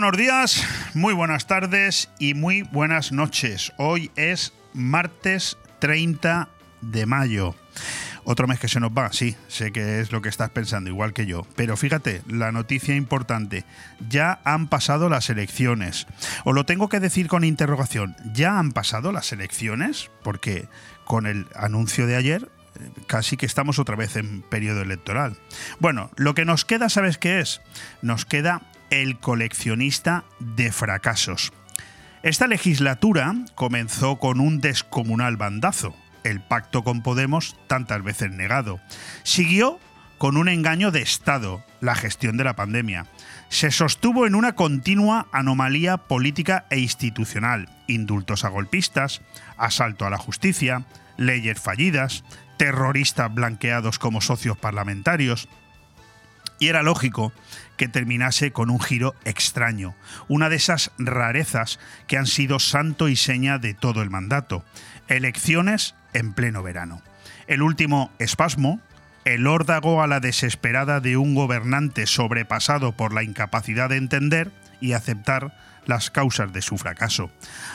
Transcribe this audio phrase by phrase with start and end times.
[0.00, 0.64] Buenos días,
[0.94, 3.74] muy buenas tardes y muy buenas noches.
[3.76, 6.48] Hoy es martes 30
[6.80, 7.54] de mayo.
[8.24, 11.12] Otro mes que se nos va, sí, sé que es lo que estás pensando, igual
[11.12, 11.46] que yo.
[11.54, 13.66] Pero fíjate, la noticia importante,
[14.08, 16.06] ya han pasado las elecciones.
[16.44, 20.10] O lo tengo que decir con interrogación, ¿ya han pasado las elecciones?
[20.22, 20.66] Porque
[21.04, 25.36] con el anuncio de ayer eh, casi que estamos otra vez en periodo electoral.
[25.78, 27.60] Bueno, lo que nos queda, ¿sabes qué es?
[28.00, 31.52] Nos queda el coleccionista de fracasos.
[32.22, 38.80] Esta legislatura comenzó con un descomunal bandazo, el pacto con Podemos tantas veces negado.
[39.22, 39.78] Siguió
[40.18, 43.06] con un engaño de Estado, la gestión de la pandemia.
[43.48, 49.22] Se sostuvo en una continua anomalía política e institucional, indultos a golpistas,
[49.56, 50.84] asalto a la justicia,
[51.16, 52.22] leyes fallidas,
[52.58, 55.48] terroristas blanqueados como socios parlamentarios.
[56.60, 57.32] Y era lógico
[57.76, 59.96] que terminase con un giro extraño,
[60.28, 64.62] una de esas rarezas que han sido santo y seña de todo el mandato.
[65.08, 67.02] Elecciones en pleno verano.
[67.46, 68.78] El último espasmo,
[69.24, 74.92] el órdago a la desesperada de un gobernante sobrepasado por la incapacidad de entender y
[74.92, 75.54] aceptar
[75.86, 77.30] las causas de su fracaso.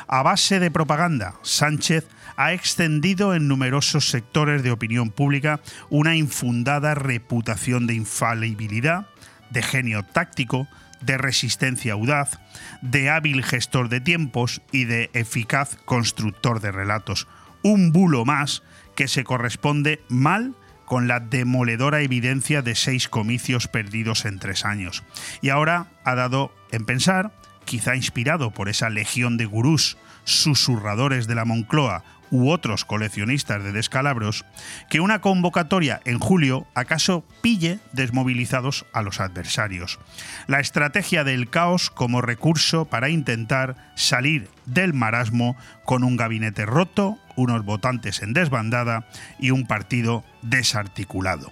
[0.07, 6.95] A base de propaganda, Sánchez ha extendido en numerosos sectores de opinión pública una infundada
[6.95, 9.07] reputación de infalibilidad
[9.49, 10.67] de genio táctico,
[11.01, 12.39] de resistencia audaz,
[12.81, 17.27] de hábil gestor de tiempos y de eficaz constructor de relatos.
[17.61, 18.63] Un bulo más
[18.95, 25.03] que se corresponde mal con la demoledora evidencia de seis comicios perdidos en tres años.
[25.41, 27.31] Y ahora ha dado en pensar,
[27.65, 33.71] quizá inspirado por esa legión de gurús susurradores de la Moncloa u otros coleccionistas de
[33.71, 34.45] descalabros,
[34.89, 39.99] que una convocatoria en julio acaso pille desmovilizados a los adversarios.
[40.47, 47.17] La estrategia del caos como recurso para intentar salir del marasmo con un gabinete roto,
[47.35, 49.07] unos votantes en desbandada
[49.39, 51.51] y un partido desarticulado.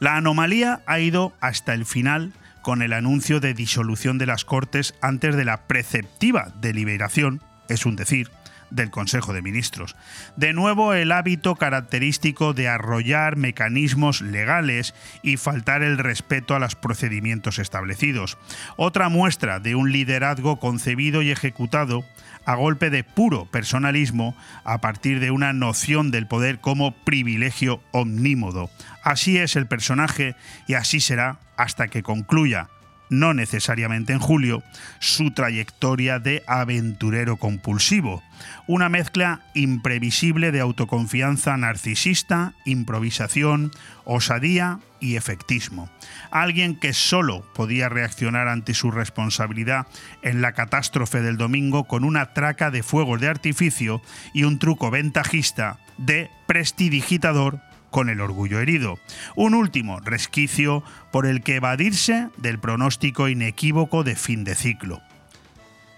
[0.00, 4.94] La anomalía ha ido hasta el final con el anuncio de disolución de las Cortes
[5.00, 8.30] antes de la preceptiva deliberación, es un decir,
[8.70, 9.96] del Consejo de Ministros.
[10.36, 16.74] De nuevo, el hábito característico de arrollar mecanismos legales y faltar el respeto a los
[16.74, 18.38] procedimientos establecidos.
[18.76, 22.04] Otra muestra de un liderazgo concebido y ejecutado
[22.44, 24.34] a golpe de puro personalismo
[24.64, 28.70] a partir de una noción del poder como privilegio omnímodo.
[29.02, 30.34] Así es el personaje
[30.66, 32.68] y así será hasta que concluya
[33.10, 34.62] no necesariamente en julio,
[34.98, 38.22] su trayectoria de aventurero compulsivo.
[38.66, 43.72] Una mezcla imprevisible de autoconfianza narcisista, improvisación,
[44.04, 45.88] osadía y efectismo.
[46.30, 49.86] Alguien que solo podía reaccionar ante su responsabilidad
[50.22, 54.02] en la catástrofe del domingo con una traca de fuegos de artificio
[54.32, 57.60] y un truco ventajista de prestidigitador
[57.90, 58.98] con el orgullo herido.
[59.36, 65.00] Un último resquicio por el que evadirse del pronóstico inequívoco de fin de ciclo.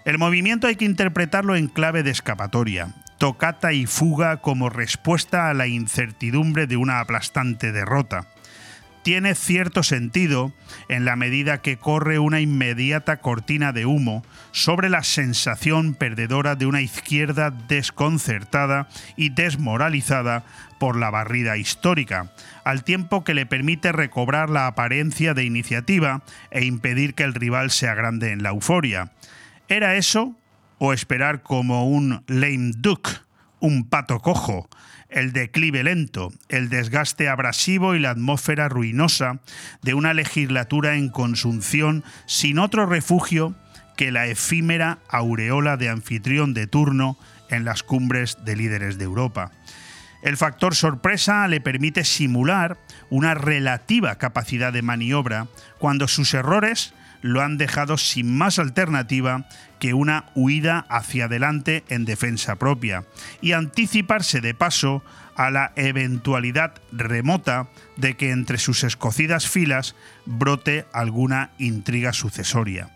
[0.05, 5.55] El movimiento hay que interpretarlo en clave de escapatoria, tocata y fuga como respuesta a
[5.55, 8.27] la incertidumbre de una aplastante derrota
[9.11, 10.53] tiene cierto sentido
[10.89, 16.67] en la medida que corre una inmediata cortina de humo sobre la sensación perdedora de
[16.67, 20.45] una izquierda desconcertada y desmoralizada
[20.79, 22.33] por la barrida histórica,
[22.63, 26.23] al tiempo que le permite recobrar la apariencia de iniciativa
[26.53, 29.11] e impedir que el rival se agrande en la euforia.
[29.67, 30.37] ¿Era eso
[30.79, 33.09] o esperar como un lame duck,
[33.59, 34.69] un pato cojo,
[35.11, 39.41] el declive lento, el desgaste abrasivo y la atmósfera ruinosa
[39.83, 43.55] de una legislatura en consunción sin otro refugio
[43.97, 47.19] que la efímera aureola de anfitrión de turno
[47.51, 49.53] en las cumbres de líderes de Europa.
[50.23, 52.79] El factor sorpresa le permite simular
[53.09, 55.49] una relativa capacidad de maniobra
[55.79, 59.47] cuando sus errores lo han dejado sin más alternativa
[59.81, 63.05] que una huida hacia adelante en defensa propia
[63.41, 65.03] y anticiparse de paso
[65.35, 69.97] a la eventualidad remota de que entre sus escocidas filas
[70.27, 72.91] brote alguna intriga sucesoria.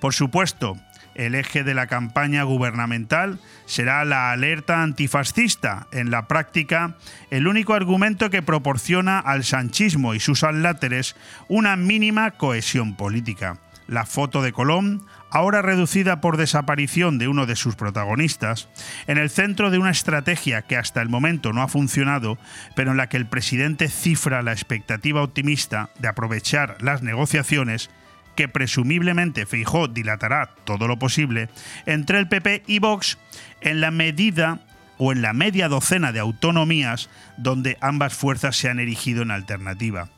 [0.00, 0.78] Por supuesto,
[1.16, 6.96] el eje de la campaña gubernamental será la alerta antifascista, en la práctica
[7.30, 11.16] el único argumento que proporciona al sanchismo y sus aláteres
[11.48, 13.58] una mínima cohesión política
[13.88, 18.68] la foto de Colón, ahora reducida por desaparición de uno de sus protagonistas,
[19.06, 22.38] en el centro de una estrategia que hasta el momento no ha funcionado,
[22.74, 27.90] pero en la que el presidente cifra la expectativa optimista de aprovechar las negociaciones
[28.36, 31.48] que presumiblemente Feijó dilatará todo lo posible,
[31.86, 33.18] entre el PP y Vox
[33.60, 34.60] en la medida
[34.96, 40.08] o en la media docena de autonomías donde ambas fuerzas se han erigido en alternativa.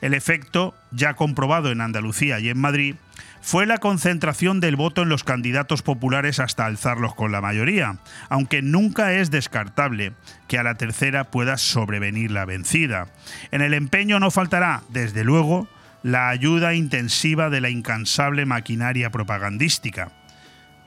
[0.00, 2.96] El efecto, ya comprobado en Andalucía y en Madrid,
[3.40, 7.98] fue la concentración del voto en los candidatos populares hasta alzarlos con la mayoría,
[8.28, 10.12] aunque nunca es descartable
[10.48, 13.08] que a la tercera pueda sobrevenir la vencida.
[13.50, 15.68] En el empeño no faltará, desde luego,
[16.02, 20.12] la ayuda intensiva de la incansable maquinaria propagandística.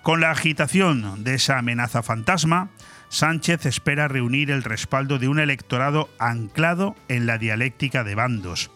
[0.01, 2.69] Con la agitación de esa amenaza fantasma,
[3.09, 8.71] Sánchez espera reunir el respaldo de un electorado anclado en la dialéctica de bandos,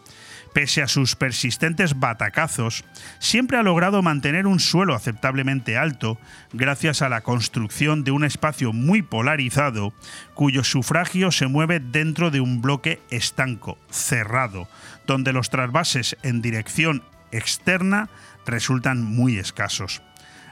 [0.58, 2.84] Pese a sus persistentes batacazos,
[3.20, 6.18] siempre ha logrado mantener un suelo aceptablemente alto
[6.52, 9.94] gracias a la construcción de un espacio muy polarizado
[10.34, 14.68] cuyo sufragio se mueve dentro de un bloque estanco, cerrado,
[15.06, 18.10] donde los trasvases en dirección externa
[18.48, 20.02] resultan muy escasos.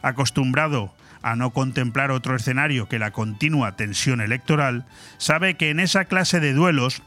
[0.04, 0.94] Acostumbrado
[1.24, 4.86] a no contemplar otro escenario que la continua tensión electoral,
[5.18, 7.02] sabe que en esa clase de duelos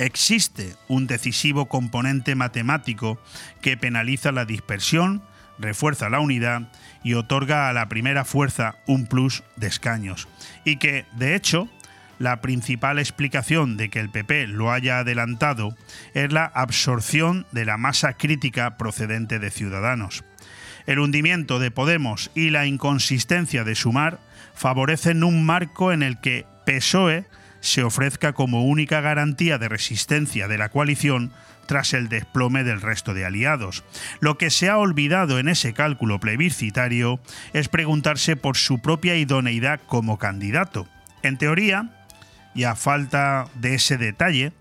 [0.00, 3.20] existe un decisivo componente matemático
[3.60, 5.22] que penaliza la dispersión,
[5.58, 6.72] refuerza la unidad
[7.04, 10.26] y otorga a la primera fuerza un plus de escaños.
[10.64, 11.68] Y que, de hecho,
[12.18, 15.76] la principal explicación de que el PP lo haya adelantado
[16.14, 20.24] es la absorción de la masa crítica procedente de Ciudadanos.
[20.86, 24.18] El hundimiento de Podemos y la inconsistencia de Sumar
[24.54, 27.26] favorecen un marco en el que PSOE
[27.60, 31.32] se ofrezca como única garantía de resistencia de la coalición
[31.66, 33.84] tras el desplome del resto de aliados.
[34.18, 37.20] Lo que se ha olvidado en ese cálculo plebiscitario
[37.52, 40.88] es preguntarse por su propia idoneidad como candidato.
[41.22, 41.90] En teoría,
[42.54, 44.52] y a falta de ese detalle,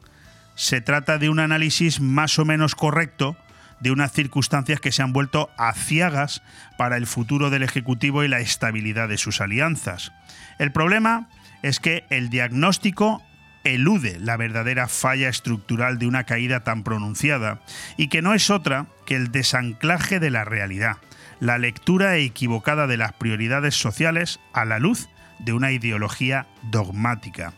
[0.53, 3.37] se trata de un análisis más o menos correcto
[3.79, 6.43] de unas circunstancias que se han vuelto aciagas
[6.77, 10.11] para el futuro del Ejecutivo y la estabilidad de sus alianzas.
[10.59, 11.29] El problema
[11.63, 13.23] es que el diagnóstico
[13.63, 17.61] elude la verdadera falla estructural de una caída tan pronunciada
[17.97, 20.97] y que no es otra que el desanclaje de la realidad,
[21.39, 25.09] la lectura equivocada de las prioridades sociales a la luz
[25.39, 27.53] de una ideología dogmática.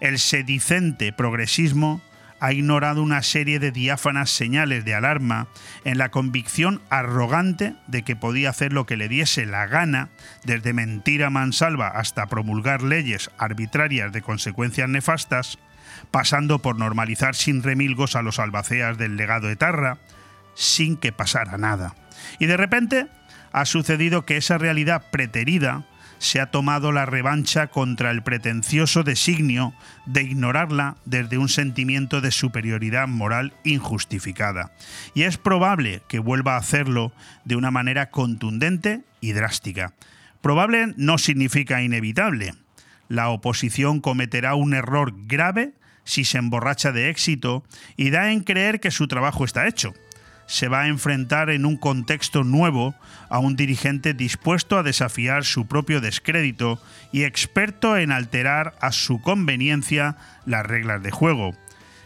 [0.00, 2.02] El sedicente progresismo
[2.40, 5.48] ha ignorado una serie de diáfanas señales de alarma
[5.84, 10.10] en la convicción arrogante de que podía hacer lo que le diese la gana,
[10.44, 15.58] desde mentira mansalva hasta promulgar leyes arbitrarias de consecuencias nefastas,
[16.10, 19.98] pasando por normalizar sin remilgos a los albaceas del legado etarra,
[20.54, 21.94] sin que pasara nada.
[22.38, 23.08] Y de repente
[23.52, 25.86] ha sucedido que esa realidad preterida
[26.18, 29.74] se ha tomado la revancha contra el pretencioso designio
[30.06, 34.72] de ignorarla desde un sentimiento de superioridad moral injustificada.
[35.14, 37.12] Y es probable que vuelva a hacerlo
[37.44, 39.92] de una manera contundente y drástica.
[40.40, 42.54] Probable no significa inevitable.
[43.08, 45.72] La oposición cometerá un error grave
[46.04, 47.64] si se emborracha de éxito
[47.96, 49.92] y da en creer que su trabajo está hecho
[50.46, 52.94] se va a enfrentar en un contexto nuevo
[53.28, 56.80] a un dirigente dispuesto a desafiar su propio descrédito
[57.12, 61.54] y experto en alterar a su conveniencia las reglas de juego.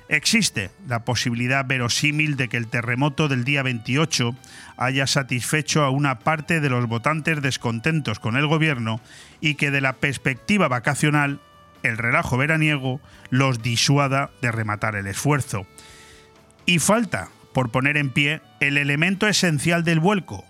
[0.08, 4.34] Existe la posibilidad verosímil de que el terremoto del día 28
[4.76, 9.00] haya satisfecho a una parte de los votantes descontentos con el gobierno
[9.40, 11.40] y que de la perspectiva vacacional,
[11.84, 15.64] el relajo veraniego los disuada de rematar el esfuerzo.
[16.66, 20.44] Y falta por poner en pie el elemento esencial del vuelco,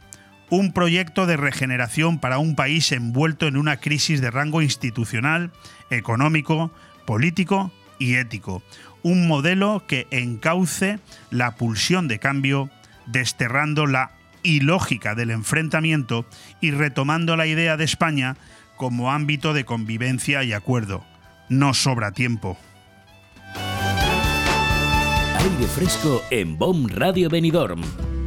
[0.51, 5.53] un proyecto de regeneración para un país envuelto en una crisis de rango institucional,
[5.91, 6.73] económico,
[7.07, 8.63] político y ético.
[9.03, 10.99] Un modelo que encauce
[11.31, 12.71] la pulsión de cambio,
[13.07, 16.27] desterrando la ilógica del enfrentamiento
[16.61, 18.37] y retomando la idea de España
[18.77, 21.05] como ámbito de convivencia y acuerdo.
[21.49, 22.59] No sobra tiempo.
[25.41, 28.10] Aire fresco en BOM Radio Benidorm.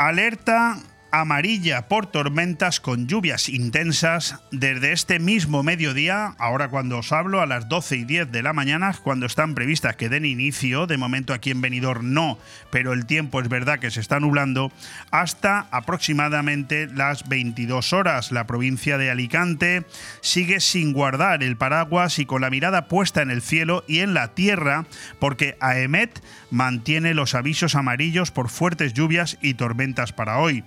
[0.00, 0.76] Alerta
[1.10, 7.46] amarilla por tormentas con lluvias intensas desde este mismo mediodía, ahora cuando os hablo a
[7.46, 11.32] las 12 y 10 de la mañana, cuando están previstas que den inicio, de momento
[11.32, 12.38] aquí en Benidorm no,
[12.70, 14.72] pero el tiempo es verdad que se está nublando,
[15.10, 18.32] hasta aproximadamente las 22 horas.
[18.32, 19.84] La provincia de Alicante
[20.20, 24.14] sigue sin guardar el paraguas y con la mirada puesta en el cielo y en
[24.14, 24.86] la tierra,
[25.18, 30.64] porque AEMET mantiene los avisos amarillos por fuertes lluvias y tormentas para hoy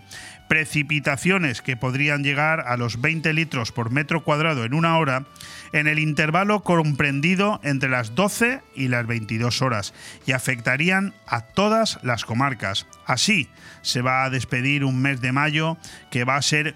[0.54, 5.26] precipitaciones que podrían llegar a los 20 litros por metro cuadrado en una hora
[5.72, 9.96] en el intervalo comprendido entre las 12 y las 22 horas
[10.28, 12.86] y afectarían a todas las comarcas.
[13.08, 13.50] Así
[13.82, 15.76] se va a despedir un mes de mayo
[16.12, 16.76] que va a ser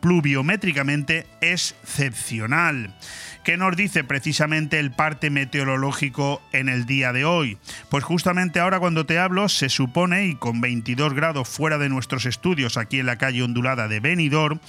[0.00, 2.96] pluviométricamente excepcional.
[3.44, 7.58] ¿Qué nos dice precisamente el parte meteorológico en el día de hoy?
[7.90, 12.24] Pues justamente ahora cuando te hablo se supone, y con 22 grados fuera de nuestros
[12.24, 14.60] estudios aquí en la calle ondulada de Benidorm,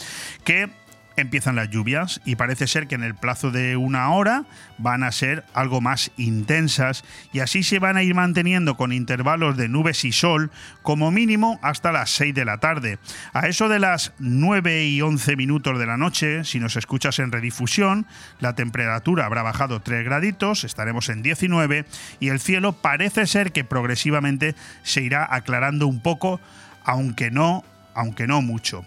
[0.43, 0.69] que
[1.17, 4.45] empiezan las lluvias y parece ser que en el plazo de una hora
[4.77, 9.57] van a ser algo más intensas y así se van a ir manteniendo con intervalos
[9.57, 12.99] de nubes y sol como mínimo hasta las 6 de la tarde.
[13.33, 17.31] A eso de las 9 y 11 minutos de la noche, si nos escuchas en
[17.31, 18.05] redifusión,
[18.39, 21.85] la temperatura habrá bajado 3 graditos, estaremos en 19
[22.19, 26.39] y el cielo parece ser que progresivamente se irá aclarando un poco,
[26.83, 28.85] aunque no, aunque no mucho.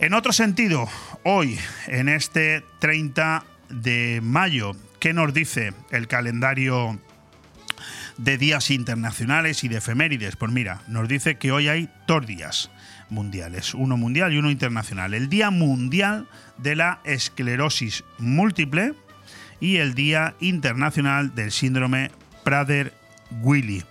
[0.00, 0.88] En otro sentido,
[1.24, 7.00] hoy, en este 30 de mayo, ¿qué nos dice el calendario
[8.16, 10.36] de días internacionales y de efemérides?
[10.36, 12.70] Pues mira, nos dice que hoy hay dos días
[13.10, 15.14] mundiales, uno mundial y uno internacional.
[15.14, 16.28] El Día Mundial
[16.58, 18.94] de la Esclerosis Múltiple
[19.58, 22.12] y el Día Internacional del Síndrome
[22.44, 23.82] Prader-Willi.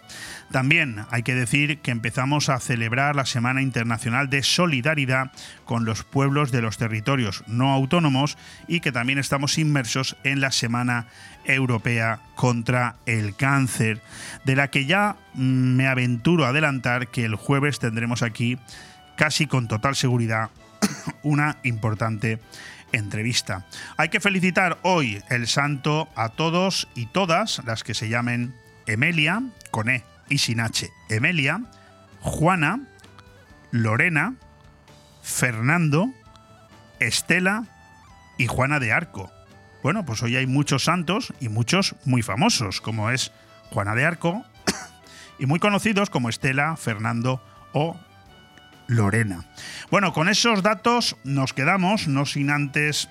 [0.51, 5.31] También hay que decir que empezamos a celebrar la Semana Internacional de Solidaridad
[5.65, 8.37] con los pueblos de los territorios no autónomos
[8.67, 11.07] y que también estamos inmersos en la Semana
[11.43, 14.01] Europea contra el Cáncer,
[14.45, 18.57] de la que ya me aventuro a adelantar que el jueves tendremos aquí
[19.17, 20.49] casi con total seguridad
[21.23, 22.39] una importante
[22.93, 23.65] entrevista.
[23.97, 29.43] Hay que felicitar hoy el santo a todos y todas las que se llamen Emelia,
[29.71, 30.89] con E, y sin H.
[31.10, 31.62] Emelia,
[32.22, 32.81] Juana,
[33.72, 34.36] Lorena,
[35.22, 36.12] Fernando,
[37.00, 37.65] Estela
[38.38, 39.31] y Juana de Arco.
[39.84, 43.31] Bueno, pues hoy hay muchos santos y muchos muy famosos, como es
[43.72, 44.43] Juana de Arco,
[45.39, 47.43] y muy conocidos como Estela, Fernando
[47.74, 48.00] o
[48.88, 49.46] Lorena.
[49.91, 53.10] Bueno, con esos datos nos quedamos, no sin antes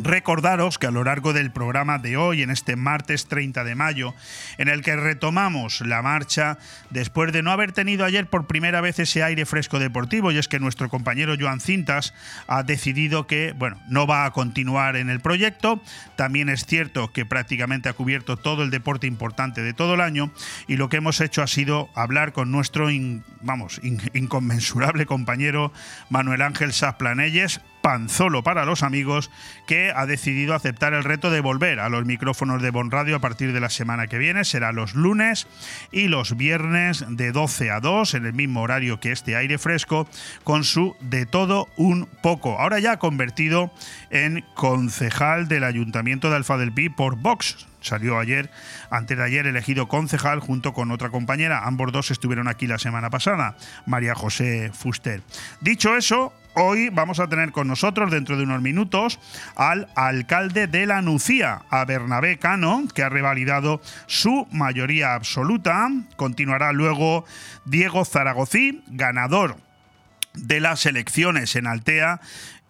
[0.00, 4.14] Recordaros que a lo largo del programa de hoy, en este martes 30 de mayo,
[4.56, 6.58] en el que retomamos la marcha
[6.90, 10.46] después de no haber tenido ayer por primera vez ese aire fresco deportivo, y es
[10.46, 12.14] que nuestro compañero Joan Cintas
[12.46, 15.82] ha decidido que, bueno, no va a continuar en el proyecto.
[16.16, 20.32] También es cierto que prácticamente ha cubierto todo el deporte importante de todo el año,
[20.68, 22.88] y lo que hemos hecho ha sido hablar con nuestro,
[23.40, 23.80] vamos,
[24.14, 25.72] inconmensurable compañero
[26.08, 29.30] Manuel Ángel Saplanelles, Panzolo para los amigos,
[29.66, 33.20] que ha decidido aceptar el reto de volver a los micrófonos de Bon Radio a
[33.20, 34.44] partir de la semana que viene.
[34.44, 35.46] Será los lunes
[35.92, 40.08] y los viernes de 12 a 2, en el mismo horario que este aire fresco,
[40.44, 42.58] con su de todo un poco.
[42.58, 43.70] Ahora ya convertido
[44.10, 48.50] en concejal del Ayuntamiento de Alfa del Pi por Vox salió ayer,
[48.90, 51.64] antes de ayer, elegido concejal junto con otra compañera.
[51.64, 53.56] Ambos dos estuvieron aquí la semana pasada,
[53.86, 55.22] María José Fuster.
[55.60, 59.20] Dicho eso, hoy vamos a tener con nosotros, dentro de unos minutos,
[59.56, 65.88] al alcalde de la Nucía, a Bernabé Cano, que ha revalidado su mayoría absoluta.
[66.16, 67.24] Continuará luego
[67.64, 69.56] Diego Zaragozí, ganador
[70.34, 72.20] de las elecciones en Altea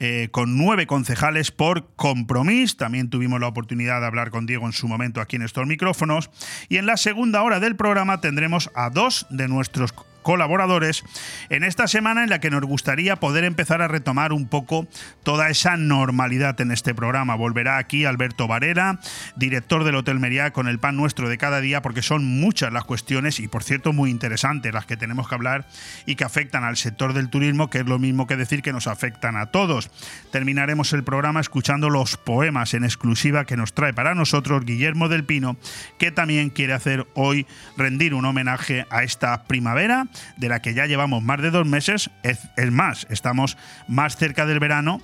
[0.01, 2.77] eh, con nueve concejales por compromiso.
[2.77, 6.31] También tuvimos la oportunidad de hablar con Diego en su momento aquí en estos micrófonos.
[6.69, 11.05] Y en la segunda hora del programa tendremos a dos de nuestros colaboradores
[11.49, 14.87] en esta semana en la que nos gustaría poder empezar a retomar un poco
[15.23, 17.35] toda esa normalidad en este programa.
[17.35, 19.01] Volverá aquí Alberto Varela,
[19.37, 22.85] director del Hotel Meriá, con el pan nuestro de cada día, porque son muchas las
[22.85, 25.67] cuestiones y, por cierto, muy interesantes las que tenemos que hablar
[26.07, 28.87] y que afectan al sector del turismo, que es lo mismo que decir que nos
[28.87, 29.91] afectan a todos.
[30.31, 35.25] Terminaremos el programa escuchando los poemas en exclusiva que nos trae para nosotros Guillermo del
[35.25, 35.57] Pino,
[35.99, 37.47] que también quiere hacer hoy
[37.77, 42.11] rendir un homenaje a esta primavera de la que ya llevamos más de dos meses.
[42.23, 45.01] Es, más, estamos más cerca del verano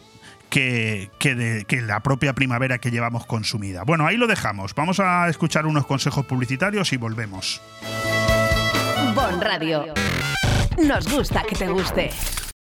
[0.51, 3.83] que, que, la propia primavera que llevamos consumida.
[3.85, 4.75] Bueno, ahí lo dejamos.
[4.75, 7.61] Vamos a escuchar unos consejos publicitarios y volvemos.
[9.15, 9.87] Bon Radio.
[10.79, 12.11] Nos gusta que te guste.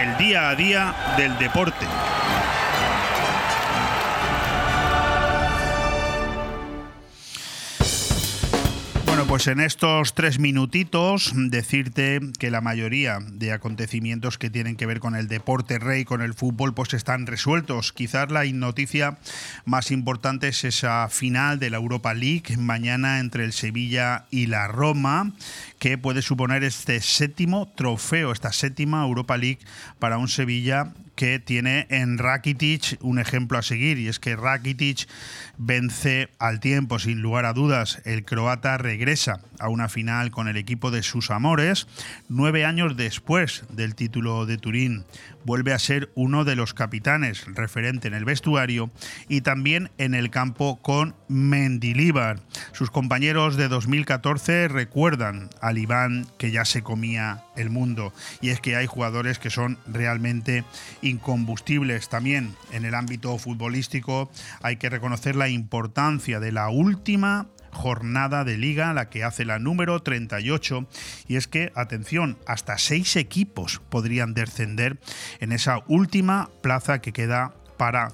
[0.01, 1.85] El día a día del deporte.
[9.33, 14.99] Pues en estos tres minutitos decirte que la mayoría de acontecimientos que tienen que ver
[14.99, 17.93] con el deporte rey, con el fútbol, pues están resueltos.
[17.93, 19.17] Quizás la noticia
[19.65, 24.67] más importante es esa final de la Europa League mañana entre el Sevilla y la
[24.67, 25.31] Roma,
[25.79, 29.61] que puede suponer este séptimo trofeo, esta séptima Europa League
[29.97, 35.07] para un Sevilla que tiene en Rakitic un ejemplo a seguir y es que Rakitic
[35.65, 40.57] vence al tiempo sin lugar a dudas el croata regresa a una final con el
[40.57, 41.87] equipo de sus amores
[42.27, 45.05] nueve años después del título de Turín.
[45.45, 48.91] Vuelve a ser uno de los capitanes referente en el vestuario
[49.27, 52.39] y también en el campo con Mendilíbar.
[52.71, 58.13] Sus compañeros de 2014 recuerdan al Iván que ya se comía el mundo.
[58.41, 60.63] Y es que hay jugadores que son realmente
[61.01, 64.31] incombustibles también en el ámbito futbolístico.
[64.61, 69.59] Hay que reconocer la importancia de la última jornada de liga, la que hace la
[69.59, 70.87] número 38.
[71.27, 74.99] Y es que, atención, hasta seis equipos podrían descender
[75.39, 78.09] en esa última plaza que queda para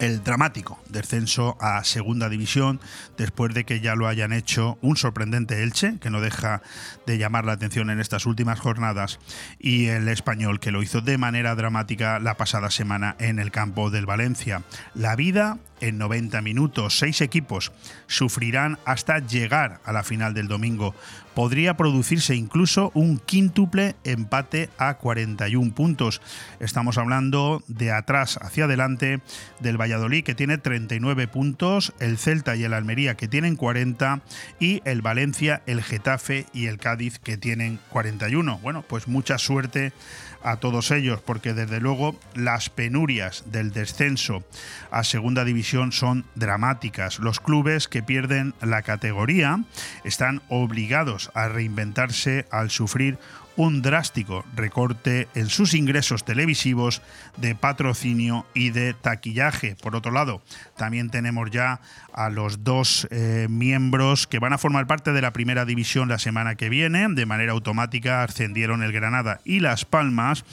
[0.00, 2.80] el dramático descenso a segunda división
[3.16, 6.62] después de que ya lo hayan hecho un sorprendente Elche, que no deja
[7.06, 9.20] de llamar la atención en estas últimas jornadas,
[9.58, 13.90] y el español, que lo hizo de manera dramática la pasada semana en el campo
[13.90, 14.62] del Valencia.
[14.94, 16.98] La vida en 90 minutos.
[16.98, 17.72] Seis equipos
[18.06, 20.94] sufrirán hasta llegar a la final del domingo.
[21.40, 26.20] Podría producirse incluso un quíntuple empate a 41 puntos.
[26.60, 29.22] Estamos hablando de atrás hacia adelante
[29.58, 34.20] del Valladolid que tiene 39 puntos, el Celta y el Almería que tienen 40
[34.58, 38.58] y el Valencia, el Getafe y el Cádiz que tienen 41.
[38.58, 39.94] Bueno, pues mucha suerte
[40.42, 44.42] a todos ellos, porque desde luego las penurias del descenso
[44.90, 47.18] a segunda división son dramáticas.
[47.18, 49.64] Los clubes que pierden la categoría
[50.04, 53.18] están obligados a reinventarse al sufrir
[53.56, 57.02] un drástico recorte en sus ingresos televisivos
[57.36, 59.76] de patrocinio y de taquillaje.
[59.82, 60.42] Por otro lado,
[60.76, 61.80] también tenemos ya
[62.12, 66.18] a los dos eh, miembros que van a formar parte de la primera división la
[66.18, 67.06] semana que viene.
[67.10, 70.44] De manera automática ascendieron el Granada y Las Palmas,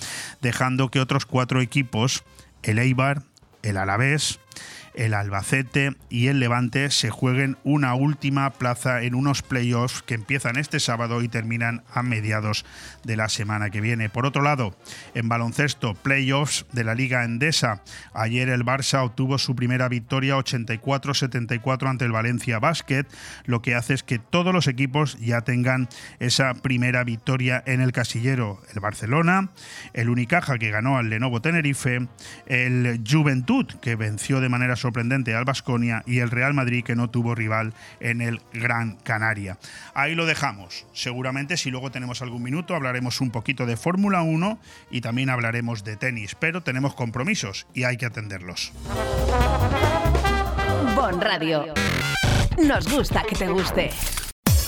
[0.41, 2.23] dejando que otros cuatro equipos,
[2.63, 3.23] el Eibar,
[3.63, 4.39] el Alavés,
[4.97, 10.57] el Albacete y el Levante se jueguen una última plaza en unos playoffs que empiezan
[10.57, 12.65] este sábado y terminan a mediados
[13.03, 14.09] de la semana que viene.
[14.09, 14.75] Por otro lado,
[15.13, 17.83] en baloncesto, playoffs de la Liga Endesa.
[18.13, 23.05] Ayer el Barça obtuvo su primera victoria 84-74 ante el Valencia Basket,
[23.45, 27.91] lo que hace es que todos los equipos ya tengan esa primera victoria en el
[27.91, 28.61] casillero.
[28.73, 29.51] El Barcelona,
[29.93, 32.07] el Unicaja que ganó al Lenovo Tenerife,
[32.47, 34.75] el Juventud que venció de manera
[35.35, 39.57] al Basconia y el Real Madrid que no tuvo rival en el Gran Canaria.
[39.93, 40.85] Ahí lo dejamos.
[40.93, 44.59] Seguramente si luego tenemos algún minuto hablaremos un poquito de Fórmula 1
[44.91, 48.73] y también hablaremos de tenis, pero tenemos compromisos y hay que atenderlos.
[50.95, 51.73] Bon Radio.
[52.57, 53.91] Nos gusta que te guste.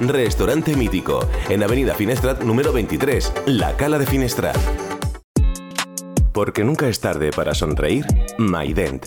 [0.00, 4.56] Restaurante Mítico, en Avenida Finestrat número 23, La Cala de Finestrat.
[6.32, 8.04] Porque nunca es tarde para sonreír,
[8.38, 9.06] MyDent,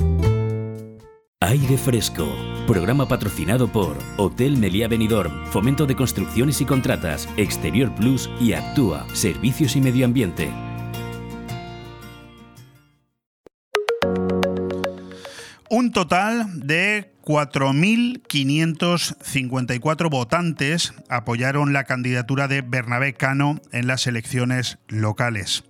[1.43, 2.27] Aire Fresco.
[2.67, 9.07] Programa patrocinado por Hotel Meliá Benidorm, Fomento de Construcciones y Contratas, Exterior Plus y Actúa,
[9.13, 10.51] Servicios y Medio Ambiente.
[15.67, 25.63] Un total de 4.554 votantes apoyaron la candidatura de Bernabé Cano en las elecciones locales.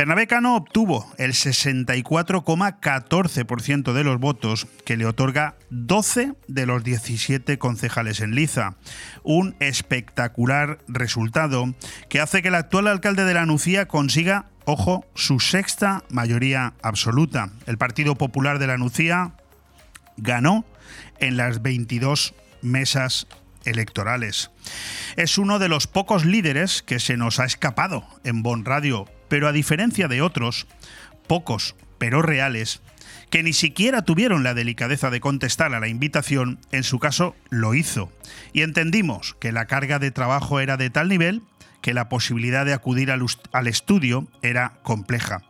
[0.00, 7.58] Bernabé Cano obtuvo el 64,14% de los votos, que le otorga 12 de los 17
[7.58, 8.76] concejales en Liza.
[9.24, 11.74] Un espectacular resultado
[12.08, 17.50] que hace que el actual alcalde de la Nucía consiga, ojo, su sexta mayoría absoluta.
[17.66, 19.32] El Partido Popular de la Nucía
[20.16, 20.64] ganó
[21.18, 22.32] en las 22
[22.62, 23.26] mesas
[23.66, 24.50] electorales.
[25.16, 29.48] Es uno de los pocos líderes que se nos ha escapado en Bon Radio, pero
[29.48, 30.66] a diferencia de otros,
[31.26, 32.82] pocos pero reales,
[33.30, 37.74] que ni siquiera tuvieron la delicadeza de contestar a la invitación, en su caso lo
[37.74, 38.10] hizo.
[38.52, 41.42] Y entendimos que la carga de trabajo era de tal nivel
[41.80, 45.42] que la posibilidad de acudir al, al estudio era compleja.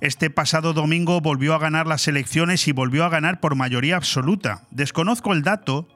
[0.00, 4.62] Este pasado domingo volvió a ganar las elecciones y volvió a ganar por mayoría absoluta.
[4.72, 5.88] Desconozco el dato,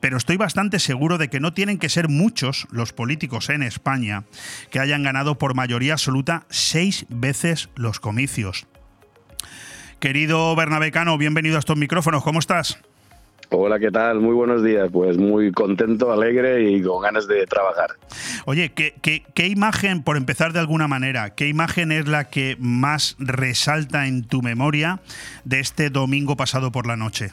[0.00, 4.24] pero estoy bastante seguro de que no tienen que ser muchos los políticos en España
[4.70, 8.66] que hayan ganado por mayoría absoluta seis veces los comicios.
[10.00, 12.80] Querido Bernabecano, bienvenido a estos micrófonos, ¿cómo estás?
[13.52, 14.20] Hola, ¿qué tal?
[14.20, 14.88] Muy buenos días.
[14.92, 17.90] Pues muy contento, alegre y con ganas de trabajar.
[18.44, 22.56] Oye, ¿qué, qué, qué imagen, por empezar de alguna manera, qué imagen es la que
[22.60, 25.00] más resalta en tu memoria
[25.44, 27.32] de este domingo pasado por la noche?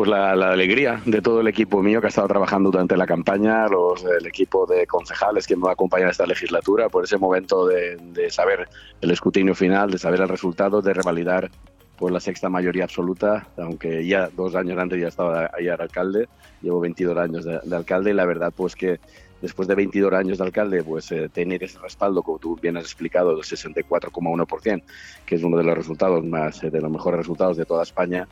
[0.00, 3.06] Pues la, la, alegría de todo el equipo mío que ha estado trabajando durante la
[3.06, 7.18] campaña, los el equipo de concejales que me va a acompañar esta legislatura, por ese
[7.18, 8.66] momento de, de saber
[9.02, 11.50] el escrutinio final, de saber el resultado, de revalidar
[11.98, 16.30] pues la sexta mayoría absoluta, aunque ya dos años antes ya estaba ahí era alcalde,
[16.62, 19.00] llevo 22 años de, de alcalde y la verdad pues que
[19.40, 22.84] después de 22 años de alcalde, pues eh, tener ese respaldo, como tú bien has
[22.84, 24.82] explicado, del 64,1%,
[25.24, 28.28] que es uno de los resultados más, eh, de los mejores resultados de toda España,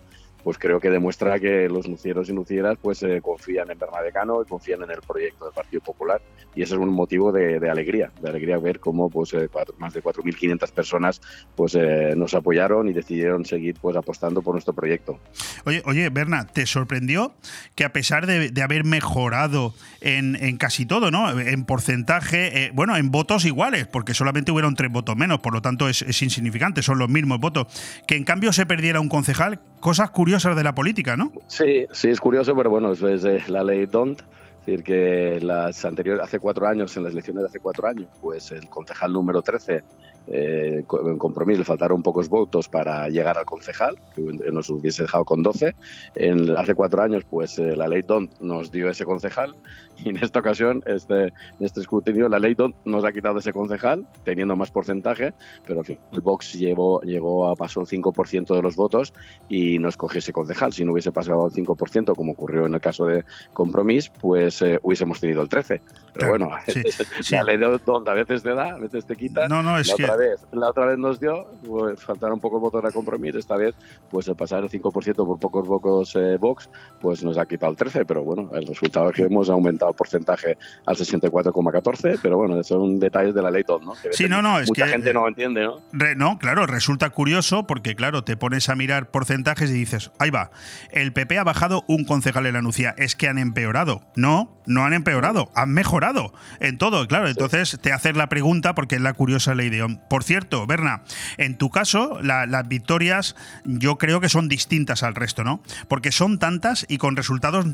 [0.48, 4.40] pues creo que demuestra que los nucieros y nucieras pues eh, confían en Bernabé Cano
[4.40, 6.22] y confían en el proyecto del Partido Popular
[6.54, 9.92] y ese es un motivo de, alegría, de alegría ver cómo pues eh, cuatro, más
[9.92, 11.20] de 4.500 personas
[11.54, 15.20] pues eh, nos apoyaron y decidieron seguir pues apostando por nuestro proyecto.
[15.66, 17.34] Oye, oye, Berna, ¿te sorprendió
[17.74, 21.38] que a pesar de, haber mejorado en, en, casi todo, ¿no?
[21.38, 25.60] En porcentaje, eh, bueno, en votos iguales, porque solamente hubieron tres votos menos, por lo
[25.60, 27.66] tanto es, es insignificante, son los mismos votos,
[28.06, 31.32] que en cambio se perdiera un concejal, cosas curiosas de la política, ¿no?
[31.46, 35.84] Sí, sí, es curioso, pero bueno, es, es la ley DONT, es decir, que las
[35.84, 39.42] anteriores, hace cuatro años, en las elecciones de hace cuatro años, pues el concejal número
[39.42, 39.82] 13
[40.30, 44.22] eh, en compromiso le faltaron pocos votos para llegar al concejal, que
[44.52, 45.74] nos hubiese dejado con 12.
[46.14, 49.56] En, hace cuatro años, pues eh, la ley DONT nos dio ese concejal
[50.04, 54.06] y en esta ocasión, este, en este escrutinio, la ley nos ha quitado ese concejal,
[54.24, 55.34] teniendo más porcentaje,
[55.66, 59.12] pero que el Vox llevó, llegó a pasar el 5% de los votos
[59.48, 60.72] y nos cogió ese concejal.
[60.72, 64.78] Si no hubiese pasado el 5%, como ocurrió en el caso de Compromís, pues eh,
[64.82, 65.80] hubiésemos tenido el 13%.
[66.14, 66.82] Pero bueno, sí,
[67.22, 67.34] sí.
[67.34, 69.48] la ley DONT a veces te da, a veces te quita.
[69.48, 72.90] No, no, es que vez, la otra vez nos dio, pues faltaron pocos votos a
[72.90, 73.74] compromiso, esta vez,
[74.10, 76.68] pues el pasar el 5% por pocos votos eh, Vox,
[77.00, 79.94] pues nos ha quitado el 13, pero bueno, el resultado es que hemos aumentado el
[79.94, 83.94] porcentaje al 64,14, pero bueno, son detalles de la ley todo, ¿no?
[83.94, 85.80] Que sí, no, no, es mucha que gente no entiende, ¿no?
[85.92, 90.30] Re, no, claro, resulta curioso porque, claro, te pones a mirar porcentajes y dices, ahí
[90.30, 90.50] va,
[90.92, 94.02] el PP ha bajado un concejal en la Nucía, es que han empeorado.
[94.16, 97.78] No, no han empeorado, han mejorado en todo, claro, entonces sí.
[97.78, 101.02] te haces la pregunta porque es la curiosa ley de por cierto, Berna,
[101.36, 105.62] en tu caso, la, las victorias yo creo que son distintas al resto, ¿no?
[105.88, 107.66] Porque son tantas y con resultados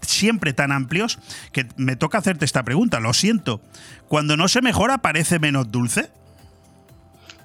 [0.00, 1.18] siempre tan amplios
[1.52, 3.60] que me toca hacerte esta pregunta, lo siento.
[4.08, 6.10] Cuando no se mejora, ¿parece menos dulce?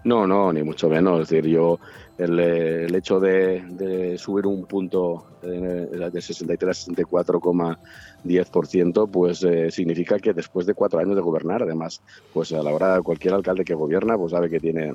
[0.04, 1.22] No, no, ni mucho menos.
[1.22, 1.80] Es decir, yo
[2.18, 9.70] el, el hecho de, de, subir un punto de, de 63 a 64,10%, pues eh,
[9.72, 12.02] significa que después de cuatro años de gobernar, además,
[12.34, 14.94] pues a la hora cualquier alcalde que gobierna, pues sabe que tiene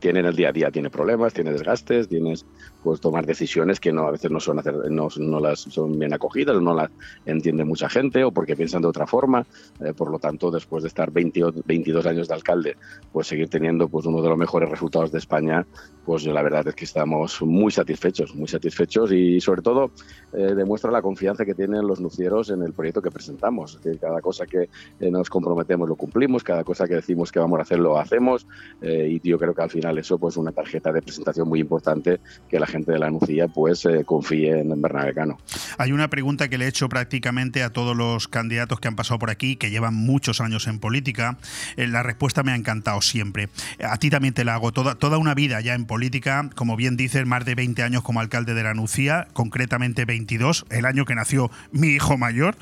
[0.00, 2.46] tiene en el día a día tiene problemas, tiene desgastes, tienes
[2.82, 6.12] pues tomar decisiones que no a veces no son hacer, no, no las son bien
[6.12, 6.90] acogidas, no las
[7.26, 9.46] entiende mucha gente o porque piensan de otra forma.
[9.80, 12.76] Eh, por lo tanto, después de estar 20, 22 años de alcalde,
[13.12, 15.66] pues seguir teniendo pues uno de los mejores resultados de España,
[16.04, 19.92] pues la verdad es que estamos muy satisfechos, muy satisfechos y sobre todo
[20.32, 23.78] eh, demuestra la confianza que tienen los nucieros en el proyecto que presentamos.
[23.82, 24.68] Que cada cosa que
[24.98, 28.46] eh, nos comprometemos lo cumplimos, cada cosa que decimos que vamos a hacer lo hacemos
[28.82, 32.58] y yo creo que al final eso pues una tarjeta de presentación muy importante que
[32.58, 35.38] la gente de la Nucía pues eh, confíe en Bernabé Cano.
[35.78, 39.18] Hay una pregunta que le he hecho prácticamente a todos los candidatos que han pasado
[39.18, 41.38] por aquí, que llevan muchos años en política.
[41.76, 43.48] Eh, la respuesta me ha encantado siempre.
[43.84, 44.72] A ti también te la hago.
[44.72, 48.20] Toda, toda una vida ya en política, como bien dices, más de 20 años como
[48.20, 52.56] alcalde de la Nucía, concretamente 22, el año que nació mi hijo mayor.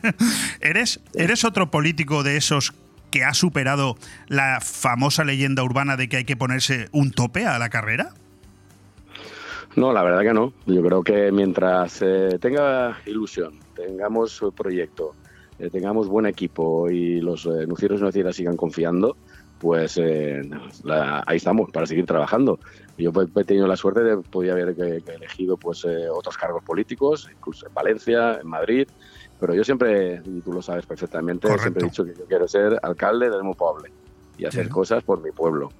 [0.60, 2.72] ¿Eres, ¿Eres otro político de esos
[3.10, 7.58] que ha superado la famosa leyenda urbana de que hay que ponerse un tope a
[7.58, 8.10] la carrera?
[9.76, 10.52] No, la verdad que no.
[10.66, 15.14] Yo creo que mientras eh, tenga ilusión, tengamos proyecto,
[15.58, 19.16] eh, tengamos buen equipo y los eh, nucieros y nucieras sigan confiando,
[19.58, 20.40] pues eh,
[20.84, 22.60] la, ahí estamos para seguir trabajando.
[22.96, 27.28] Yo he tenido la suerte de poder haber que, que elegido pues otros cargos políticos,
[27.32, 28.88] incluso en Valencia, en Madrid,
[29.40, 31.62] pero yo siempre, y tú lo sabes perfectamente, Correcto.
[31.62, 33.90] siempre he dicho que yo quiero ser alcalde del mi pueblo
[34.36, 34.70] y hacer sí.
[34.70, 35.70] cosas por mi pueblo.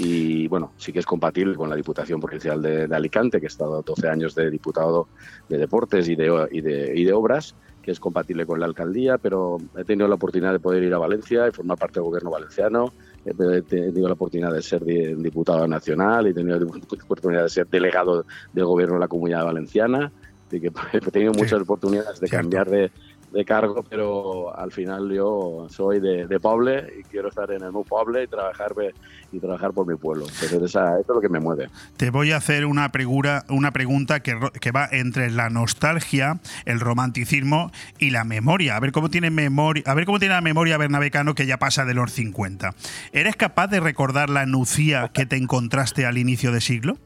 [0.00, 3.48] Y bueno, sí que es compatible con la Diputación Provincial de, de, Alicante, que he
[3.48, 5.08] estado 12 años de diputado
[5.48, 9.18] de deportes y de, y de, y de obras, que es compatible con la alcaldía,
[9.18, 12.30] pero he tenido la oportunidad de poder ir a Valencia y formar parte del gobierno
[12.30, 12.92] valenciano.
[13.24, 16.66] He tenido la oportunidad de ser diputado nacional y he tenido la
[17.04, 20.12] oportunidad de ser delegado del gobierno de la comunidad valenciana.
[20.46, 21.62] Así que he tenido muchas sí.
[21.62, 22.92] oportunidades de cambiar de,
[23.32, 27.72] de cargo, pero al final yo soy de, de Poble y quiero estar en el
[27.72, 28.72] mi Poble y trabajar,
[29.32, 30.24] y trabajar por mi pueblo.
[30.24, 31.68] Entonces eso es lo que me mueve.
[31.96, 36.80] Te voy a hacer una, pregura, una pregunta que, que va entre la nostalgia, el
[36.80, 38.76] romanticismo y la memoria.
[38.76, 41.84] A ver cómo tiene memoria, a ver cómo tiene la memoria Bernabecano que ya pasa
[41.84, 42.74] de los 50.
[43.12, 46.98] ¿Eres capaz de recordar la nucía que te encontraste al inicio de siglo?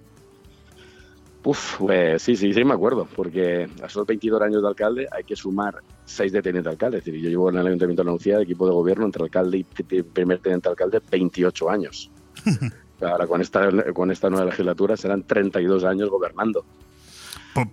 [1.44, 5.24] Uf, pues sí, sí, sí me acuerdo, porque a esos 22 años de alcalde hay
[5.24, 5.74] que sumar
[6.04, 6.98] 6 de teniente alcalde.
[6.98, 9.64] Es decir, yo llevo en el Ayuntamiento de Anuncia, equipo de gobierno, entre alcalde y
[10.02, 12.10] primer teniente alcalde, 28 años.
[13.00, 16.64] Ahora con esta, con esta nueva legislatura serán 32 años gobernando.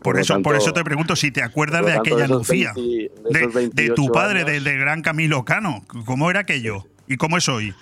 [0.01, 4.43] Por, eso, por eso te pregunto si te acuerdas de aquella Lucía, de, tu padre,
[4.43, 5.83] del gran Camilo Cano.
[6.05, 6.85] ¿Cómo era aquello?
[7.07, 7.73] ¿Y cómo es hoy?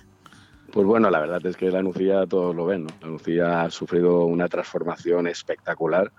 [0.72, 2.84] Pues bueno, la verdad es que la Nucía todos lo ven.
[2.84, 2.90] ¿no?
[3.02, 6.12] La Nucía ha sufrido una transformación espectacular.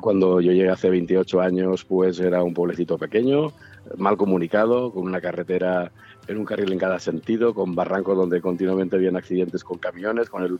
[0.00, 3.52] Cuando yo llegué hace 28 años, pues era un pueblecito pequeño,
[3.96, 5.90] mal comunicado, con una carretera
[6.28, 10.44] en un carril en cada sentido, con barrancos donde continuamente habían accidentes con camiones, con
[10.44, 10.58] el,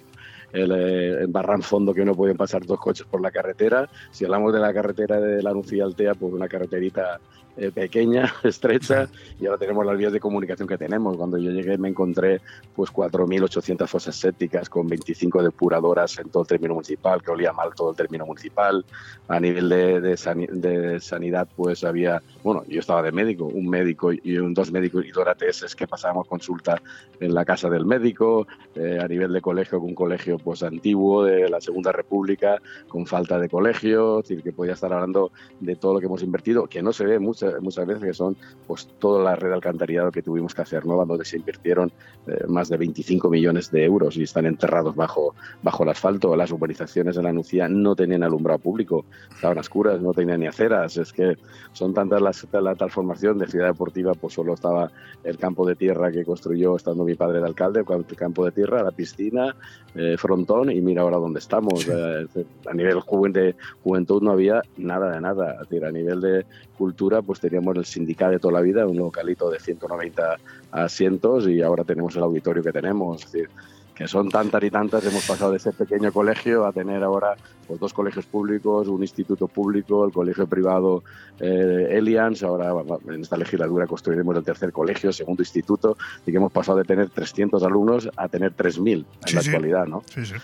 [0.53, 3.89] el, eh, barran fondo que no pueden pasar dos coches por la carretera.
[4.11, 7.21] Si hablamos de la carretera de la Nucía Altea, pues una carreterita
[7.55, 11.19] eh, pequeña, estrecha, y ahora tenemos las vías de comunicación que tenemos.
[11.19, 12.41] Cuando yo llegué me encontré
[12.75, 17.75] pues 4.800 fosas sépticas con 25 depuradoras en todo el término municipal, que olía mal
[17.75, 18.85] todo el término municipal.
[19.29, 24.38] A nivel de, de, sanidad, pues había, bueno, yo estaba de médico, un médico y
[24.38, 26.81] un, dos médicos y dos ATS que pasábamos consulta
[27.21, 28.47] en la casa del médico.
[28.75, 33.38] Eh, a nivel de colegio, un colegio pues antiguo de la Segunda República, con falta
[33.38, 36.83] de colegio, es decir, que podía estar hablando de todo lo que hemos invertido, que
[36.83, 40.22] no se ve mucho muchas, veces, que son pues toda la red de alcantarillado que
[40.22, 41.05] tuvimos que hacer, ¿no?
[41.05, 41.92] donde se invirtieron
[42.26, 46.37] eh, más de 25 millones de euros y están enterrados bajo, bajo el asfalto.
[46.37, 50.96] Las urbanizaciones de la Nucía no tenían alumbrado público, estaban oscuras, no tenían ni aceras.
[50.96, 51.37] Es que
[51.72, 54.90] son tantas las, la transformación de ciudad deportiva, pues solo estaba
[55.24, 58.83] el campo de tierra que construyó estando mi padre de alcalde, el campo de tierra,
[58.83, 59.55] la piscina,
[59.94, 61.87] eh, frontón y mira ahora dónde estamos.
[61.88, 62.26] Eh,
[62.66, 65.57] a nivel juventud no había nada de nada.
[65.61, 69.59] a nivel de cultura, pues teníamos el sindicato de toda la vida, un localito de
[69.59, 70.37] 190
[70.71, 73.25] asientos y ahora tenemos el auditorio que tenemos.
[73.25, 73.51] Es decir,
[73.95, 77.81] que son tantas y tantas, hemos pasado de ese pequeño colegio a tener ahora pues,
[77.81, 81.03] dos colegios públicos, un instituto público, el colegio privado
[81.40, 82.72] eh, Elians, ahora
[83.09, 85.96] en esta legislatura construiremos el tercer colegio, segundo instituto,
[86.27, 90.03] y que hemos pasado de tener 300 alumnos a tener 3.000 en la actualidad, ¿no?
[90.14, 90.35] Sí, sí.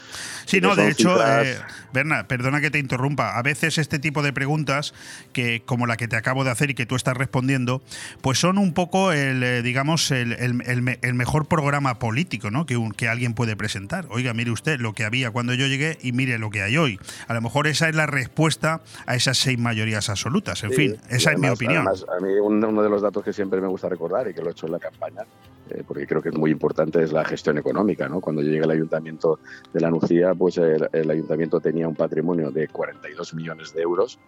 [0.48, 1.58] Sí, no, de hecho, eh,
[1.92, 4.94] Berna, perdona que te interrumpa, a veces este tipo de preguntas,
[5.32, 7.82] que como la que te acabo de hacer y que tú estás respondiendo,
[8.22, 12.64] pues son un poco el, eh, digamos, el, el, mejor programa político, ¿no?
[12.64, 14.06] Que, un, que alguien puede presentar.
[14.08, 16.98] Oiga, mire usted lo que había cuando yo llegué y mire lo que hay hoy.
[17.26, 20.62] A lo mejor esa es la respuesta a esas seis mayorías absolutas.
[20.64, 21.86] En fin, esa es mi opinión.
[21.88, 24.52] a mí uno de los datos que siempre me gusta recordar y que lo he
[24.52, 25.22] hecho en la campaña,
[25.70, 28.08] eh, porque creo que es muy importante, es la gestión económica.
[28.08, 28.20] ¿no?
[28.20, 29.40] Cuando yo llegué al ayuntamiento
[29.72, 34.18] de la Nucía, pues el, el ayuntamiento tenía un patrimonio de 42 millones de euros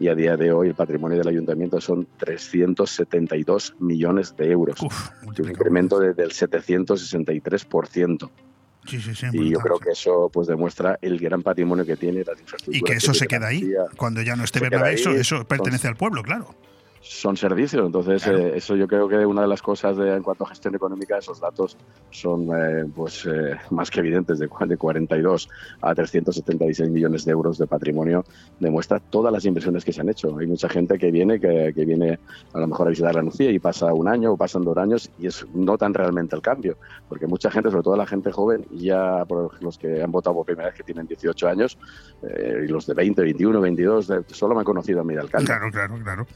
[0.00, 5.48] y a día de hoy el patrimonio del ayuntamiento son 372 millones de euros, un
[5.48, 8.30] incremento de, del 763%
[9.32, 12.80] y yo creo que eso pues demuestra el gran patrimonio que tiene las infraestructuras.
[12.80, 13.70] Y que eso se queda ahí.
[13.96, 16.54] Cuando ya no esté Bernabé, eso, eso pertenece al pueblo, claro
[17.00, 17.84] son servicios.
[17.84, 20.74] Entonces, eh, eso yo creo que una de las cosas de, en cuanto a gestión
[20.74, 21.76] económica, esos datos
[22.10, 24.38] son eh, pues eh, más que evidentes.
[24.38, 25.48] De, de 42
[25.80, 28.24] a 376 millones de euros de patrimonio
[28.58, 30.36] demuestra todas las inversiones que se han hecho.
[30.38, 32.18] Hay mucha gente que viene, que, que viene
[32.52, 35.10] a lo mejor a visitar la Nucía y pasa un año o pasan dos años
[35.18, 36.76] y es, notan realmente el cambio.
[37.08, 40.46] Porque mucha gente, sobre todo la gente joven, ya por los que han votado por
[40.46, 41.78] primera vez que tienen 18 años
[42.22, 45.46] y los de 20, 21, 22, solo me han conocido a mi alcalde.
[45.46, 46.26] Claro, claro, claro.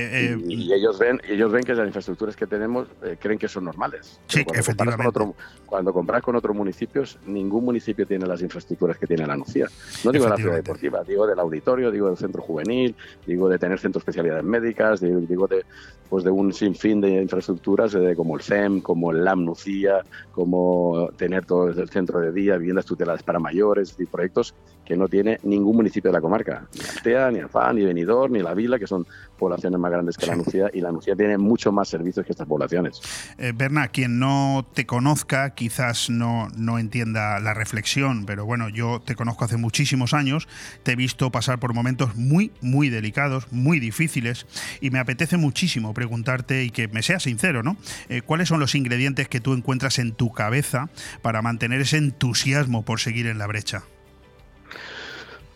[0.00, 3.64] Eh, y, ellos ven ellos ven que las infraestructuras que tenemos eh, creen que son
[3.64, 4.20] normales.
[4.26, 5.04] Sí, cuando efectivamente.
[5.04, 5.34] Comparas otro,
[5.66, 9.66] cuando compras con otros municipios, ningún municipio tiene las infraestructuras que tiene la Nucía.
[10.04, 12.94] No digo de la ciudad deportiva, digo del auditorio, digo del centro juvenil,
[13.26, 15.64] digo de tener centro de especialidades médicas, digo de,
[16.08, 21.08] pues de un sinfín de infraestructuras eh, como el CEM, como el LAM Nucía, como
[21.16, 25.38] tener todo el centro de día, viviendas tuteladas para mayores y proyectos que no tiene
[25.44, 26.66] ningún municipio de la comarca.
[26.74, 29.06] Ni Altea, ni Alfán, ni Benidorm, ni La Vila, que son
[29.38, 32.46] poblaciones más grandes que la Nucía, y la Nucía tiene mucho más servicios que estas
[32.46, 33.00] poblaciones.
[33.38, 39.00] Eh, Berna, quien no te conozca quizás no, no entienda la reflexión, pero bueno, yo
[39.00, 40.48] te conozco hace muchísimos años,
[40.82, 44.46] te he visto pasar por momentos muy, muy delicados, muy difíciles,
[44.80, 47.76] y me apetece muchísimo preguntarte y que me seas sincero, ¿no?
[48.08, 50.90] Eh, ¿Cuáles son los ingredientes que tú encuentras en tu cabeza
[51.22, 53.84] para mantener ese entusiasmo por seguir en la brecha?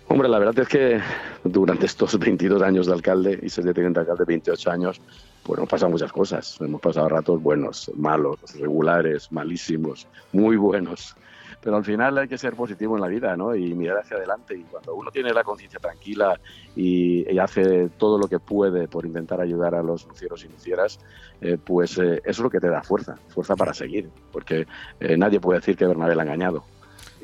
[0.06, 1.00] Hombre, la verdad es que
[1.44, 5.00] durante estos 22 años de alcalde y ser de teniente alcalde 28 años,
[5.42, 6.60] pues hemos pasado muchas cosas.
[6.60, 11.16] Hemos pasado ratos buenos, malos, regulares, malísimos, muy buenos.
[11.62, 13.54] Pero al final hay que ser positivo en la vida, ¿no?
[13.54, 14.54] Y mirar hacia adelante.
[14.54, 16.38] Y cuando uno tiene la conciencia tranquila
[16.76, 21.00] y, hace todo lo que puede por intentar ayudar a los lucieros y lucieras,
[21.40, 24.10] eh, pues eh, eso es lo que te da fuerza, fuerza para seguir.
[24.31, 24.66] Porque
[25.00, 26.64] eh, nadie puede decir que Bernabé la ha engañado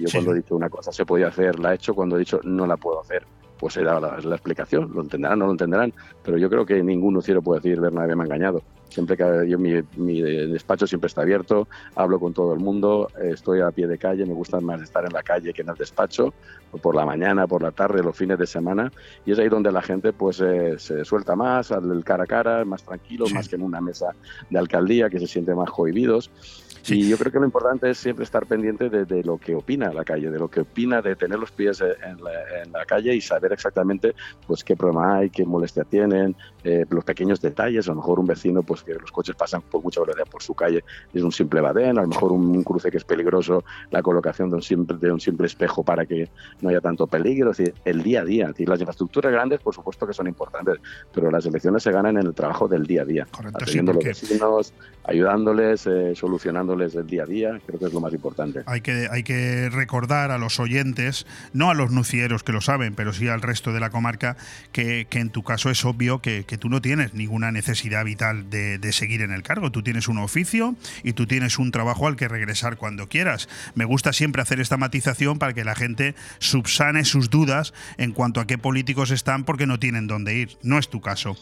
[0.01, 2.40] yo cuando he dicho una cosa se podía hacer, la he hecho, cuando he dicho
[2.44, 3.24] no la puedo hacer,
[3.61, 5.92] pues he dado la, explicación, lo entenderán, no lo entenderán,
[6.22, 8.62] pero yo creo que ningún luciero puede decir Bernabé me ha engañado.
[8.88, 13.61] Siempre que yo mi, mi despacho siempre está abierto, hablo con todo el mundo, estoy
[13.61, 16.34] a pie de calle, me gusta más estar en la calle que en el despacho,
[16.82, 18.90] por la mañana, por la tarde, los fines de semana,
[19.24, 22.64] y es ahí donde la gente pues eh, se suelta más, al cara a cara,
[22.64, 24.14] más tranquilo, más que en una mesa
[24.48, 26.30] de alcaldía, que se siente más cohibidos.
[26.86, 30.04] Y yo creo que lo importante es siempre estar pendiente de, lo que opina la
[30.04, 32.22] calle, de lo que opina, de tener los pies en
[32.72, 34.14] la, calle y saber exactamente
[34.46, 37.86] pues qué problema hay, qué molestia tienen, eh, los pequeños detalles.
[37.86, 40.54] A lo mejor un vecino, pues que los coches pasan por mucha velocidad por su
[40.54, 44.50] calle, es un simple badén, a lo mejor un, cruce que es peligroso, la colocación
[44.50, 46.28] de un simple, de un simple espejo para que
[46.60, 47.50] no haya tanto peligro.
[47.52, 48.52] Es decir, el día a día.
[48.56, 50.78] las infraestructuras grandes, por supuesto que son importantes,
[51.12, 54.04] pero las elecciones se ganan en el trabajo del día a día, atendiendo a los
[54.04, 56.14] vecinos, ayudándoles, eh,
[56.61, 58.62] solucionándoles el día a día, creo que es lo más importante.
[58.66, 62.94] Hay que, hay que recordar a los oyentes, no a los nucieros que lo saben,
[62.94, 64.36] pero sí al resto de la comarca,
[64.72, 68.92] que, en tu caso es obvio que, tú no tienes ninguna necesidad vital de, de,
[68.92, 69.70] seguir en el cargo.
[69.70, 73.48] Tú tienes un oficio y tú tienes un trabajo al que regresar cuando quieras.
[73.74, 78.40] Me gusta siempre hacer esta matización para que la gente subsane sus dudas en cuanto
[78.40, 80.58] a qué políticos están porque no tienen dónde ir.
[80.62, 81.36] No es tu caso.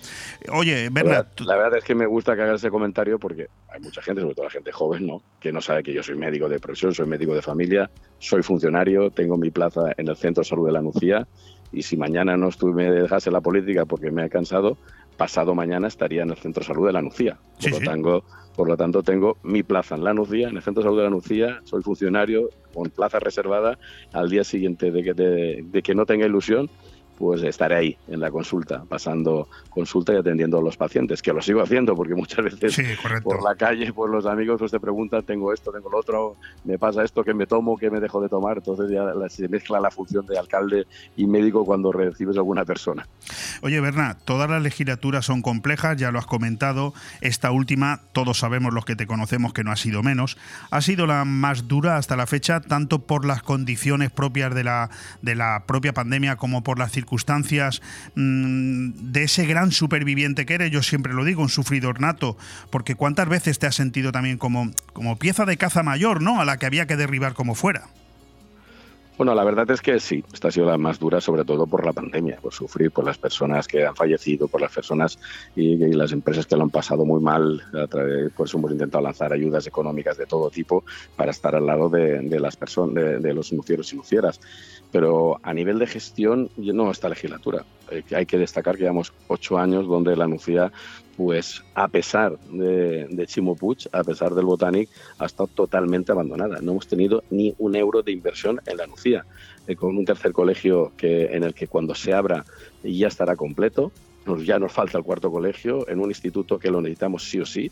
[0.53, 1.41] Oye, Bernat.
[1.41, 4.35] La, verdad es que me gusta que hagas ese comentario porque hay mucha gente, sobre
[4.35, 5.07] todo la gente joven,
[5.41, 9.11] que no sabe que yo soy médico de profesión, soy médico de familia, soy funcionario,
[9.11, 11.27] tengo mi plaza en el Centro de Salud de la Nucía
[11.73, 14.79] y si mañana no estuve, me dejase la política porque me he cansado,
[15.17, 17.39] pasado mañana estaría en el Centro de Salud de la Nucía.
[17.61, 18.25] Por, lo, Tanto,
[18.57, 21.05] por lo tanto, tengo mi plaza en la Nucía, en el Centro de Salud de
[21.05, 23.79] la Nucía, soy funcionario con plaza reservada
[24.13, 26.71] al día siguiente de que, de que no tenga ilusión
[27.19, 31.43] pues estaré ahí en la consulta, pasando consulta y atendiendo a los pacientes, que lo
[31.43, 32.81] sigo haciendo porque muchas veces
[33.25, 36.79] por la calle, por los amigos, pues te preguntan, tengo esto, tengo lo otro, me
[36.79, 39.91] pasa esto, que me tomo, que me dejo de tomar, entonces ya se mezcla la
[39.91, 43.09] función de alcalde y médico cuando recibes a alguna persona.
[43.63, 48.73] Oye, Berna, todas las legislaturas son complejas, ya lo has comentado, esta última, todos sabemos
[48.73, 50.39] los que te conocemos que no ha sido menos,
[50.71, 54.91] ha sido la más dura hasta la fecha, tanto por las condiciones propias de la,
[55.23, 57.81] de la propia pandemia como por las circunstancias circunstancias
[58.17, 62.37] mm, de ese gran superviviente que eres, yo siempre lo digo, un sufridor nato,
[62.71, 66.41] porque cuántas veces te has sentido también como, como pieza de caza mayor, ¿no?
[66.41, 67.87] A la que había que derribar como fuera.
[69.19, 71.85] Bueno, la verdad es que sí, esta ha sido la más dura, sobre todo por
[71.85, 75.19] la pandemia, por sufrir, por las personas que han fallecido, por las personas
[75.57, 77.61] y, las empresas que lo han pasado muy mal.
[77.75, 80.85] A través, por eso hemos intentado lanzar ayudas económicas de todo tipo
[81.17, 84.41] para estar al lado de, las personas, de, los nucieros y nucieras.
[84.93, 87.65] Pero a nivel de gestión, no esta legislatura.
[87.91, 90.71] Eh, hay que destacar que llevamos ocho años donde la Nucía,
[91.19, 94.89] pues a pesar de, de Chimo Puig, a pesar del Botanic,
[95.19, 96.61] ha estado totalmente abandonada.
[96.63, 99.27] No hemos tenido ni un euro de inversión en la Nucía.
[99.67, 102.45] Eh, con un tercer colegio que, en el que cuando se abra
[102.85, 103.91] ya estará completo,
[104.45, 107.69] ya nos falta el cuarto colegio, en un instituto que lo necesitamos sí o sí,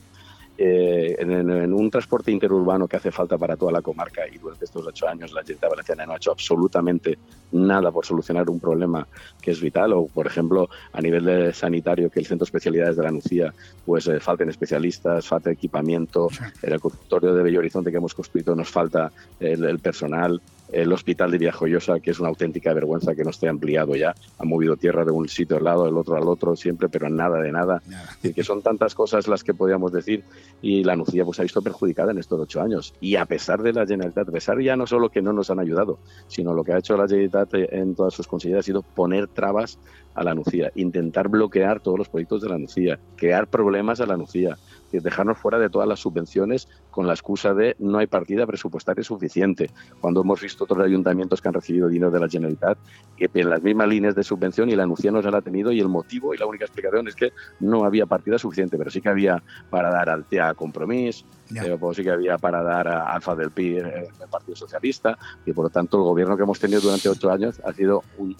[0.59, 4.87] eh, en, un transporte interurbano que hace falta para toda la comarca y durante estos
[4.87, 7.19] ocho años la Generalitat Valenciana no ha hecho absolutamente
[7.53, 9.07] nada por solucionar un problema
[9.41, 12.97] que es vital o por ejemplo a nivel de sanitario que el centro de especialidades
[12.97, 13.53] de la Nucía
[13.85, 16.29] pues eh, falten especialistas, falta equipamiento,
[16.63, 20.41] en el consultorio de Bello Horizonte que hemos construido nos falta el personal,
[20.73, 24.15] el hospital de Villajoyosa, que es una auténtica vergüenza que no esté ampliado ya.
[24.39, 27.41] Ha movido tierra de un sitio al lado, del otro al otro, siempre, pero nada
[27.41, 27.83] de nada.
[28.23, 30.25] y que son tantas cosas las que podíamos decir.
[30.63, 32.95] Y la Nucía pues, ha visto perjudicada en estos ocho años.
[33.01, 35.61] Y a pesar de la Generalitat, a pesar ya no solo que no nos han
[35.61, 35.99] ayudado,
[36.29, 39.79] sino lo que ha hecho la Generalitat en todas sus consejerías ha sido poner trabas
[40.15, 44.17] a la Nucía, intentar bloquear todos los proyectos de la Nucía, crear problemas a la
[44.17, 44.57] Nucía,
[45.03, 49.71] dejarnos fuera de todas las subvenciones con la excusa de no hay partida presupuestaria suficiente.
[50.01, 52.79] Cuando hemos visto otros ayuntamientos que han recibido dinero de la Generalitat,
[53.17, 55.73] que en las mismas líneas de subvención y la Nucía no se la ha tenido
[55.73, 59.01] y el motivo y la única explicación es que no había partida suficiente, pero sí
[59.01, 63.13] que había para dar al TEA compromiso, pero pues sí que había para dar a
[63.13, 66.81] Alfa del PI el Partido Socialista y por lo tanto el gobierno que hemos tenido
[66.81, 68.37] durante ocho años ha sido un,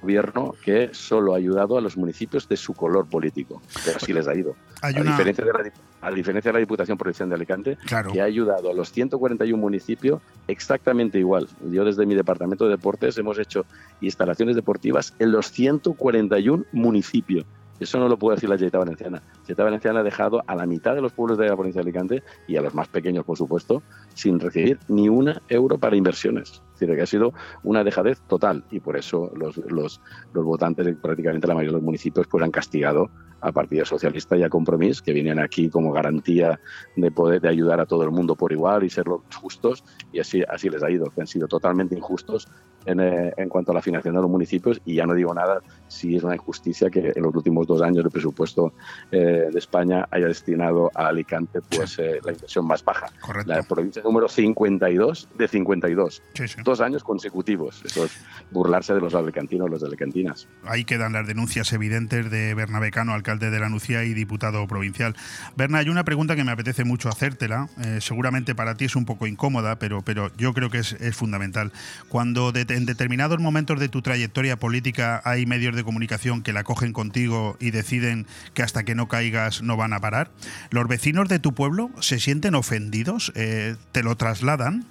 [0.00, 4.26] gobierno que solo ha ayudado a los municipios de su color político, pero así les
[4.26, 4.56] ha ido.
[4.82, 7.78] a, diferencia de la, a diferencia de la Diputación Provincial de Alicante,
[8.12, 11.48] que ha ayudado a los 141 municipios exactamente igual.
[11.70, 13.66] Yo desde mi departamento de deportes hemos hecho
[14.00, 17.44] instalaciones deportivas en los 141 municipios.
[17.80, 19.16] Eso no lo puede decir la Generalitat Valenciana.
[19.18, 21.88] La Generalitat Valenciana ha dejado a la mitad de los pueblos de la provincia de
[21.88, 23.82] Alicante y a los más pequeños, por supuesto,
[24.14, 26.62] sin recibir ni una euro para inversiones.
[26.74, 30.00] Es decir, que ha sido una dejadez total y por eso los, los,
[30.32, 33.10] los votantes de prácticamente la mayoría de los municipios pues han castigado
[33.40, 36.60] a Partido Socialista y a Compromís, que vienen aquí como garantía
[36.96, 40.20] de poder de ayudar a todo el mundo por igual y ser los justos, y
[40.20, 42.48] así, así les ha ido, que han sido totalmente injustos
[42.86, 45.60] en, eh, en, cuanto a la financiación de los municipios, y ya no digo nada
[45.86, 48.72] si es una injusticia que en los últimos dos años el presupuesto
[49.12, 53.06] eh, de España haya destinado a Alicante pues eh, la inversión más baja.
[53.20, 53.52] Correcto.
[53.52, 56.22] La provincia número 52 de 52.
[56.34, 56.56] Sí, sí.
[56.64, 57.82] Dos años consecutivos.
[57.84, 58.18] Eso es
[58.50, 60.48] burlarse de los alicantinos, los alicantinas.
[60.64, 65.14] Ahí quedan las denuncias evidentes de Bernabé Cano, alcalde de la Nucía y diputado provincial.
[65.56, 67.68] Berna, hay una pregunta que me apetece mucho hacértela.
[67.84, 71.14] Eh, seguramente para ti es un poco incómoda, pero, pero yo creo que es, es
[71.14, 71.72] fundamental.
[72.08, 76.64] Cuando de, en determinados momentos de tu trayectoria política hay medios de comunicación que la
[76.64, 80.30] cogen contigo y deciden que hasta que no caigas no van a parar,
[80.70, 83.32] ¿los vecinos de tu pueblo se sienten ofendidos?
[83.34, 84.84] Eh, ¿Te lo trasladan?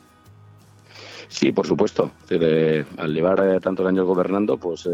[1.30, 2.12] Sí, por supuesto.
[2.30, 4.88] Eh, al llevar eh, tantos años gobernando, pues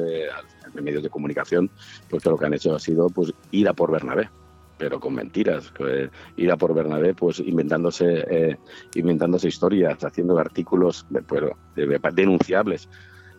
[0.75, 1.69] en medios de comunicación,
[2.09, 4.29] pues que lo que han hecho ha sido pues ir a por Bernabé,
[4.77, 5.71] pero con mentiras.
[6.37, 8.57] Ir a por Bernabé, pues inventándose, eh,
[8.95, 11.43] inventándose historias, haciendo artículos pues,
[12.13, 12.89] denunciables.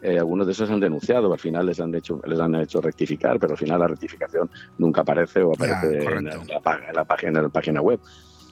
[0.07, 3.39] Eh, algunos de esos han denunciado, al final les han hecho les han hecho rectificar,
[3.39, 6.95] pero al final la rectificación nunca aparece o aparece Ya, en, la, en la en
[6.95, 7.99] la página, en la página web.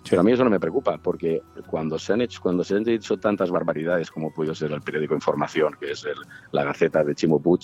[0.09, 2.83] Pero a mí eso no me preocupa, porque cuando se han hecho, cuando se han
[2.83, 6.17] dicho tantas barbaridades como pudo ser el periódico Información, que es el-
[6.53, 7.61] la Gaceta de Chimo Puig,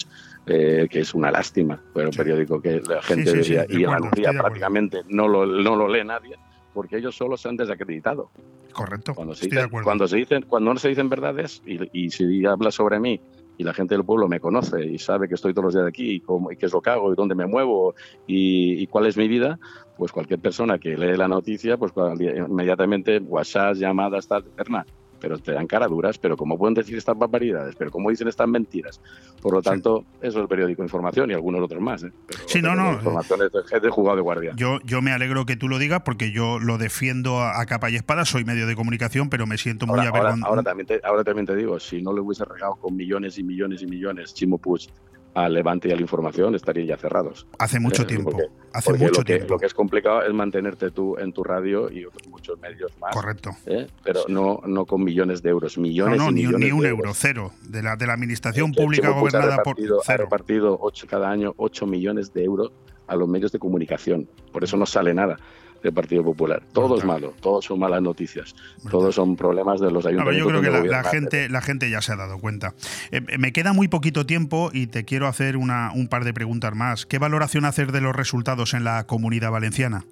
[0.46, 2.18] eh, que es una lástima, pero un Sí.
[2.18, 4.42] periódico que la gente sí, sí, debería de ir a acuerdo, la estoy de acuerdo.
[4.44, 6.36] prácticamente no lo, no lo lee nadie,
[6.74, 8.30] porque ellos solo se han desacreditado.
[8.72, 9.14] Correcto.
[9.14, 9.84] Cuando se, Estoy de dicen, acuerdo.
[9.86, 13.18] cuando se dicen, cuando no se dicen verdades y, y si habla sobre mí
[13.58, 16.12] y la gente del pueblo me conoce y sabe que estoy todos los días aquí
[16.12, 17.94] y, cómo, y qué es lo que hago y dónde me muevo
[18.26, 19.58] y, cuál es mi vida,
[19.96, 24.86] pues cualquier persona que lee la noticia, pues inmediatamente WhatsApp, llamadas, tal, eterna.
[25.20, 27.74] Pero te dan cara duras, pero ¿cómo pueden decir estas barbaridades?
[27.76, 29.00] ¿Pero cómo dicen estas mentiras?
[29.42, 29.68] Por lo Sí.
[29.68, 32.02] tanto, eso es el periódico Información y algunos otros más.
[32.04, 32.12] ¿eh?
[32.26, 32.92] Pero Sí, no, no.
[32.94, 34.52] Información es de- es de jugado de guardia.
[34.56, 37.90] Yo, yo me alegro que tú lo digas porque yo lo defiendo a, a capa
[37.90, 40.50] y espada, soy medio de comunicación, pero me siento muy Ahora, ahora, avergonzado.
[40.50, 43.42] ahora también te, ahora también te digo, si no le hubiese regado con millones y
[43.42, 44.88] millones y millones Chimo Puig
[45.34, 47.46] al Levante y a la información, estarían ya cerrados.
[47.58, 48.30] Hace mucho Eh, tiempo.
[48.32, 49.54] porque- hace Porque mucho lo que, tiempo.
[49.54, 53.14] lo que es complicado es mantenerte tú en tu radio y otros muchos medios más,
[53.14, 53.50] Correcto.
[53.66, 53.86] ¿eh?
[54.02, 56.80] pero no, no con millones de euros, No, millones no, y ni, millones ni un
[56.82, 57.52] de euro, cero.
[57.62, 60.24] De la, de la administración El pública ha gobernada por ha cero.
[60.24, 62.72] repartido ocho, cada año 8 millones de euros
[63.06, 64.28] a los medios de comunicación.
[64.52, 65.36] Por eso no sale nada
[65.82, 66.62] del Partido Popular.
[66.72, 68.54] Todo es malo, todos son malas noticias,
[68.90, 70.52] todos son problemas de los ayuntamientos.
[70.52, 72.74] yo creo que la, la gente, la gente ya se ha dado cuenta.
[73.10, 76.34] Eh, eh, me queda muy poquito tiempo y te quiero hacer una, un par de
[76.34, 77.06] preguntas más.
[77.06, 80.04] ¿Qué valoración hacer de los resultados en la comunidad valenciana?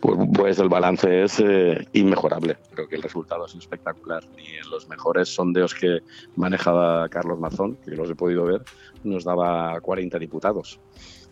[0.00, 2.56] Pues, pues el balance es eh, inmejorable.
[2.72, 4.22] Creo que el resultado es espectacular.
[4.36, 6.00] Y en los mejores sondeos que
[6.36, 8.62] manejaba Carlos Mazón, que los he podido ver,
[9.04, 10.78] nos daba 40 diputados.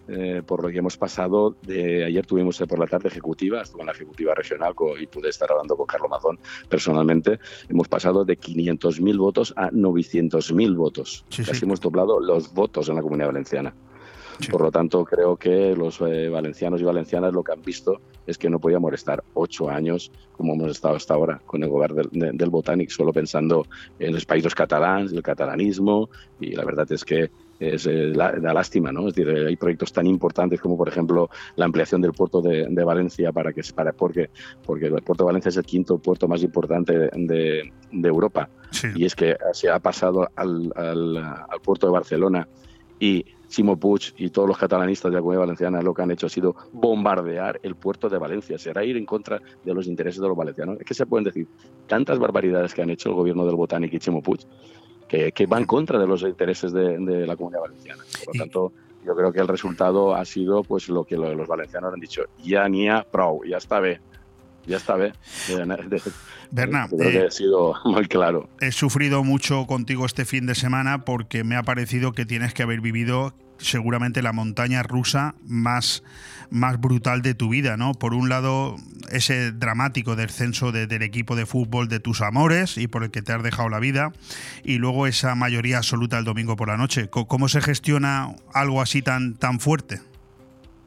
[0.07, 3.81] Eh, por lo que hemos pasado de ayer tuvimos eh, por la tarde ejecutiva, estuve
[3.83, 6.39] en la ejecutiva regional y pude estar hablando con Carlos Mazón
[6.69, 7.39] personalmente.
[7.69, 11.25] Hemos pasado de 500.000 votos a 900.000 votos.
[11.31, 11.65] Sí, Casi sí.
[11.65, 13.75] hemos doblado los votos en la comunidad valenciana.
[14.41, 14.51] Sí.
[14.51, 18.37] Por lo tanto, creo que los eh, valencianos y valencianas lo que han visto es
[18.37, 22.09] que no podíamos estar ocho años como hemos estado hasta ahora con el gobierno del,
[22.11, 22.51] de- del
[22.91, 23.65] solo pensando
[24.01, 28.53] en los países catalans, el catalanismo, y la verdad es que es eh, la, da
[28.53, 29.09] lástima, ¿no?
[29.09, 32.67] Es decir, eh, hay proyectos tan importantes como, por ejemplo, la ampliación del puerto de,
[32.69, 34.31] de Valencia para que para porque
[34.65, 38.89] porque el puerto de Valencia es el quinto puerto más importante de, Europa Sí.
[38.97, 42.49] y es que se ha pasado al, al, al puerto de Barcelona
[42.99, 46.27] y Chimo Puig y todos los catalanistas de la comunidad valenciana lo que han hecho
[46.27, 48.59] ha sido bombardear el puerto de Valencia.
[48.59, 50.79] Será ir en contra de los intereses de los valencianos.
[50.81, 51.47] Es que se pueden decir
[51.87, 54.41] tantas barbaridades que han hecho el gobierno del Botánico y Chimo Puig
[55.09, 58.03] que, que van contra de los intereses de, de la comunidad valenciana.
[58.25, 58.73] Por lo tanto,
[59.05, 62.23] yo creo que el resultado ha sido pues lo que lo- los valencianos han dicho.
[62.43, 64.01] Ya ni a prou, ya está bien.
[64.67, 65.13] Ya está bien.
[66.51, 68.49] Berna, Yo creo que eh, ha sido muy claro.
[68.61, 72.63] he sufrido mucho contigo este fin de semana porque me ha parecido que tienes que
[72.63, 76.03] haber vivido seguramente la montaña rusa más,
[76.51, 77.95] más brutal de tu vida, ¿no?
[77.95, 78.77] Por un lado,
[79.11, 83.23] ese dramático descenso de- del equipo de fútbol de tus amores y por el que
[83.23, 84.13] te has dejado la vida,
[84.65, 87.09] y luego esa mayoría absoluta el domingo por la noche.
[87.09, 90.01] ¿Cómo se gestiona algo así tan, tan fuerte?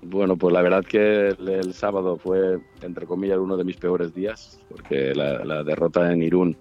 [0.03, 4.13] Bueno, pues la verdad que el, el sábado fue, entre comillas, uno de mis peores
[4.13, 6.55] días, porque la, la derrota en Irún,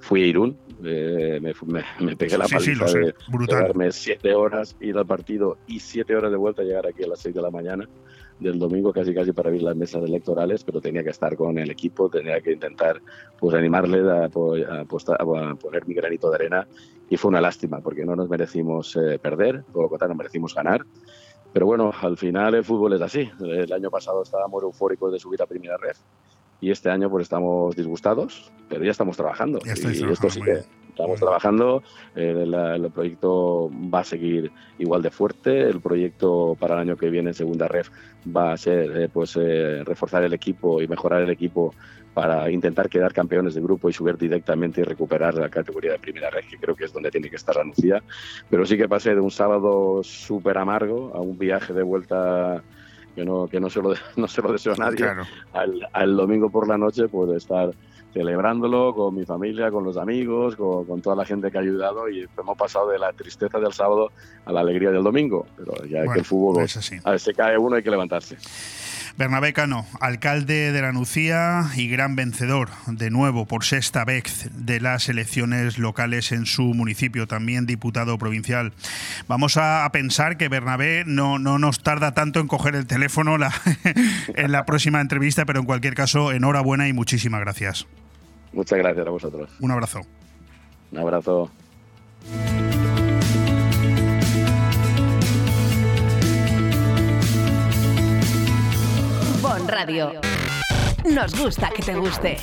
[0.00, 2.98] fui a Irún, eh, me, me- me pegué la Sí, sí, paliza sé.
[3.00, 3.58] de Brutal.
[3.60, 7.20] quedarme siete horas, ir al partido y siete horas de vuelta, llegar aquí a las
[7.20, 7.88] seis de la mañana.
[8.40, 11.70] del domingo casi casi para ver las mesas electorales, pero tenía que estar con el
[11.70, 13.02] equipo, tenía que intentar
[13.38, 16.66] pues animarle a, a, poner mi granito de arena
[17.10, 20.54] y fue una lástima porque no nos merecimos eh, perder, por lo contrario, nos merecimos
[20.54, 20.86] ganar.
[21.52, 23.28] Pero bueno, al final el fútbol es así.
[23.40, 25.96] El año pasado estábamos eufóricos de subir a primera red
[26.60, 29.60] y este año pues estamos disgustados, pero ya estamos trabajando.
[29.64, 31.82] y esto sí que estamos trabajando,
[32.14, 37.08] eh, el proyecto va a seguir igual de fuerte, el proyecto para el año que
[37.08, 37.88] viene en segunda ref
[38.36, 41.74] va a ser eh, pues eh, reforzar el equipo y mejorar el equipo
[42.12, 46.28] para intentar quedar campeones de grupo y subir directamente y recuperar la categoría de primera
[46.28, 48.02] red, que creo que es donde tiene que estar anunciada.
[48.50, 52.62] Pero sí que pasé de un sábado súper amargo a un viaje de vuelta
[53.14, 55.06] que no, que no, se, lo, no se lo deseo a nadie,
[55.52, 57.72] al, al, domingo por la noche, pues estar
[58.12, 62.26] celebrándolo con mi familia, con los amigos, con, toda la gente que ha ayudado y
[62.38, 64.10] hemos pasado de la tristeza del sábado
[64.44, 65.46] a la alegría del domingo.
[65.56, 66.66] Pero ya que el fútbol,
[67.04, 68.36] a ver, se cae uno hay que levantarse.
[69.16, 74.80] Bernabé Cano, alcalde de la Nucía y gran vencedor, de nuevo por sexta vez, de
[74.80, 78.72] las elecciones locales en su municipio, también diputado provincial.
[79.28, 83.36] Vamos a, pensar que Bernabé no, no, nos tarda tanto en coger el teléfono
[84.34, 87.86] en la próxima entrevista, pero en cualquier caso, enhorabuena y muchísimas gracias.
[88.52, 89.50] Muchas gracias a vosotros.
[89.60, 90.00] Un abrazo.
[90.92, 91.50] Un abrazo.
[99.66, 100.20] Radio.
[101.04, 102.38] Nos gusta que te guste.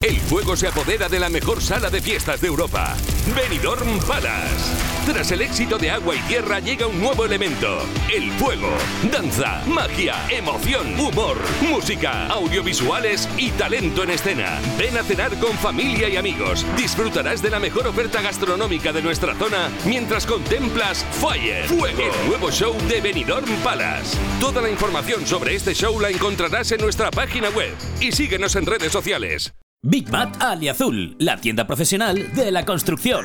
[0.00, 2.96] El fuego se apodera de la mejor sala de fiestas de Europa,
[3.34, 4.89] Benidorm Palace.
[5.12, 7.80] Tras el éxito de Agua y Tierra llega un nuevo elemento,
[8.14, 8.68] el fuego.
[9.10, 11.36] Danza, magia, emoción, humor,
[11.68, 14.60] música, audiovisuales y talento en escena.
[14.78, 16.64] Ven a cenar con familia y amigos.
[16.76, 22.52] Disfrutarás de la mejor oferta gastronómica de nuestra zona mientras contemplas Fire, Fuego, el nuevo
[22.52, 24.16] show de Benidorm Palace.
[24.38, 28.64] Toda la información sobre este show la encontrarás en nuestra página web y síguenos en
[28.64, 29.52] redes sociales.
[29.82, 33.24] Big Mat Aliazul, la tienda profesional de la construcción.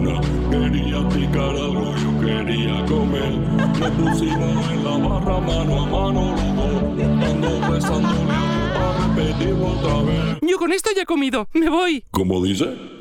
[0.51, 3.31] Quería picar algo, yo quería comer.
[3.79, 10.39] Me pusimos en la barra mano a mano los Ando besándole a repetirlo otra vez.
[10.41, 12.03] Yo con esto ya he comido, me voy.
[12.11, 13.00] ¿Cómo dice?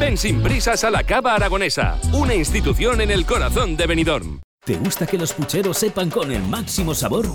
[0.00, 4.40] Ven sin prisas a la Cava Aragonesa, una institución en el corazón de Benidorm.
[4.64, 7.26] ¿Te gusta que los pucheros sepan con el máximo sabor?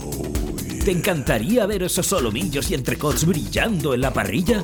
[0.83, 4.63] ¿Te encantaría ver esos solomillos y entrecots brillando en la parrilla?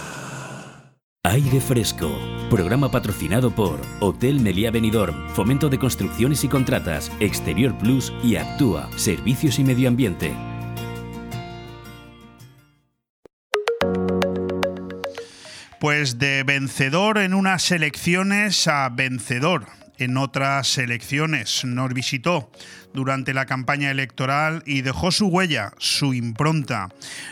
[1.23, 2.09] Aire Fresco.
[2.49, 8.89] Programa patrocinado por Hotel Meliá Benidorm, Fomento de Construcciones y Contratas, Exterior Plus y Actúa,
[8.95, 10.33] Servicios y Medio Ambiente.
[15.79, 19.67] Pues de vencedor en unas elecciones a vencedor
[20.01, 21.63] en otras elecciones.
[21.63, 22.51] Nos visitó
[22.93, 26.89] durante la campaña electoral y dejó su huella, su impronta.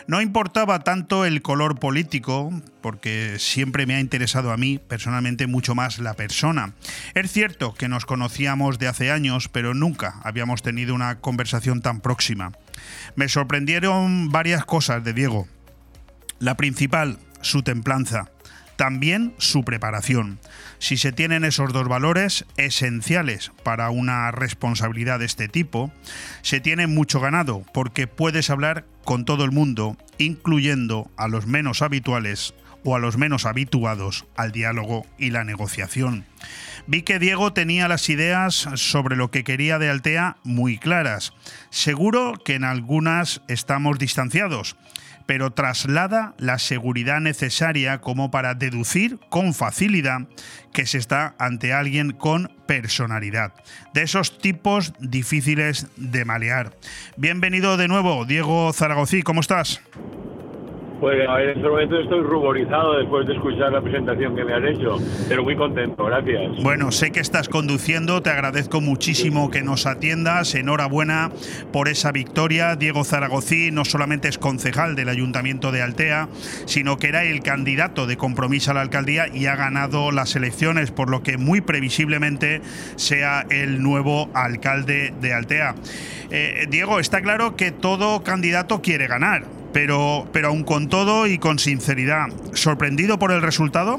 [0.07, 2.51] No importaba tanto el color político,
[2.81, 6.73] porque siempre me ha interesado a mí personalmente mucho más la persona.
[7.13, 12.01] Es cierto que nos conocíamos de hace años, pero nunca habíamos tenido una conversación tan
[12.01, 12.51] próxima.
[13.15, 15.47] Me sorprendieron varias cosas de Diego.
[16.39, 18.31] La principal, su templanza
[18.79, 20.39] también su preparación.
[20.77, 25.91] Si se tienen esos dos valores esenciales para una responsabilidad de este tipo,
[26.43, 31.81] se tiene mucho ganado porque puedes hablar con todo el mundo, incluyendo a los menos
[31.81, 32.53] habituales
[32.85, 36.23] o a los menos habituados al diálogo y la negociación.
[36.87, 41.33] Vi que Diego tenía las ideas sobre lo que quería de Altea muy claras.
[41.69, 44.77] Seguro que en algunas estamos distanciados,
[45.29, 50.21] pero traslada la seguridad necesaria como para deducir con facilidad
[50.73, 53.53] que se está ante alguien con personalidad.
[53.93, 56.75] De esos tipos difíciles de malear.
[57.15, 59.81] Bienvenido de nuevo, Diego Zaragozí, ¿cómo estás?
[60.99, 64.97] Pues en este momento estoy ruborizado después de escuchar la presentación que me has hecho,
[65.29, 66.61] pero muy contento, gracias.
[66.61, 71.31] Bueno, sé que estás conduciendo, te agradezco muchísimo que nos atiendas, enhorabuena
[71.71, 72.75] por esa victoria.
[72.75, 76.27] Diego Zaragozí no solamente es concejal del Ayuntamiento de Altea,
[76.65, 80.91] sino que era el candidato de compromiso a la alcaldía y ha ganado las elecciones,
[80.91, 82.61] por lo que muy previsiblemente
[82.97, 85.75] sea el nuevo alcalde de Altea.
[86.29, 91.37] Eh, Diego, está claro que todo candidato quiere ganar pero, pero aún con todo y
[91.37, 93.97] con sinceridad, ¿sorprendido por el resultado?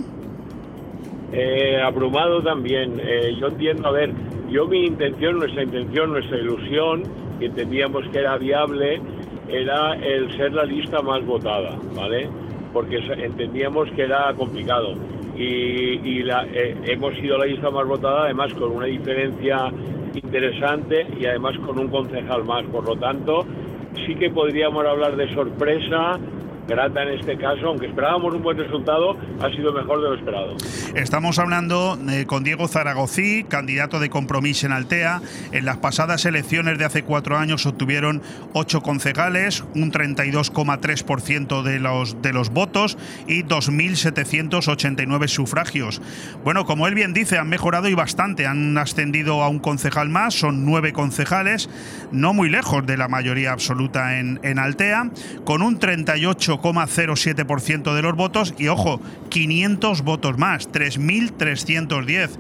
[1.33, 3.01] Eh, abrumado también.
[3.01, 4.13] Eh, yo entiendo, a ver,
[4.51, 7.05] yo mi intención, nuestra intención, nuestra ilusión,
[7.39, 9.01] que entendíamos que era viable,
[9.49, 12.29] era el ser la lista más votada, ¿vale?
[12.73, 14.95] Porque entendíamos que era complicado.
[15.37, 19.73] Y, la, eh, hemos sido la lista más votada, además con una diferencia
[20.15, 22.65] interesante y además con un concejal más.
[22.67, 23.47] Por lo tanto,
[24.07, 26.21] sí que podríamos hablar de sorpresa
[26.71, 30.57] grata en este caso, aunque esperábamos un buen resultado, ha sido mejor de lo esperado.
[30.95, 35.21] Estamos hablando eh, con Diego Zaragozí, candidato de compromiso en Altea.
[35.51, 42.23] En las pasadas elecciones de hace cuatro años obtuvieron ocho concejales, un 32,3% de los,
[42.23, 42.97] de los votos
[43.27, 46.01] y 2.789 sufragios.
[46.45, 48.47] Bueno, como él bien dice, han mejorado y bastante.
[48.47, 51.69] Han ascendido a un concejal más, son nueve concejales,
[52.13, 55.11] no muy lejos de la mayoría absoluta en, en Altea,
[55.45, 62.31] con un 38 0,07% de los votos y ojo, 500 votos más, 3.310.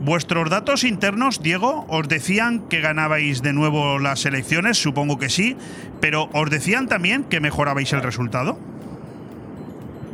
[0.00, 4.76] ¿Vuestros datos internos, Diego, os decían que ganabais de nuevo las elecciones?
[4.76, 5.56] Supongo que sí,
[6.00, 8.58] pero ¿os decían también que mejorabais el resultado?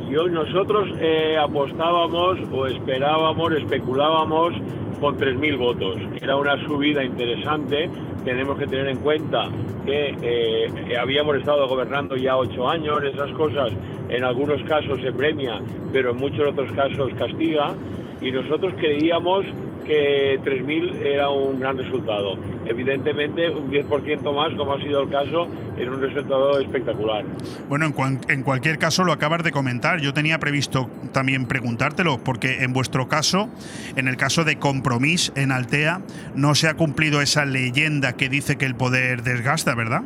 [0.09, 4.53] Yo, nosotros eh, apostábamos o esperábamos, especulábamos
[4.99, 5.97] con 3.000 votos.
[6.21, 7.89] Era una subida interesante.
[8.23, 9.49] Tenemos que tener en cuenta
[9.85, 13.03] que eh, habíamos estado gobernando ya ocho años.
[13.03, 13.71] Esas cosas
[14.09, 15.59] en algunos casos se premia,
[15.91, 17.73] pero en muchos otros casos castiga.
[18.21, 19.45] Y nosotros creíamos
[19.83, 22.37] que 3.000 era un gran resultado.
[22.65, 27.25] Evidentemente, un 10% más, como ha sido el caso, era un resultado espectacular.
[27.69, 29.99] Bueno, en, en, cualquier caso, lo acabas de comentar.
[30.01, 33.49] Yo tenía previsto también preguntártelo, porque en vuestro caso,
[33.95, 36.01] en el caso de Compromís en Altea,
[36.35, 40.03] no se ha cumplido esa leyenda que dice que el poder desgasta, ¿verdad?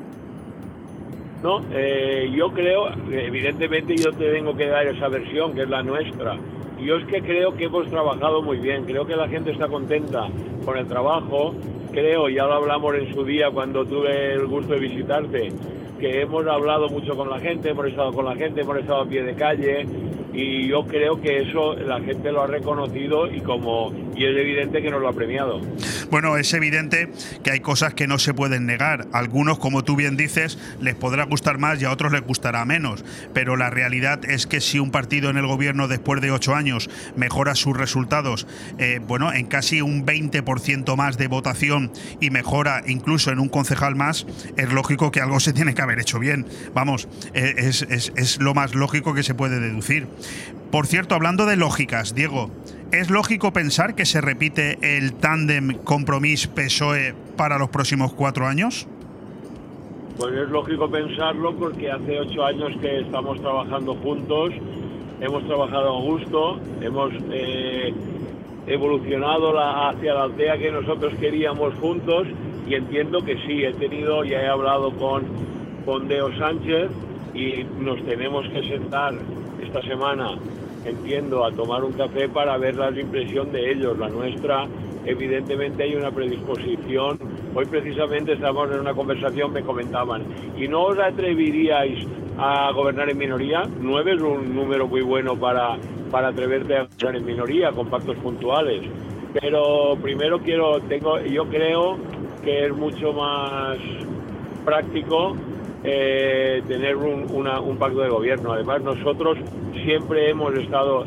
[1.44, 5.84] No, eh, yo creo, evidentemente yo te tengo que dar esa versión, que es la
[5.84, 6.36] nuestra
[6.80, 10.28] yo es que creo que hemos trabajado muy bien, creo que la gente está contenta
[10.66, 11.54] con el trabajo,
[11.92, 15.52] creo, ya lo hablamos en su día cuando tuve el gusto de visitarte,
[16.00, 19.06] que hemos hablado mucho con la gente, hemos estado con la gente, hemos estado a
[19.06, 19.86] pie de calle,
[20.34, 24.82] y yo creo que eso la gente lo ha reconocido y como y es evidente
[24.82, 25.62] que nos lo ha premiado.
[26.10, 27.10] Bueno, es evidente
[27.44, 29.08] que hay cosas que no se pueden negar.
[29.14, 33.06] Algunos, como tú bien dices, les podrá gustar más y a otros les gustará menos.
[33.34, 36.90] Pero la realidad es que si un partido en el gobierno después de ocho años
[37.16, 38.48] mejora sus resultados,
[38.80, 43.96] eh, bueno, en casi un 20% más de votación y mejora incluso en un concejal
[43.96, 44.26] más,
[44.58, 46.48] es lógico que algo se tiene que haber hecho bien.
[46.74, 50.08] Vamos, eh, es, es lo más lógico que se puede deducir.
[50.72, 52.52] Por cierto, hablando de lógicas, Diego,
[52.92, 58.88] ¿es lógico pensar que se repite el tándem compromiso-PSOE para los próximos cuatro años?
[60.18, 64.52] Pues es lógico pensarlo porque hace ocho años que estamos trabajando juntos,
[65.22, 67.94] hemos trabajado a gusto, hemos eh,
[68.66, 72.28] evolucionado la, hacia la aldea que nosotros queríamos juntos
[72.68, 75.24] y entiendo que sí, he tenido, ya he hablado con,
[75.86, 76.90] con Deo Sánchez
[77.34, 79.14] y nos tenemos que sentar
[79.62, 80.32] esta semana,
[80.88, 83.98] entiendo, a tomar un café para ver la impresión de ellos.
[83.98, 84.66] La nuestra,
[85.06, 87.20] evidentemente, hay una predisposición.
[87.54, 90.24] Hoy precisamente estamos en una conversación, me comentaban,
[90.58, 92.06] ¿y no os atreveríais
[92.38, 93.64] a gobernar en minoría?
[93.82, 95.78] Nueve es un número muy bueno para,
[96.12, 98.84] para atreverte a gobernar en minoría, con pactos puntuales.
[99.40, 101.98] Pero primero quiero, tengo, yo creo
[102.44, 103.78] que es mucho más
[104.64, 105.36] práctico
[105.84, 108.54] eh, tener un, una- un pacto de gobierno.
[108.54, 109.38] Además, nosotros
[109.84, 111.06] siempre hemos estado,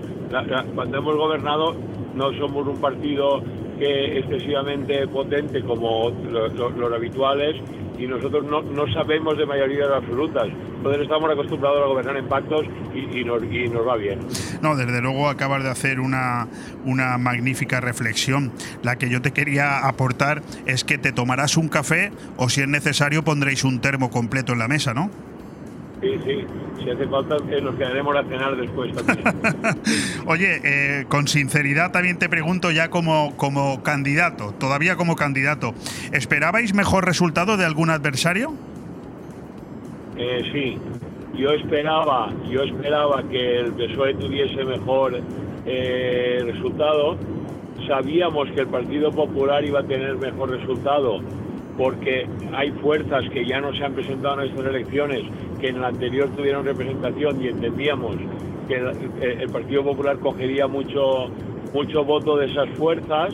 [0.75, 1.75] cuando hemos gobernado,
[2.14, 3.41] no somos un partido
[3.81, 7.57] que excesivamente potente como lo- lo- los habituales
[7.99, 10.47] y nosotros no, no sabemos de mayorías absolutas.
[10.76, 12.64] Entonces estamos acostumbrados a gobernar en pactos
[12.95, 14.20] y, y nos, y nos va bien.
[14.62, 16.47] No, desde luego acabas de hacer una,
[16.85, 18.53] una magnífica reflexión.
[18.83, 22.68] La que yo te quería aportar es que te tomarás un café o si es
[22.68, 25.11] necesario pondréis un termo completo en la mesa, ¿no?
[26.01, 26.46] Sí, sí,
[26.82, 29.22] si hace falta eh, nos quedaremos a cenar después también.
[30.26, 35.74] Oye, eh, con sinceridad también te pregunto ya como, como candidato, todavía como candidato,
[36.12, 38.55] ¿esperabais mejor resultado de algún adversario?
[40.16, 40.78] Eh, sí,
[41.36, 45.20] yo esperaba, yo esperaba que el PSOE tuviese mejor
[45.66, 47.16] eh, resultado.
[47.86, 51.20] Sabíamos que el Partido Popular iba a tener mejor resultado
[51.81, 55.22] porque hay fuerzas que ya no se han presentado en estas elecciones,
[55.59, 58.16] que en la anterior tuvieron representación y entendíamos
[58.68, 58.76] que
[59.22, 61.31] el, Partido Popular cogería mucho,
[61.72, 63.33] mucho voto de esas fuerzas,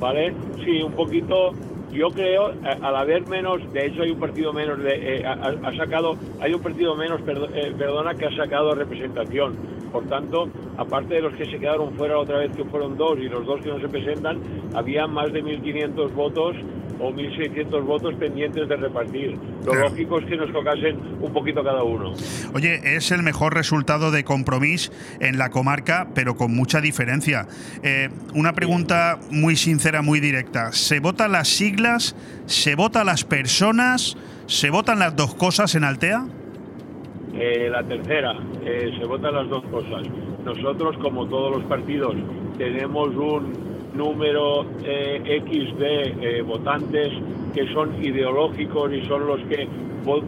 [0.00, 0.34] ¿vale?
[0.64, 1.52] Sí, un poquito
[1.92, 5.76] yo creo, al haber menos, de hecho hay un partido menos, de, eh, ha, ha-
[5.76, 9.54] sacado, hay un partido menos, perdo- eh, perdona, que ha sacado representación.
[9.92, 13.28] Por tanto, aparte de los que se quedaron fuera otra vez, que fueron dos, y
[13.28, 14.40] los dos que no se presentan,
[14.74, 16.56] había más de 1.500 votos
[17.00, 19.36] o 1.600 votos pendientes de repartir.
[19.64, 19.88] Lo Claro.
[19.88, 22.12] lógico es que nos tocasen un poquito cada uno.
[22.54, 27.46] Oye, es el mejor resultado de compromiso en la comarca, pero con mucha diferencia.
[27.82, 30.70] Eh, una pregunta muy sincera, muy directa.
[30.72, 31.48] ¿Se votan las
[32.46, 34.16] ¿Se votan las personas?
[34.46, 36.26] ¿Se votan las dos cosas en Altea?
[37.34, 38.32] Eh, la tercera,
[38.64, 40.06] eh, se votan las dos cosas.
[40.44, 42.14] Nosotros, como todos los partidos,
[42.58, 43.52] tenemos un
[43.94, 47.08] número eh, X de eh, votantes
[47.54, 49.68] que son ideológicos y son los que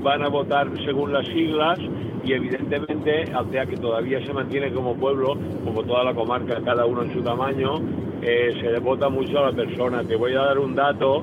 [0.03, 1.79] van a votar según las siglas
[2.27, 7.03] y evidentemente Altea que todavía se mantiene como pueblo, como toda la comarca, cada uno
[7.03, 7.77] en su tamaño,
[8.23, 10.03] eh, se le vota mucho a la persona.
[10.03, 11.23] Te voy a dar un dato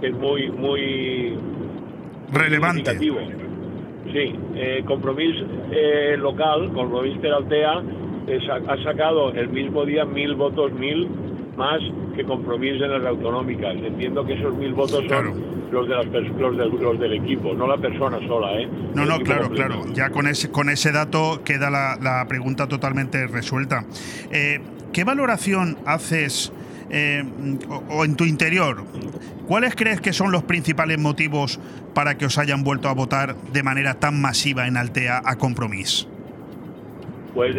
[0.00, 1.38] que es muy, muy
[2.32, 2.98] Relevante.
[4.12, 5.36] Sí, eh, Compromís
[5.70, 7.82] eh, local, Compromís Peraltea,
[8.26, 11.08] eh, ha sacado el mismo día mil votos, mil
[11.56, 11.80] más
[12.16, 13.74] que Compromís en las autonómicas.
[13.76, 15.34] Entiendo que esos mil votos son
[15.70, 18.68] los, de las los, del, los del equipo, no la persona sola, ¿eh?
[18.94, 19.68] No, El no, claro, completo.
[19.68, 19.92] claro.
[19.94, 23.84] Ya con ese, con ese dato queda la, la pregunta totalmente resuelta.
[24.30, 24.60] Eh,
[24.92, 26.52] ¿Qué valoración haces
[26.90, 27.24] eh,
[27.68, 28.84] o, o en tu interior?
[29.46, 31.58] ¿Cuáles crees que son los principales motivos
[31.94, 36.08] para que os hayan vuelto a votar de manera tan masiva en Altea a compromiso?
[37.34, 37.56] Pues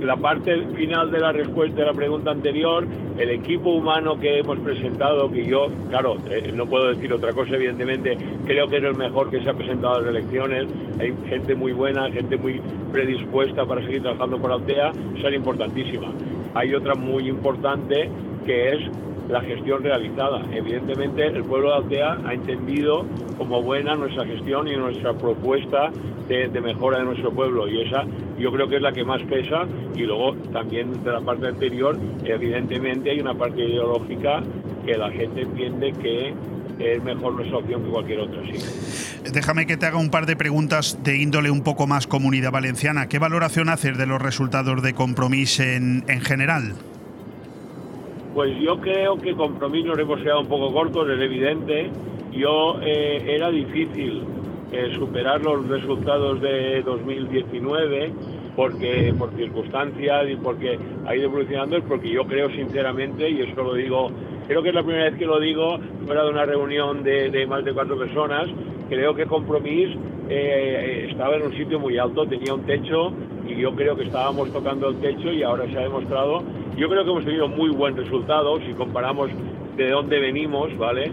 [0.00, 2.84] la, parte final de la respuesta de la pregunta anterior,
[3.16, 7.54] el equipo humano que hemos presentado, que yo, claro, eh, no puedo decir otra cosa,
[7.54, 10.66] evidentemente, creo que es el mejor que se ha presentado a las elecciones.
[10.98, 12.60] Hay gente muy buena, gente muy
[12.90, 14.90] predispuesta para seguir trabajando por Altea,
[15.22, 16.10] son importantísimas.
[16.54, 18.10] Hay otra muy importante
[18.44, 18.80] que es
[19.28, 20.42] la gestión realizada.
[20.52, 23.06] Evidentemente, el pueblo de Altea ha entendido
[23.38, 25.90] como buena nuestra gestión y nuestra propuesta
[26.28, 28.04] de, mejora de nuestro pueblo y esa
[28.38, 31.98] yo creo que es la que más pesa y luego también de la parte anterior,
[32.24, 34.42] evidentemente hay una parte ideológica
[34.86, 36.34] que la gente entiende que
[36.78, 39.22] es mejor nuestra opción que cualquier otra, sí.
[39.32, 43.08] Déjame que te haga un par de preguntas de índole un poco más comunidad valenciana.
[43.08, 46.74] ¿Qué valoración haces de los resultados de compromiso en, en general?
[48.34, 51.88] Pues yo creo que compromiso nos hemos quedado un poco cortos, es evidente.
[52.32, 54.24] Yo eh, era difícil
[54.72, 58.12] eh, superar los resultados de 2019
[58.56, 63.62] porque por circunstancias y porque ha ido evolucionando, es porque yo creo sinceramente, y eso
[63.62, 64.10] lo digo,
[64.46, 67.46] creo que es la primera vez que lo digo fuera de una reunión de, de
[67.46, 68.48] más de cuatro personas,
[68.88, 69.96] creo que Compromís
[70.28, 73.12] eh, estaba en un sitio muy alto, tenía un techo
[73.46, 76.42] y yo creo que estábamos tocando el techo y ahora se ha demostrado.
[76.76, 79.30] Yo creo que hemos tenido muy buen resultado si comparamos
[79.76, 81.10] de dónde venimos, ¿vale?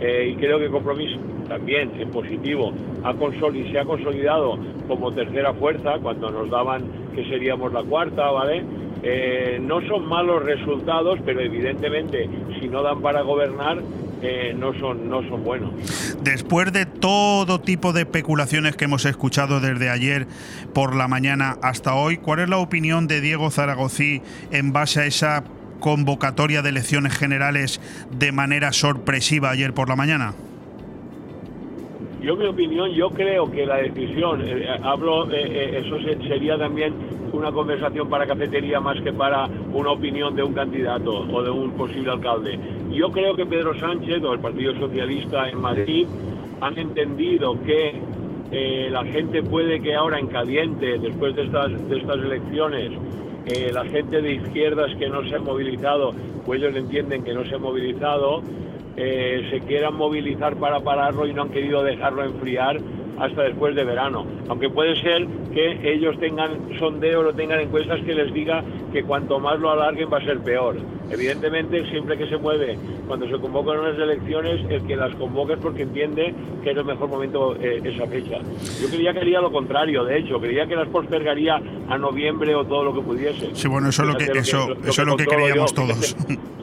[0.00, 1.10] Eh, y creo que Compromís
[1.48, 2.72] también en positivo
[3.04, 6.82] ha se ha consolidado como tercera fuerza cuando nos daban
[7.14, 8.64] que seríamos la cuarta, ¿vale?
[9.02, 12.28] Eh, no son malos resultados, pero evidentemente
[12.58, 13.78] si no dan para gobernar
[14.22, 15.70] eh, no son no son buenos.
[16.22, 20.26] Después de todo tipo de especulaciones que hemos escuchado desde ayer
[20.72, 25.06] por la mañana hasta hoy, ¿cuál es la opinión de Diego Zaragozí en base a
[25.06, 25.44] esa
[25.88, 27.78] convocatoria de elecciones generales
[28.10, 30.32] de manera sorpresiva ayer por la mañana?
[32.22, 36.56] Yo mi opinión, yo creo que la decisión, eh, hablo, eh, eh, eso se- sería
[36.56, 36.94] también
[37.34, 41.72] una conversación para cafetería más que para una opinión de un candidato o de un
[41.72, 42.58] posible alcalde.
[42.90, 46.06] Yo creo que Pedro Sánchez o el Partido Socialista en Madrid
[46.62, 48.00] han entendido que
[48.52, 52.90] eh, la gente puede que ahora en caliente, después de estas, de estas elecciones,
[53.72, 56.12] la gente de izquierdas que no se ha movilizado,
[56.46, 58.42] pues ellos entienden que no se ha movilizado,
[58.96, 62.78] eh, se quieran movilizar para pararlo y no han querido dejarlo enfriar
[63.18, 64.26] hasta después de verano.
[64.48, 68.62] Aunque puede ser que ellos tengan sondeos o tengan encuestas que les diga
[68.92, 70.76] que cuanto más lo alarguen va a ser peor.
[71.10, 75.60] Evidentemente, siempre que se mueve, cuando se convocan unas elecciones, el que las convoca es
[75.60, 78.38] porque entiende que es el mejor momento eh, esa fecha.
[78.80, 82.64] Yo creía que haría lo contrario, de hecho, creía que las postergaría a noviembre o
[82.64, 83.50] todo lo que pudiese.
[83.54, 85.74] Sí, bueno, eso es lo que, eso, lo que eso es lo que controlo creíamos
[85.74, 86.16] yo, todos.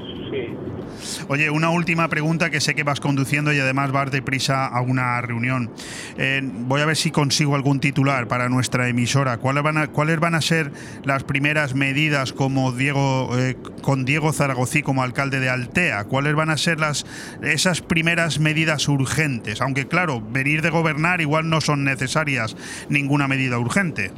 [1.27, 5.21] Oye, una última pregunta que sé que vas conduciendo y además vas deprisa a una
[5.21, 5.71] reunión.
[6.17, 9.37] Eh, voy a ver si consigo algún titular para nuestra emisora.
[9.37, 10.71] ¿Cuáles van a, cuáles van a ser
[11.03, 16.05] las primeras medidas como Diego, eh, con Diego Zaragozí como alcalde de Altea?
[16.05, 17.05] ¿Cuáles van a ser las,
[17.41, 19.61] esas primeras medidas urgentes?
[19.61, 22.55] Aunque claro, venir de gobernar igual no son necesarias
[22.89, 24.11] ninguna medida urgente.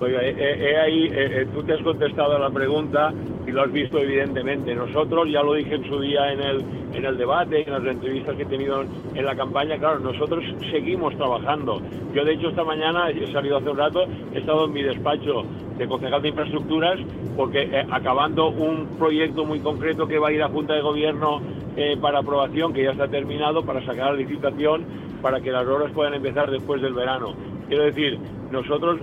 [0.00, 3.12] Oiga, ahí, eh, eh, tú te has contestado a la pregunta
[3.48, 4.74] y lo has visto evidentemente.
[4.74, 8.36] Nosotros, ya lo dije en su día en el, en el debate, en las entrevistas
[8.36, 8.84] que he tenido
[9.14, 11.80] en la campaña, claro, nosotros seguimos trabajando.
[12.14, 15.44] Yo, de hecho, esta mañana, he salido hace un rato, he estado en mi despacho
[15.78, 16.98] de concejal de infraestructuras
[17.36, 21.40] porque eh, acabando un proyecto muy concreto que va a ir a Junta de Gobierno
[21.76, 24.84] eh, para aprobación, que ya está terminado, para sacar la licitación,
[25.22, 27.34] para que las obras puedan empezar después del verano.
[27.68, 28.18] Quiero decir,
[28.50, 29.00] nosotros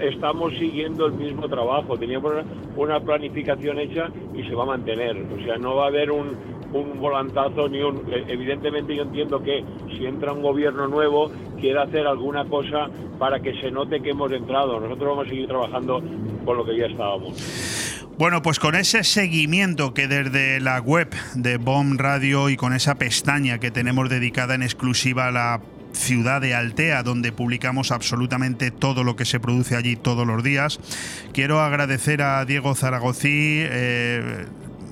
[0.00, 2.32] estamos siguiendo el mismo trabajo, teníamos
[2.76, 5.16] una, planificación hecha y se va a mantener.
[5.16, 6.36] O sea, no va a haber un,
[6.72, 7.96] un volantazo ni un...
[8.10, 9.64] eh, Evidentemente yo entiendo que
[9.96, 14.30] si entra un gobierno nuevo quiere hacer alguna cosa para que se note que hemos
[14.32, 14.80] entrado.
[14.80, 16.02] Nosotros vamos a seguir trabajando
[16.44, 17.64] con lo que ya estábamos.
[18.16, 22.94] Bueno, pues con ese seguimiento que desde la web de BOM Radio y con esa
[22.94, 25.60] pestaña que tenemos dedicada en exclusiva a la
[25.94, 30.78] ciudad de Altea, donde publicamos absolutamente todo lo que se produce allí todos los días,
[31.32, 33.62] quiero agradecer a Diego Zaragozí.
[33.64, 34.46] eh,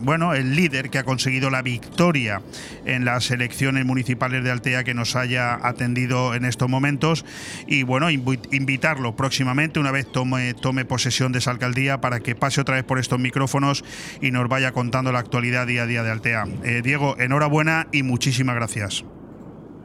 [0.05, 2.43] bueno, el líder que ha conseguido la victoria
[2.85, 7.25] en las elecciones municipales de Altea que nos haya atendido en estos momentos
[7.69, 12.35] y bueno, invi- invitarlo próximamente una vez tome, tome posesión de esa alcaldía para que
[12.35, 13.85] pase otra vez por estos micrófonos
[14.21, 16.47] y nos vaya contando la actualidad día a día de Altea.
[16.65, 19.05] Eh, Diego, enhorabuena y muchísimas gracias.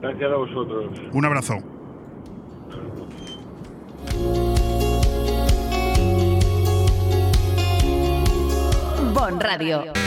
[0.01, 0.99] Gracias a vosotros.
[1.11, 1.57] Un abrazo.
[9.13, 10.06] Bon Radio.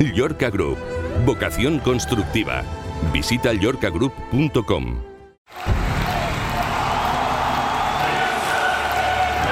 [0.00, 0.76] Llorca Group,
[1.24, 2.64] vocación constructiva.
[3.12, 5.02] Visita llorcagroup.com.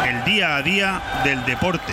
[0.05, 1.93] El día a día del deporte.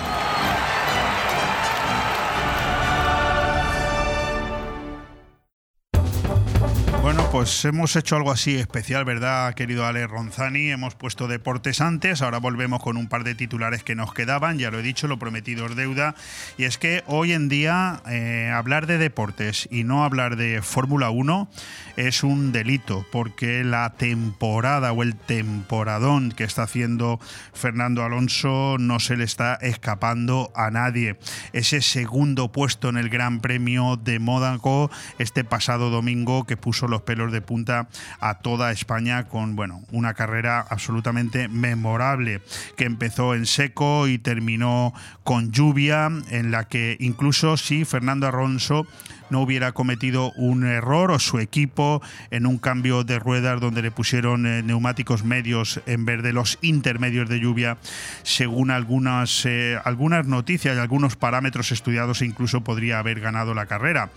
[7.38, 10.71] Pues hemos hecho algo así especial, ¿verdad, querido Ale Ronzani?
[10.71, 14.71] Hemos puesto deportes antes, ahora volvemos con un par de titulares que nos quedaban, ya
[14.71, 16.15] lo he dicho, lo prometido es deuda.
[16.57, 21.11] Y es que hoy en día eh, hablar de deportes y no hablar de Fórmula
[21.11, 21.47] 1
[21.95, 27.19] es un delito, porque la temporada o el temporadón que está haciendo
[27.53, 31.19] Fernando Alonso no se le está escapando a nadie.
[31.53, 37.03] Ese segundo puesto en el Gran Premio de Mónaco este pasado domingo que puso los
[37.03, 37.88] pelos de punta
[38.19, 42.41] a toda España con bueno, una carrera absolutamente memorable
[42.75, 48.88] que empezó en seco y terminó con lluvia en la que incluso si Fernando Alonso
[49.30, 52.01] no hubiera cometido un error o su equipo
[52.32, 56.57] en un cambio de ruedas donde le pusieron eh, neumáticos medios en vez de los
[56.61, 57.78] intermedios de lluvia,
[58.23, 64.09] según algunas, eh, algunas noticias y algunos parámetros estudiados, incluso podría haber ganado la carrera.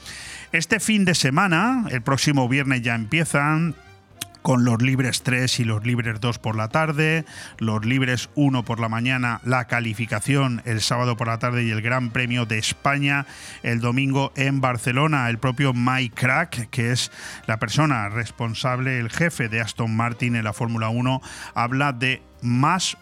[0.52, 3.74] Este fin de semana, el próximo viernes ya empiezan
[4.42, 7.24] con los libres 3 y los libres 2 por la tarde,
[7.58, 11.82] los libres 1 por la mañana, la calificación el sábado por la tarde y el
[11.82, 13.26] Gran Premio de España
[13.62, 15.28] el domingo en Barcelona.
[15.28, 17.10] El propio Mike Crack, que es
[17.46, 21.20] la persona responsable, el jefe de Aston Martin en la Fórmula 1,
[21.54, 22.96] habla de más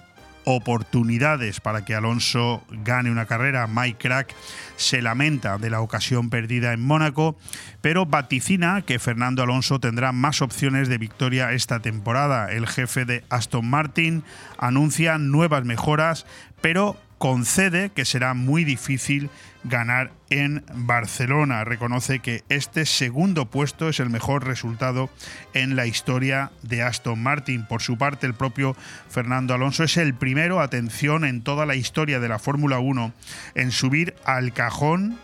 [0.44, 3.66] oportunidades para que Alonso gane una carrera.
[3.66, 4.34] Mike Crack
[4.76, 7.36] se lamenta de la ocasión perdida en Mónaco,
[7.80, 12.50] pero vaticina que Fernando Alonso tendrá más opciones de victoria esta temporada.
[12.50, 14.24] El jefe de Aston Martin
[14.58, 16.26] anuncia nuevas mejoras,
[16.60, 19.30] pero concede que será muy difícil
[19.64, 21.64] ganar en Barcelona.
[21.64, 25.10] Reconoce que este segundo puesto es el mejor resultado
[25.54, 27.66] en la historia de Aston Martin.
[27.66, 28.76] Por su parte, el propio
[29.08, 33.12] Fernando Alonso es el primero, atención, en toda la historia de la Fórmula 1
[33.54, 35.18] en subir al cajón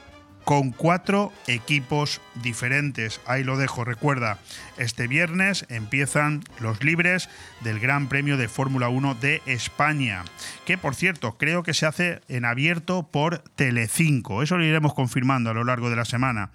[0.45, 3.20] con cuatro equipos diferentes.
[3.26, 3.85] Ahí lo dejo.
[3.85, 4.39] Recuerda,
[4.79, 7.29] este viernes empiezan los libres
[7.62, 10.25] del Gran Premio de Fórmula 1 de España,
[10.64, 14.43] que por cierto creo que se hace en abierto por Telecinco.
[14.43, 16.51] Eso lo iremos confirmando a lo largo de la semana.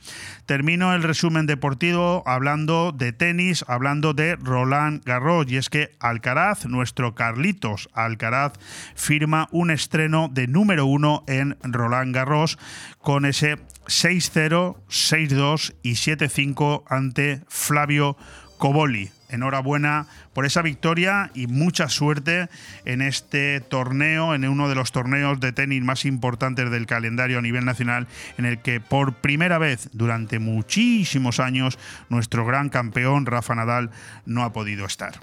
[0.46, 6.66] Termino el resumen deportivo hablando de tenis, hablando de Roland Garros y es que Alcaraz,
[6.66, 8.54] nuestro Carlitos Alcaraz,
[8.96, 12.58] firma un estreno de número uno en Roland Garros
[13.00, 13.58] con ese
[13.90, 18.09] 6-0, 6-2 y 7-5 ante Flavio
[18.58, 19.10] Coboli.
[19.30, 22.50] Enhorabuena por esa victoria y mucha suerte
[22.86, 27.42] en este torneo, en uno de los torneos de tenis más importantes del calendario a
[27.42, 28.08] nivel nacional,
[28.38, 31.78] en el que por primera vez durante muchísimos años
[32.10, 33.92] nuestro gran campeón Rafa Nadal
[34.26, 35.20] no ha podido estar.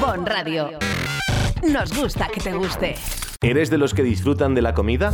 [0.00, 0.99] Bon Radio.
[1.62, 2.94] Nos gusta que te guste.
[3.42, 5.12] ¿Eres de los que disfrutan de la comida?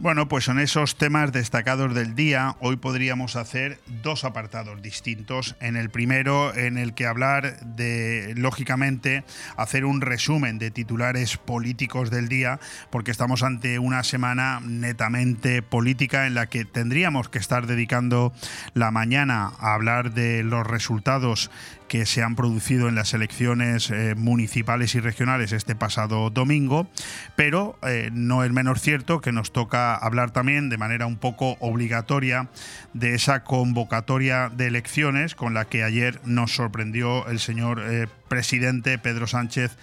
[0.00, 2.56] Bueno, pues son esos temas destacados del día.
[2.60, 5.56] Hoy podríamos hacer dos apartados distintos.
[5.60, 9.24] En el primero, en el que hablar de, lógicamente,
[9.58, 16.26] hacer un resumen de titulares políticos del día, porque estamos ante una semana netamente política
[16.26, 18.32] en la que tendríamos que estar dedicando
[18.72, 21.50] la mañana a hablar de los resultados
[21.90, 26.88] que se han producido en las elecciones eh, municipales y regionales este pasado domingo,
[27.34, 31.56] pero eh, no es menos cierto que nos toca hablar también de manera un poco
[31.58, 32.48] obligatoria
[32.94, 38.96] de esa convocatoria de elecciones con la que ayer nos sorprendió el señor eh, presidente
[38.96, 39.76] Pedro Sánchez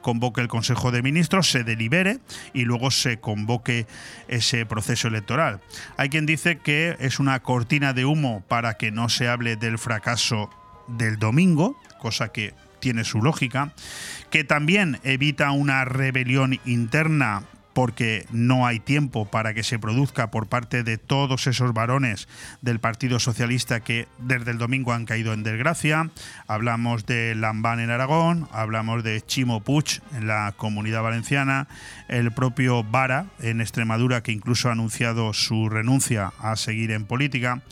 [0.00, 2.18] convoque el Consejo de Ministros, se delibere
[2.54, 3.86] y luego se convoque
[4.28, 5.60] ese proceso electoral.
[5.96, 9.78] Hay quien dice que es una cortina de humo para que no se hable del
[9.78, 10.48] fracaso
[10.86, 13.72] del domingo, cosa que tiene su lógica,
[14.30, 17.42] que también evita una rebelión interna
[17.72, 22.28] porque no hay tiempo para que se produzca por parte de todos esos varones
[22.62, 26.10] del Partido Socialista que desde el domingo han caído en desgracia.
[26.46, 31.68] Hablamos de Lambán en Aragón, hablamos de Chimo Puig en la Comunidad Valenciana,
[32.08, 37.62] el propio Vara en Extremadura que incluso ha anunciado su renuncia a seguir en política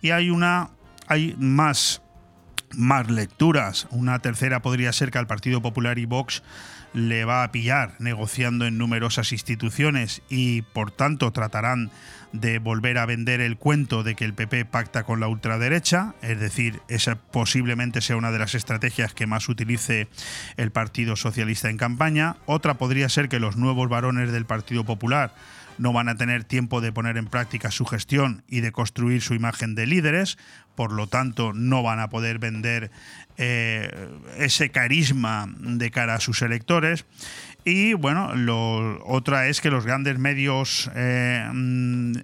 [0.00, 0.70] y hay una
[1.06, 2.02] hay más
[2.76, 3.86] más lecturas.
[3.90, 6.42] Una tercera podría ser que al Partido Popular y Vox
[6.94, 11.90] le va a pillar negociando en numerosas instituciones y por tanto tratarán
[12.32, 16.40] de volver a vender el cuento de que el PP pacta con la ultraderecha, es
[16.40, 20.08] decir, esa posiblemente sea una de las estrategias que más utilice
[20.56, 22.36] el Partido Socialista en campaña.
[22.46, 25.34] Otra podría ser que los nuevos varones del Partido Popular
[25.78, 29.34] no van a tener tiempo de poner en práctica su gestión y de construir su
[29.34, 30.38] imagen de líderes,
[30.74, 32.90] por lo tanto no van a poder vender
[33.36, 37.04] eh, ese carisma de cara a sus electores.
[37.64, 41.48] Y bueno, lo, otra es que los grandes medios eh,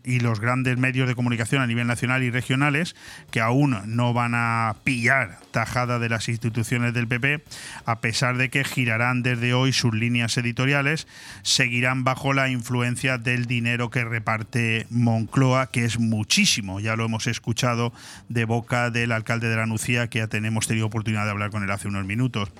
[0.04, 2.94] y los grandes medios de comunicación a nivel nacional y regionales,
[3.30, 7.42] que aún no van a pillar tajada de las instituciones del PP,
[7.84, 11.06] a pesar de que girarán desde hoy sus líneas editoriales,
[11.42, 16.80] seguirán bajo la influencia del dinero que reparte Moncloa, que es muchísimo.
[16.80, 17.92] Ya lo hemos escuchado
[18.28, 21.62] de boca del alcalde de la Nucía, que ya tenemos tenido oportunidad de hablar con
[21.62, 22.50] él hace unos minutos.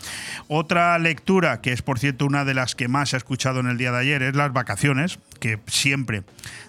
[0.48, 3.66] Otra lectura, que es por cierto una de las que más se ha escuchado en
[3.66, 6.22] el día de ayer es las vacaciones, que siempre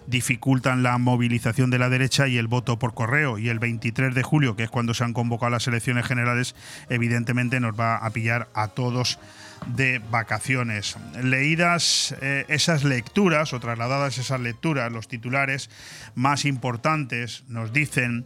[0.08, 3.38] dificultan la movilización de la derecha y el voto por correo.
[3.38, 6.56] Y el 23 de julio, que es cuando se han convocado las elecciones generales,
[6.90, 9.18] evidentemente nos va a pillar a todos
[9.68, 10.98] de vacaciones.
[11.24, 15.70] Leídas eh, esas lecturas o trasladadas esas lecturas, los titulares
[16.16, 18.26] más importantes nos dicen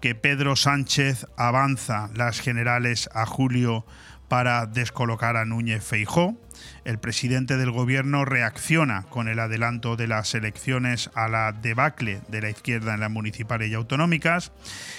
[0.00, 3.84] que Pedro Sánchez avanza las generales a julio
[4.28, 6.36] para descolocar a Núñez Feijó.
[6.84, 12.42] El presidente del gobierno reacciona con el adelanto de las elecciones a la debacle de
[12.42, 14.52] la izquierda en las municipales y autonómicas.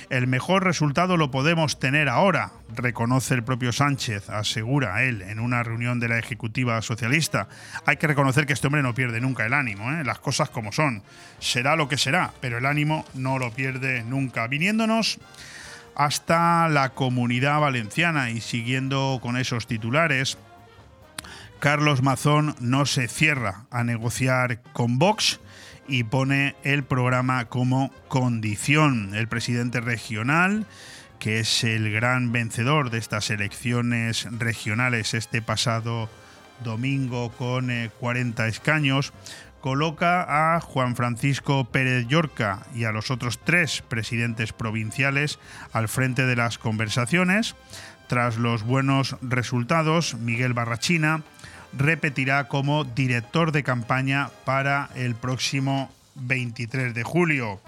[0.10, 5.62] El mejor resultado lo podemos tener ahora, reconoce el propio Sánchez, asegura él en una
[5.62, 7.50] reunión de la Ejecutiva Socialista.
[7.86, 10.04] Hay que reconocer que este hombre no pierde nunca el ánimo, ¿eh?
[10.04, 11.04] las cosas como son.
[11.38, 14.48] Será lo que será, pero el ánimo no lo pierde nunca.
[14.48, 15.20] Viniéndonos
[15.96, 20.38] hasta la comunidad valenciana y siguiendo con esos titulares,
[21.60, 25.40] Carlos Mazón no se cierra a negociar con Vox
[25.88, 29.16] y pone el programa como condición.
[29.16, 30.66] El presidente regional,
[31.20, 36.10] que es el gran vencedor de estas elecciones regionales este pasado
[36.64, 39.14] domingo con 40 eh, escaños,
[39.62, 45.40] coloca a Juan Francisco Pérez Llorca y a los otros tres presidentes provinciales
[45.74, 47.56] al frente de las conversaciones.
[48.08, 51.24] Tras los buenos resultados, Miguel Barrachina
[51.74, 57.60] repetirá como director de campaña para el próximo 23 de julio.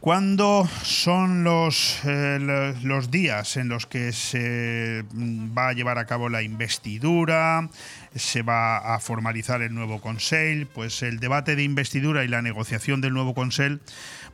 [0.00, 6.28] ¿Cuándo son los, eh, los días en los que se va a llevar a cabo
[6.28, 7.68] la investidura?
[8.14, 10.66] ¿Se va a formalizar el nuevo Consell?
[10.66, 13.80] Pues el debate de investidura y la negociación del nuevo Consell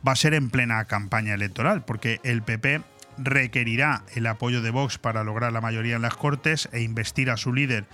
[0.07, 2.81] va a ser en plena campaña electoral, porque el PP
[3.17, 7.37] requerirá el apoyo de Vox para lograr la mayoría en las Cortes e investir a
[7.37, 7.85] su líder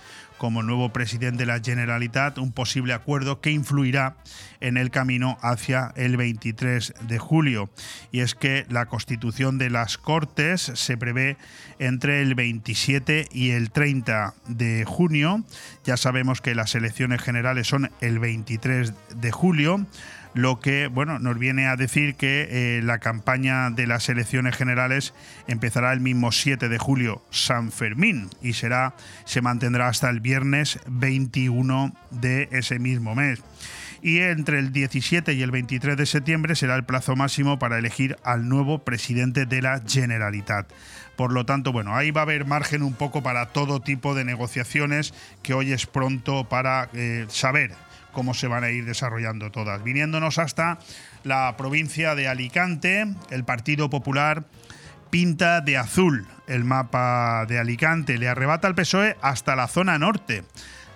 [0.42, 4.16] como nuevo presidente de la Generalitat, un posible acuerdo que influirá
[4.60, 7.70] en el camino hacia el 23 de julio.
[8.10, 11.36] Y es que la constitución de las Cortes se prevé
[11.78, 15.44] entre el 27 y el 30 de junio.
[15.84, 19.86] Ya sabemos que las elecciones generales son el 23 de julio
[20.34, 22.48] lo que bueno, nos viene a decir que
[22.78, 25.14] eh, la campaña de las elecciones generales
[25.46, 28.94] empezará el mismo 7 de julio, San Fermín, y será,
[29.24, 33.42] se mantendrá hasta el viernes 21 de ese mismo mes.
[34.00, 38.16] Y entre el 17 y el 23 de septiembre será el plazo máximo para elegir
[38.24, 40.72] al nuevo presidente de la Generalitat.
[41.14, 44.24] Por lo tanto, bueno, ahí va a haber margen un poco para todo tipo de
[44.24, 47.76] negociaciones que hoy es pronto para eh, saber
[48.12, 49.82] cómo se van a ir desarrollando todas.
[49.82, 50.78] Viniéndonos hasta
[51.24, 54.44] la provincia de Alicante, el Partido Popular
[55.10, 60.44] pinta de azul el mapa de Alicante, le arrebata al PSOE hasta la zona norte.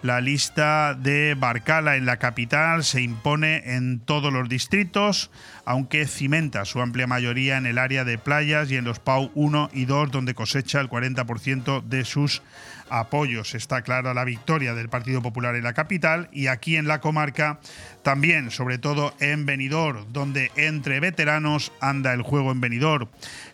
[0.02, 5.30] La lista de Barcala en la capital se impone en todos los distritos,
[5.64, 9.70] aunque cimenta su amplia mayoría en el área de playas y en los PAU 1
[9.72, 12.42] y 2, donde cosecha el 40% de sus
[12.88, 13.54] apoyos.
[13.54, 17.60] Está clara la victoria del Partido Popular en la capital y aquí en la comarca
[18.02, 23.08] también, sobre todo en Benidorm, donde entre veteranos anda el juego en Benidorm.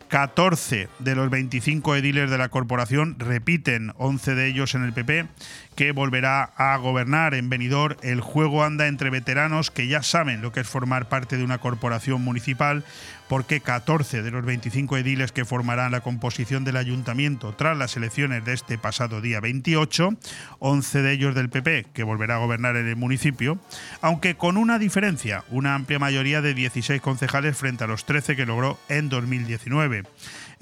[0.09, 5.27] 14 de los 25 ediles de la corporación repiten, 11 de ellos en el PP,
[5.75, 7.97] que volverá a gobernar en Benidorm.
[8.03, 11.59] El juego anda entre veteranos que ya saben lo que es formar parte de una
[11.59, 12.85] corporación municipal,
[13.29, 18.45] porque 14 de los 25 ediles que formarán la composición del ayuntamiento tras las elecciones
[18.45, 20.11] de este pasado día 28,
[20.59, 23.59] 11 de ellos del PP, que volverá a gobernar en el municipio,
[24.03, 28.45] aunque con una diferencia, una amplia mayoría de 16 concejales frente a los 13 que
[28.45, 30.05] logró en 2019.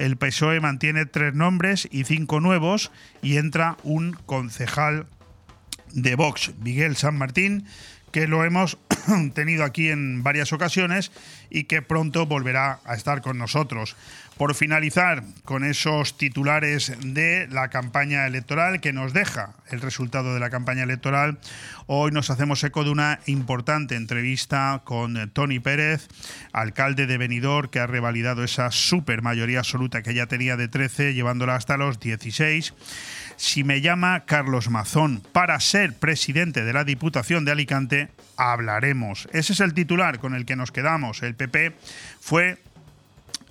[0.00, 2.90] El PSOE mantiene tres nombres y cinco nuevos
[3.20, 5.06] y entra un concejal
[5.92, 7.66] de Vox, Miguel San Martín,
[8.10, 8.78] que lo hemos
[9.34, 11.12] tenido aquí en varias ocasiones
[11.50, 13.94] y que pronto volverá a estar con nosotros.
[14.40, 20.40] Por finalizar con esos titulares de la campaña electoral que nos deja el resultado de
[20.40, 21.38] la campaña electoral,
[21.84, 26.08] hoy nos hacemos eco de una importante entrevista con Tony Pérez,
[26.54, 31.12] alcalde de Benidorm, que ha revalidado esa super mayoría absoluta que ya tenía de 13,
[31.12, 32.72] llevándola hasta los 16
[33.40, 39.28] si me llama Carlos Mazón para ser presidente de la Diputación de Alicante, hablaremos.
[39.32, 41.22] Ese es el titular con el que nos quedamos.
[41.22, 41.74] El PP
[42.20, 42.58] fue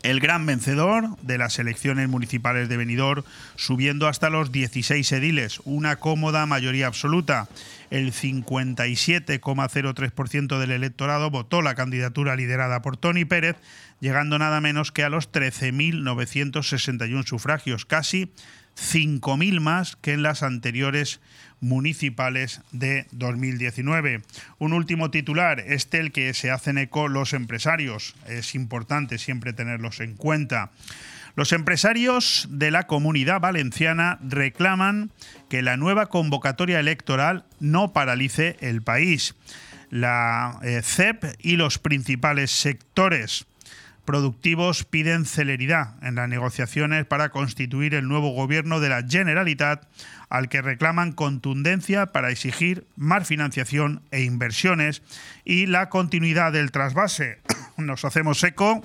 [0.04, 3.24] el gran vencedor de las elecciones municipales de Benidorm,
[3.56, 7.50] subiendo hasta los 16 ediles, una cómoda mayoría absoluta.
[7.90, 13.58] El 57,03% del electorado votó la candidatura liderada por Tony Pérez,
[14.00, 18.32] llegando nada menos que a los 13.961 sufragios, casi
[18.78, 21.20] 5.000 más que en las anteriores
[21.62, 24.22] municipales de 2019.
[24.58, 28.16] Un último titular, este el que se hacen eco los empresarios.
[28.28, 30.72] Es importante siempre tenerlos en cuenta.
[31.36, 35.12] Los empresarios de la comunidad valenciana reclaman
[35.48, 39.36] que la nueva convocatoria electoral no paralice el país.
[39.90, 43.46] La eh, CEP y los principales sectores
[44.10, 49.88] productivos piden celeridad en las negociaciones para constituir el nuevo gobierno de la Generalitat,
[50.30, 55.04] al que reclaman contundencia para exigir más financiación e inversiones
[55.46, 57.38] y la continuidad del trasvase.
[57.78, 58.82] Nos hacemos eco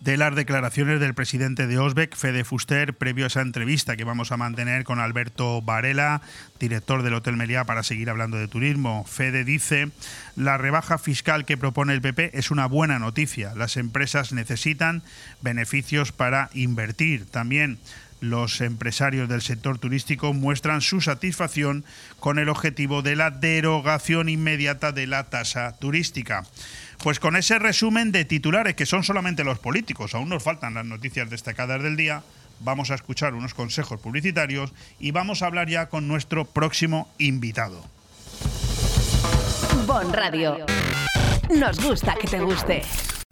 [0.00, 4.32] de las declaraciones del presidente de Osbeck, Fede Fuster, previo a esa entrevista que vamos
[4.32, 6.22] a mantener con Alberto Varela,
[6.60, 9.04] director del Hotel Meliá, para seguir hablando de turismo.
[9.04, 9.90] Fede dice,
[10.36, 13.54] la rebaja fiscal que propone el PP es una buena noticia.
[13.54, 15.02] Las empresas necesitan
[15.42, 17.26] beneficios para invertir.
[17.26, 17.78] También
[18.20, 21.84] los empresarios del sector turístico muestran su satisfacción
[22.18, 26.44] con el objetivo de la derogación inmediata de la tasa turística.
[27.02, 30.84] Pues con ese resumen de titulares que son solamente los políticos, aún nos faltan las
[30.84, 32.22] noticias destacadas del día,
[32.60, 37.84] vamos a escuchar unos consejos publicitarios y vamos a hablar ya con nuestro próximo invitado.
[39.86, 40.66] Bon Radio.
[41.50, 42.82] Nos gusta que te guste.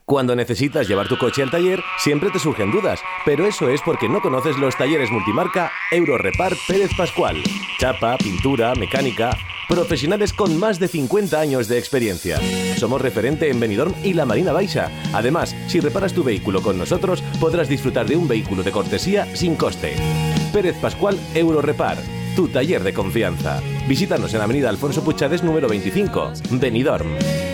[0.07, 4.07] Cuando necesitas llevar tu coche al taller, siempre te surgen dudas, pero eso es porque
[4.07, 7.43] no conoces los talleres multimarca Eurorepar Pérez Pascual.
[7.79, 9.31] Chapa, pintura, mecánica,
[9.69, 12.39] profesionales con más de 50 años de experiencia.
[12.77, 14.91] Somos referente en Benidorm y la Marina Baixa.
[15.13, 19.57] Además, si reparas tu vehículo con nosotros, podrás disfrutar de un vehículo de cortesía sin
[19.57, 19.95] coste.
[20.53, 21.99] Pérez Pascual Eurorepar,
[22.37, 23.61] tu taller de confianza.
[23.89, 27.54] Visítanos en Avenida Alfonso Puchades número 25, Benidorm.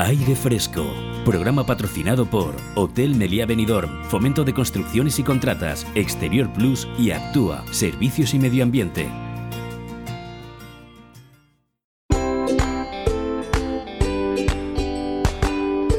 [0.00, 0.86] Aire Fresco.
[1.26, 7.62] Programa patrocinado por Hotel Meliá Benidorm, Fomento de Construcciones y Contratas, Exterior Plus y Actúa,
[7.70, 9.10] Servicios y Medio Ambiente.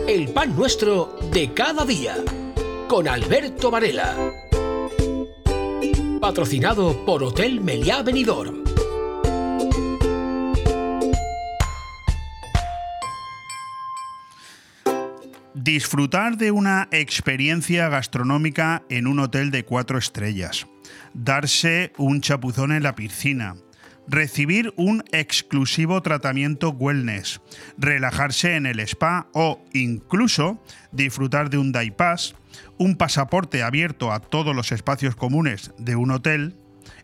[0.08, 2.16] El pan nuestro de cada día.
[2.88, 4.18] Con Alberto Varela.
[6.20, 8.64] Patrocinado por Hotel Meliá Benidorm.
[15.64, 20.66] Disfrutar de una experiencia gastronómica en un hotel de cuatro estrellas.
[21.14, 23.56] Darse un chapuzón en la piscina.
[24.08, 27.42] recibir un exclusivo tratamiento wellness,
[27.78, 30.62] relajarse en el spa o incluso
[30.92, 32.34] disfrutar de un day pass,
[32.80, 36.56] un pasaporte abierto a todos los espacios comunes de un hotel,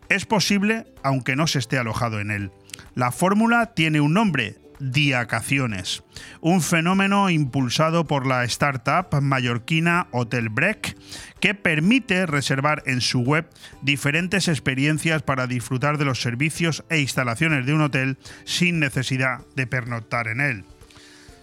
[0.09, 2.51] es posible aunque no se esté alojado en él.
[2.95, 6.03] La fórmula tiene un nombre, Diacaciones,
[6.41, 10.97] un fenómeno impulsado por la startup mallorquina Hotel Break,
[11.39, 13.49] que permite reservar en su web
[13.81, 19.67] diferentes experiencias para disfrutar de los servicios e instalaciones de un hotel sin necesidad de
[19.67, 20.65] pernoctar en él.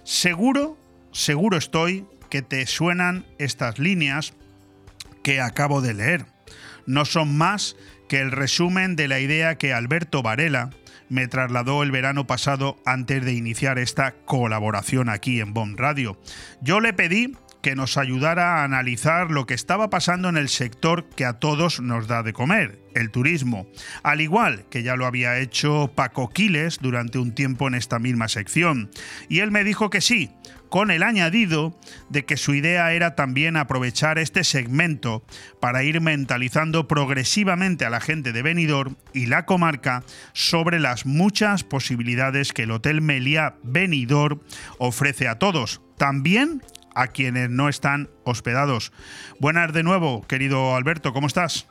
[0.05, 0.79] Seguro,
[1.13, 4.35] seguro estoy que te suenan estas líneas
[5.23, 6.27] que acabo de leer.
[6.87, 7.77] No son más
[8.09, 10.71] que el resumen de la idea que Alberto Varela,
[11.15, 16.19] me trasladó el verano pasado antes de iniciar esta colaboración aquí en Bomb Radio.
[16.61, 21.09] Yo le pedí que nos ayudara a analizar lo que estaba pasando en el sector
[21.09, 23.69] que a todos nos da de comer, el turismo,
[24.03, 28.27] al igual que ya lo había hecho Paco Quiles durante un tiempo en esta misma
[28.27, 28.91] sección.
[29.29, 30.33] Y él me dijo que sí,
[30.75, 31.73] con el añadido
[32.09, 35.25] de que su idea era también aprovechar este segmento
[35.61, 40.03] para ir mentalizando progresivamente a la gente de Benidorm y la comarca
[40.33, 44.41] sobre las muchas posibilidades que el Hotel Meliá Benidorm
[44.79, 46.61] ofrece a todos, también
[46.93, 48.91] a quienes no están hospedados.
[49.39, 51.69] Buenas de nuevo, querido Alberto, ¿cómo estás?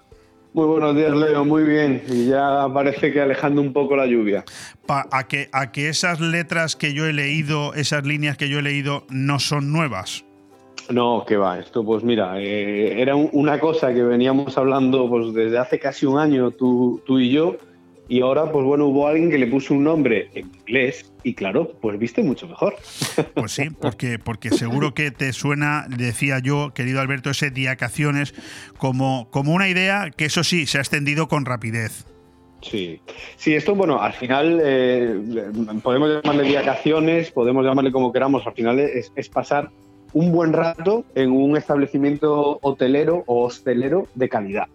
[0.54, 1.44] Muy buenos días, Leo.
[1.46, 2.04] Muy bien.
[2.08, 4.46] Y ya parece que alejando un poco la lluvia.
[4.88, 8.62] a, que, a que esas letras que yo he leído, esas líneas que yo he
[8.62, 10.26] leído, no son nuevas.
[10.92, 11.58] No, que va.
[11.58, 16.20] Esto, pues mira, eh, era una cosa que veníamos hablando pues, desde hace casi un
[16.20, 17.58] año tú, tú y yo
[18.08, 21.72] y ahora, pues bueno, hubo alguien que le puso un nombre en inglés y claro,
[21.82, 22.76] pues viste mucho mejor.
[23.34, 28.34] Pues sí, porque, porque seguro que te suena, decía yo, querido Alberto, ese Diacaciones
[28.78, 32.06] como, como una idea que eso sí, se ha extendido con rapidez.
[32.62, 33.02] Sí,
[33.36, 35.20] sí, esto, bueno, al final eh,
[35.82, 39.70] podemos llamarle Diacaciones, podemos llamarle como queramos, al final es, es pasar
[40.14, 44.68] un buen rato en un establecimiento hotelero o hostelero de calidad.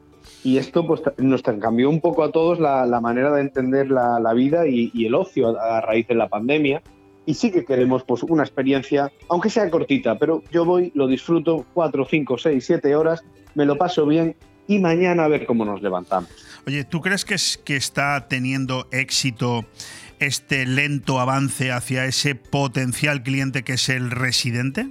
[0.44, 4.66] Y esto pues, nos cambió un poco a todos la, manera de entender la, vida
[4.66, 6.82] y, el ocio a, raíz de la pandemia.
[7.26, 11.66] Y sí que queremos pues, una experiencia, aunque sea cortita, pero yo voy, lo disfruto
[11.74, 13.22] 4, 5, 6, 7 horas,
[13.54, 14.34] me lo paso bien
[14.66, 16.30] y mañana a ver cómo nos levantamos.
[16.66, 19.66] Oye, ¿tú crees que, es, que está teniendo éxito
[20.20, 24.88] este lento avance hacia ese potencial cliente que es el residente?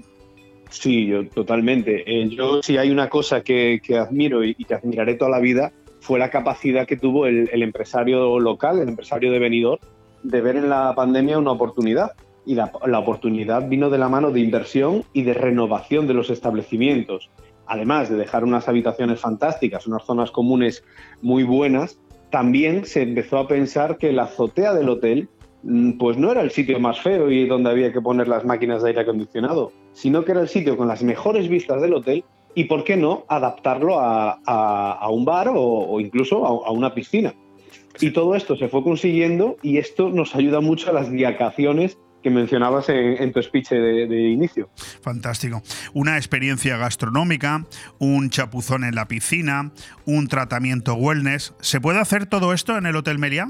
[0.69, 2.03] Sí, yo totalmente.
[2.05, 6.19] Eh, yo si hay una cosa que, admiro y, que admiraré toda la vida fue
[6.19, 9.81] la capacidad que tuvo el, empresario local, el empresario de Benidorm,
[10.23, 12.11] de ver en la pandemia una oportunidad.
[12.45, 17.29] Y la, oportunidad vino de la mano de inversión y de renovación de los establecimientos.
[17.65, 20.85] Además de dejar unas habitaciones fantásticas, unas zonas comunes
[21.21, 21.99] muy buenas,
[22.31, 25.29] también se empezó a pensar que la azotea del hotel
[25.99, 28.89] pues no era el sitio más feo y donde había que poner las máquinas de
[28.89, 32.23] aire acondicionado, sino que era el sitio con las mejores vistas del hotel
[32.55, 37.33] y, ¿por qué no?, adaptarlo a, un bar o, incluso a, una piscina.
[37.99, 42.29] Y todo esto se fue consiguiendo y esto nos ayuda mucho a las diacaciones que
[42.29, 44.69] mencionabas en, tu speech de, inicio.
[45.01, 45.61] Fantástico.
[45.93, 47.65] Una experiencia gastronómica,
[47.99, 49.71] un chapuzón en la piscina,
[50.05, 51.53] un tratamiento wellness.
[51.59, 53.49] ¿Se puede hacer todo esto en el Hotel Meliá?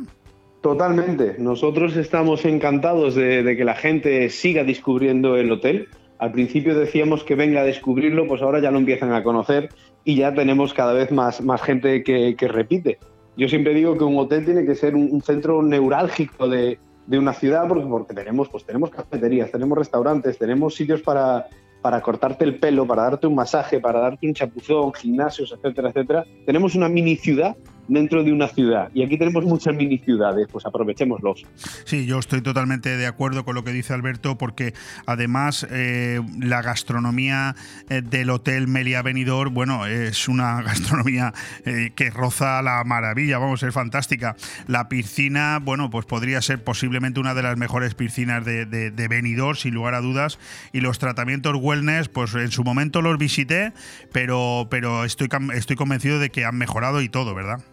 [0.62, 1.36] Totalmente.
[1.38, 5.88] Nosotros estamos encantados de que la gente siga descubriendo el hotel
[6.20, 9.70] al principio decíamos que venga a descubrirlo, pues ahora ya lo empiezan a conocer
[10.04, 12.98] y ya tenemos cada vez más, más gente que, repite.
[13.36, 17.68] Yo siempre digo que un hotel tiene que ser un, centro neurálgico de, una ciudad
[17.68, 21.46] porque, porque tenemos, pues tenemos cafeterías, tenemos restaurantes, tenemos sitios para,
[21.84, 26.26] para cortarte el pelo, para darte un masaje, para darte un chapuzón, gimnasios, etcétera, etcétera.
[26.48, 27.56] Tenemos una mini ciudad
[27.88, 28.90] dentro de una ciudad.
[28.94, 31.46] Y aquí tenemos muchas mini ciudades, pues aprovechémoslos.
[31.86, 34.74] Sí, yo estoy totalmente de acuerdo con lo que dice Alberto, porque
[35.06, 37.56] además eh, la gastronomía
[37.90, 41.34] eh, del Hotel Melia Benidorm, bueno, es una gastronomía
[41.66, 44.36] eh, que roza la maravilla, vamos, es fantástica.
[44.68, 49.08] La piscina, bueno, pues podría ser posiblemente una de las mejores piscinas de, de, de
[49.08, 50.40] Benidorm, sin lugar a dudas.
[50.74, 53.74] Y los tratamientos wellness, pues en su momento los visité,
[54.12, 57.64] pero, pero estoy, estoy convencido de que han mejorado y todo, ¿verdad?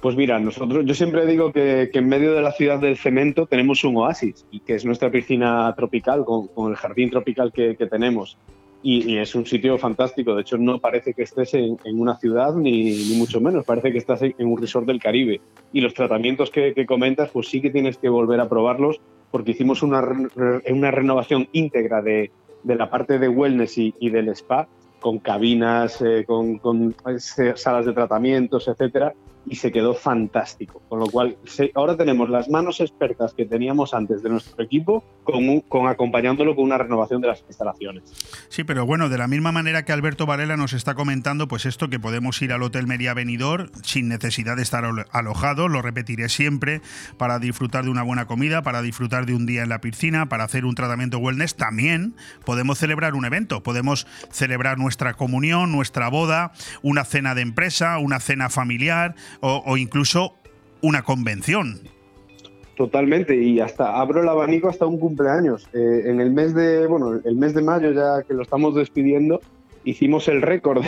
[0.00, 3.82] Pues mira, nosotros, yo siempre digo que, en medio de la ciudad del cemento tenemos
[3.82, 8.38] un oasis, y que es nuestra piscina tropical, con, el jardín tropical que, tenemos.
[8.80, 10.36] Y, es un sitio fantástico.
[10.36, 13.64] De hecho, no parece que estés en, una ciudad, ni, mucho menos.
[13.64, 15.40] Parece que estás en, un resort del Caribe.
[15.72, 19.00] Y los tratamientos que, comentas, pues sí que tienes que volver a probarlos,
[19.32, 20.00] porque hicimos una,
[20.70, 22.30] una renovación íntegra de,
[22.62, 24.68] la parte de wellness y, del spa,
[25.00, 29.12] con cabinas, eh, con, con, eh, salas de tratamientos, etcétera
[29.50, 30.82] y se quedó fantástico.
[30.88, 31.36] Con lo cual,
[31.74, 36.78] ahora tenemos las manos expertas que teníamos antes de nuestro equipo con, acompañándolo con una
[36.78, 38.04] renovación de las instalaciones.
[38.48, 41.88] Sí, pero bueno, de la misma manera que Alberto Varela nos está comentando, pues esto
[41.88, 46.80] que podemos ir al Hotel Mería Benidorm sin necesidad de estar alojado, lo repetiré siempre,
[47.16, 50.44] para disfrutar de una buena comida, para disfrutar de un día en la piscina, para
[50.44, 52.14] hacer un tratamiento wellness, también
[52.44, 56.52] podemos celebrar un evento, podemos celebrar nuestra comunión, nuestra boda,
[56.82, 60.34] una cena de empresa, una cena familiar o, incluso
[60.82, 61.80] una convención.
[62.76, 65.68] Totalmente, y hasta abro el abanico hasta un cumpleaños.
[65.72, 69.40] Eh, en el mes de, bueno, el mes de mayo, ya que lo estamos despidiendo,
[69.84, 70.84] hicimos el récord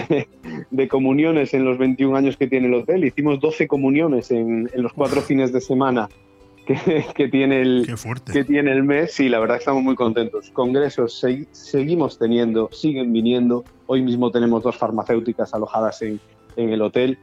[0.71, 3.05] de, comuniones en los 21 años que tiene el hotel.
[3.05, 6.09] Hicimos 12 comuniones en, los cuatro fines de semana
[6.67, 7.89] que, tiene el,
[8.33, 9.19] que tiene el mes.
[9.21, 10.51] Y la verdad que estamos muy contentos.
[10.51, 13.65] Congresos seguimos teniendo, siguen viniendo.
[13.87, 16.21] Hoy mismo tenemos dos farmacéuticas alojadas en,
[16.57, 17.19] en el hotel.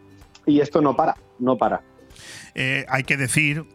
[0.48, 1.84] Y esto no para, no para.
[2.56, 3.66] Eh, hay que decir,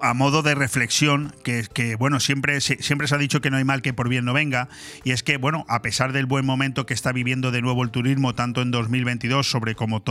[0.00, 3.82] a modo de reflexión, que, bueno, siempre, siempre se ha dicho que no hay mal
[3.82, 4.68] que por bien no venga,
[5.04, 7.90] y es que, bueno, a pesar del buen momento que está viviendo de nuevo el
[7.90, 10.02] turismo, tanto en 2022 sobre como,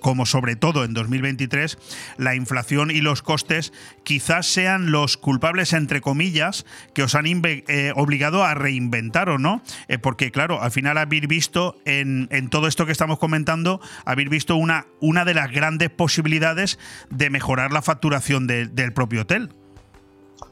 [0.00, 1.78] como sobre todo en 2023,
[2.18, 3.72] la inflación y los costes
[4.02, 9.62] quizás sean los culpables, entre comillas, que os han eh, obligado a reinventar, ¿o no?
[9.88, 14.56] Eh, porque, claro, al final habéis visto en, todo esto que estamos comentando, habéis visto
[14.56, 16.78] una, una de las grandes posibilidades
[17.10, 19.50] de mejorar la facturación del hotel.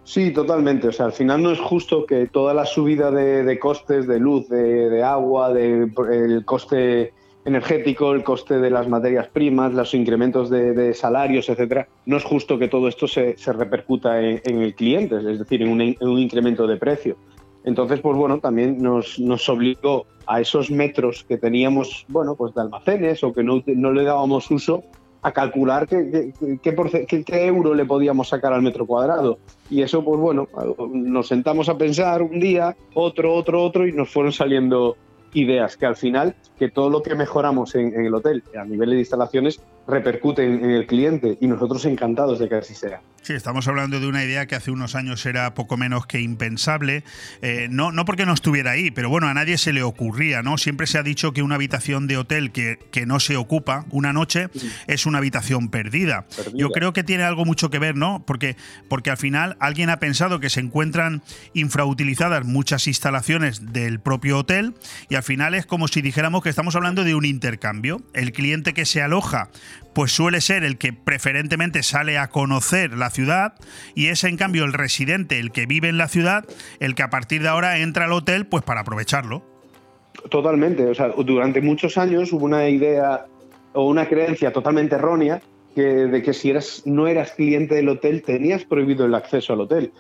[0.05, 0.89] Sí, totalmente.
[0.89, 4.49] O sea, al final no es justo que toda la subida de, costes de luz,
[4.49, 7.13] de, agua, de, el coste
[7.45, 12.59] energético, el coste de las materias primas, los incrementos de, salarios, etcétera, no es justo
[12.59, 15.69] que todo esto se, repercuta en, el cliente, es decir, en
[16.01, 17.17] un, incremento de precio.
[17.65, 19.19] Entonces, pues bueno, también nos,
[19.49, 24.51] obligó a esos metros que teníamos, bueno, pues de almacenes o que no le dábamos
[24.51, 24.85] uso,
[25.23, 26.33] a calcular qué,
[26.63, 29.39] qué, euro le podíamos sacar al metro cuadrado.
[29.71, 30.49] Y eso, pues bueno,
[30.93, 34.97] nos sentamos a pensar un día, otro, otro, otro, y nos fueron saliendo
[35.33, 38.99] ideas que al final, que todo lo que mejoramos en, el hotel a nivel de
[38.99, 43.01] instalaciones repercute en, el cliente y nosotros encantados de que así sea.
[43.23, 47.05] Sí, estamos hablando de una idea que hace unos años era poco menos que impensable,
[47.41, 50.59] eh, no, no porque no estuviera ahí, pero bueno, a nadie se le ocurría, ¿no?
[50.59, 54.13] Siempre se ha dicho que una habitación de hotel que, que no se ocupa una
[54.13, 54.49] noche
[54.87, 56.27] es una habitación perdida.
[56.55, 58.25] Yo creo que tiene algo mucho que ver, ¿no?
[58.27, 58.57] Porque,
[58.89, 61.23] porque al final alguien ha pensado que se encuentran
[61.55, 64.75] infrautilizadas muchas instalaciones del propio hotel
[65.09, 68.01] y al final es como si dijéramos que estamos hablando de un intercambio.
[68.15, 69.51] El cliente que se aloja
[69.95, 73.55] pues suele ser el que preferentemente sale a conocer la ciudad
[73.95, 76.45] y es en cambio el residente, el que vive en la ciudad,
[76.81, 79.45] el que a partir de ahora entra al hotel pues para aprovecharlo.
[80.31, 83.27] Totalmente, o sea, durante muchos años hubo una idea
[83.73, 85.41] o una creencia totalmente errónea
[85.75, 89.63] que, de que si eras, no eras cliente del hotel tenías prohibido el acceso al
[89.63, 89.93] hotel.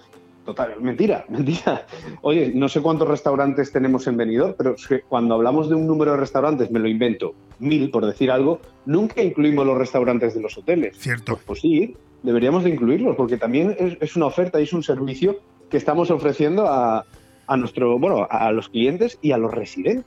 [0.44, 1.86] Total, mentira, mentira.
[2.22, 4.74] Oye, no sé cuántos restaurantes tenemos en Benidorm, pero
[5.08, 9.22] cuando hablamos de un número de restaurantes, me lo invento, mil por decir algo, nunca
[9.22, 10.96] incluimos los restaurantes de los hoteles.
[10.98, 11.34] Cierto.
[11.34, 15.38] Pues, pues sí, deberíamos de incluirlos, porque también es, una oferta y es un servicio
[15.70, 17.06] que estamos ofreciendo a,
[17.46, 20.04] a nuestro, bueno, a los clientes y a los residentes.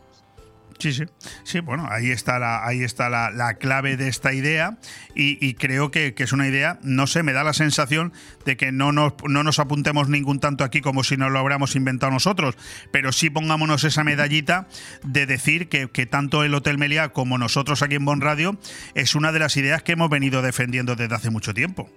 [0.77, 1.03] Sí, sí.
[1.43, 4.77] Sí, bueno, ahí está la, ahí está la, clave de esta idea
[5.15, 8.11] y, creo que, es una idea, no sé, me da la sensación
[8.43, 11.75] de que no nos, no nos apuntemos ningún tanto aquí como si no lo hubiéramos
[11.75, 12.57] inventado nosotros,
[12.91, 14.67] pero sí pongámonos esa medallita
[15.03, 18.57] de decir que, tanto el Hotel Meliá como nosotros aquí en Bon Radio
[18.93, 21.89] es una de las ideas que hemos venido defendiendo desde hace mucho tiempo.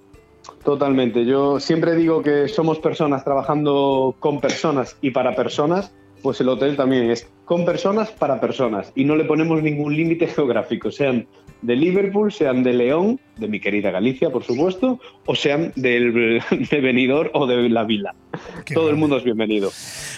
[0.64, 1.26] Totalmente.
[1.26, 5.92] Yo siempre digo que somos personas trabajando con personas y para personas
[6.22, 10.26] pues el hotel también es con personas para personas y no le ponemos ningún límite
[10.34, 11.26] geográfico, sean
[11.62, 16.80] de Liverpool, sean de León, de mi querida Galicia, por supuesto, o sean del, de
[16.80, 18.14] Benidorm o de La Vila.
[18.72, 19.72] Todo el mundo es bienvenido.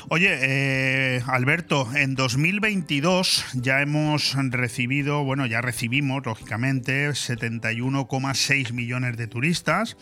[0.08, 9.26] Oye, eh, Alberto, en 2022 ya hemos recibido, bueno, ya recibimos, lógicamente, 71,6 millones de
[9.26, 9.96] turistas.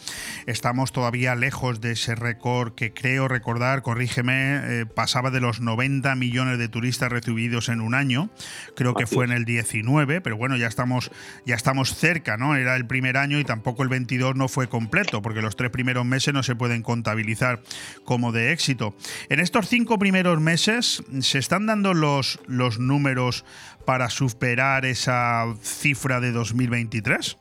[0.47, 6.15] Estamos todavía lejos de ese récord que creo recordar, corrígeme, eh, pasaba de los 90
[6.15, 8.31] millones de turistas recibidos en un año.
[8.75, 11.11] Creo que fue en el 19, pero bueno, ya estamos
[11.45, 12.57] ya estamos cerca, ¿no?
[12.57, 16.05] Era el primer año y tampoco el 22 no fue completo, porque los tres primeros
[16.05, 17.61] meses no se pueden contabilizar
[18.05, 18.95] como de éxito.
[19.29, 23.45] En estos cinco primeros meses, ¿se están dando los, los números
[23.85, 27.39] para superar esa cifra de 2023?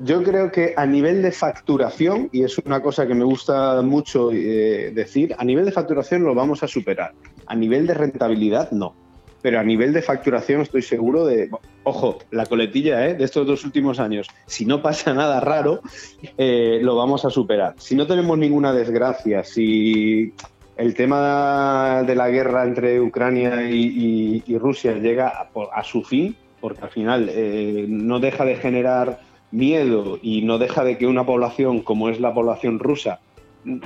[0.00, 4.32] Yo creo que a nivel de facturación, y es una cosa que me gusta mucho
[4.32, 7.12] eh, decir, a nivel de facturación lo vamos a superar.
[7.46, 9.05] A nivel de rentabilidad, no.
[9.42, 11.50] Pero a nivel de facturación estoy seguro de,
[11.84, 13.14] ojo, la coletilla ¿eh?
[13.14, 15.80] de estos dos últimos años, si no pasa nada raro,
[16.36, 17.74] eh, lo vamos a superar.
[17.78, 20.32] Si no tenemos ninguna desgracia, si
[20.76, 26.90] el tema de la guerra entre Ucrania y, Rusia llega a, su fin, porque al
[26.90, 32.08] final eh, no deja de generar miedo y no deja de que una población como
[32.08, 33.20] es la población rusa,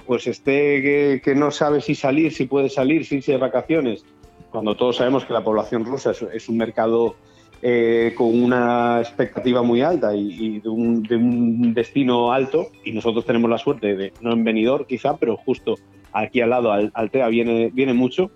[0.07, 4.05] pues esté que, no sabe si salir, si puede salir, si irse de vacaciones,
[4.51, 7.17] cuando todos sabemos que la población rusa es, un mercado
[7.63, 13.59] eh, con una expectativa muy alta y, de, un, destino alto, y nosotros tenemos la
[13.59, 15.77] suerte de, no en venidor quizá, pero justo
[16.13, 18.31] aquí al lado, al, Altea, viene, viene mucho,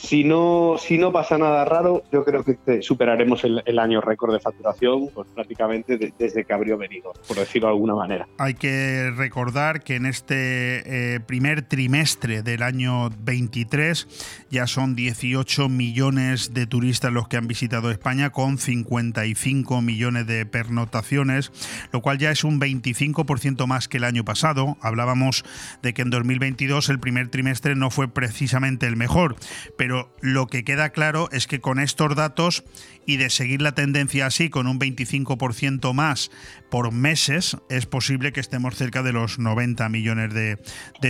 [0.00, 4.40] si no, si no pasa nada raro, yo creo que superaremos el, año récord de
[4.40, 8.28] facturación pues, prácticamente desde que abrió venido, por decirlo de alguna manera.
[8.38, 15.68] Hay que recordar que en este eh, primer trimestre del año 23 ya son 18
[15.68, 21.52] millones de turistas los que han visitado España con 55 millones de pernotaciones,
[21.92, 24.76] lo cual ya es un 25% más que el año pasado.
[24.80, 25.44] Hablábamos
[25.82, 29.36] de que en 2022 el primer trimestre no fue precisamente el mejor,
[29.76, 32.62] pero pero lo que queda claro es que con estos datos
[33.08, 36.30] y de seguir la tendencia así, con un 25% más
[36.68, 40.58] por meses, es posible que estemos cerca de los 90 millones de,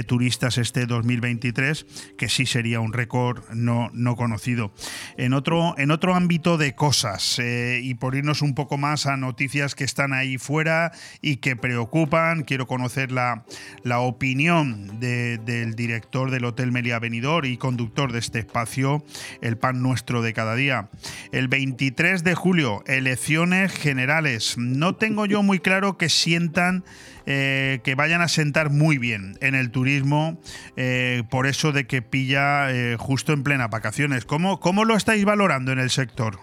[0.04, 4.72] turistas este 2023, que sí sería un récord no, no conocido.
[5.16, 9.16] En otro, en otro ámbito de cosas, eh, y por irnos un poco más a
[9.16, 13.44] noticias que están ahí fuera y que preocupan, quiero conocer la,
[13.82, 19.04] la opinión del director del Hotel Benidorm y conductor de este espacio,
[19.42, 20.90] el pan nuestro de cada día.
[21.32, 24.56] El 23 de julio, elecciones generales.
[24.58, 26.84] No tengo yo muy claro que sientan,
[27.26, 30.38] eh, que vayan a sentar muy bien en el turismo,
[30.76, 34.24] eh, por eso de que pilla eh, justo en plena vacaciones.
[34.24, 36.38] ¿Cómo, ¿Cómo lo estáis valorando en el sector?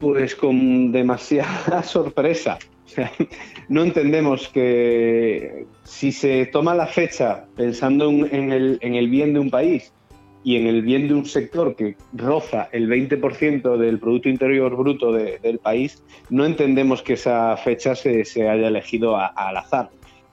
[0.00, 2.58] Pues con demasiada sorpresa.
[3.68, 9.92] no entendemos que si se toma la fecha pensando en el bien de un país
[10.42, 15.12] y en el bien de un sector que roza el 20% del Producto Interior Bruto
[15.12, 19.90] del país, no entendemos que esa fecha se, haya elegido al azar.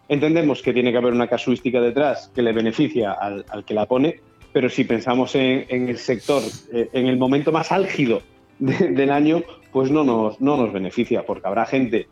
[0.09, 4.21] Entendemos que tiene que haber una casuística detrás que le beneficia al, que la pone,
[4.53, 6.41] pero si pensamos en, el sector,
[6.73, 8.21] eh, en el momento más álgido
[8.59, 9.43] del año,
[9.73, 12.07] pues no nos, no nos beneficia, porque habrá gente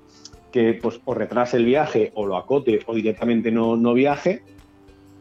[0.51, 4.41] que pues, o retrase el viaje o lo acote o directamente no, no viaje,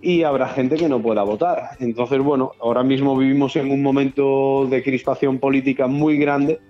[0.04, 1.70] y habrá gente que no pueda votar.
[1.80, 6.60] Entonces, bueno, ahora mismo vivimos en un momento de crispación política muy grande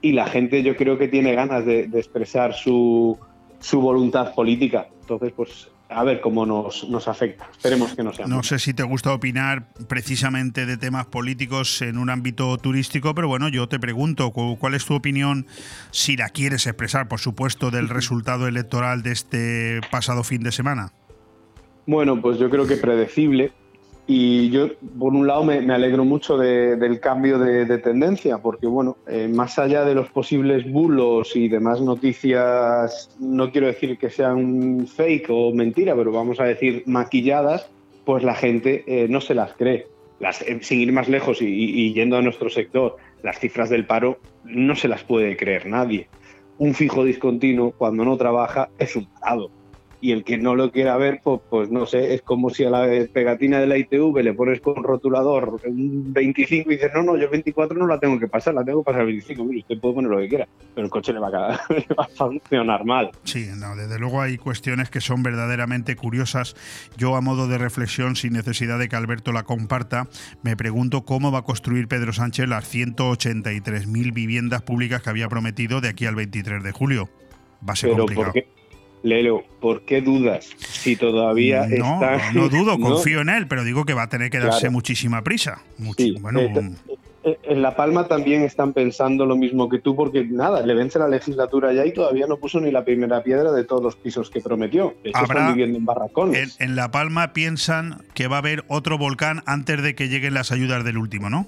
[0.00, 3.18] y la gente yo creo que tiene ganas de, expresar su,
[3.58, 4.86] su, voluntad política.
[5.00, 7.48] Entonces, pues a ver cómo nos, nos afecta.
[7.50, 8.28] Esperemos que no sea.
[8.28, 13.26] No sé si te gusta opinar precisamente de temas políticos en un ámbito turístico, pero
[13.26, 15.48] bueno, yo te pregunto, ¿cuál es tu opinión,
[15.90, 20.92] si la quieres expresar, por supuesto, del resultado electoral de este pasado fin de semana?
[21.86, 23.52] Bueno, pues yo creo que predecible.
[24.06, 29.28] Y yo, por un lado, me, alegro mucho del cambio de, tendencia, porque, bueno, eh,
[29.28, 35.28] más allá de los posibles bulos y demás noticias, no quiero decir que sean fake
[35.30, 37.70] o mentira, pero vamos a decir maquilladas,
[38.04, 39.86] pues la gente eh, no se las cree.
[40.20, 43.86] Las, eh, sin ir más lejos y, y yendo a nuestro sector, las cifras del
[43.86, 46.08] paro no se las puede creer nadie.
[46.58, 49.50] Un fijo discontinuo, cuando no trabaja, es un parado
[50.04, 52.68] y el que no lo quiera ver, pues, pues, no sé, es como si a
[52.68, 57.16] la pegatina de la ITV le pones con rotulador un 25 y dices, no, no,
[57.16, 59.94] yo 24 no la tengo que pasar, la tengo que pasar 25, mire, usted puede
[59.94, 61.30] poner lo que quiera, pero el coche le va a,
[61.98, 63.12] va a funcionar mal.
[63.22, 66.54] Sí, no, desde luego hay cuestiones que son verdaderamente curiosas.
[66.98, 70.08] Yo a modo de reflexión, sin necesidad de que Alberto la comparta,
[70.42, 75.80] me pregunto cómo va a construir Pedro Sánchez las 183.000 viviendas públicas que había prometido
[75.80, 77.08] de aquí al 23 de julio.
[77.66, 78.34] Va a ser complicado.
[79.04, 80.48] Lelo, ¿por qué dudas?
[80.58, 82.32] Si todavía no, está.
[82.32, 85.60] No dudo, confío en él, pero digo que va a tener que darse muchísima prisa.
[86.20, 86.72] bueno, eh,
[87.24, 90.98] eh, en La Palma también están pensando lo mismo que tú, porque nada, le vence
[90.98, 94.30] la legislatura ya y todavía no puso ni la primera piedra de todos los pisos
[94.30, 94.94] que prometió.
[95.04, 96.56] De están viviendo en barracones.
[96.58, 100.50] en La Palma piensan que va a haber otro volcán antes de que lleguen las
[100.50, 101.46] ayudas del último, ¿no?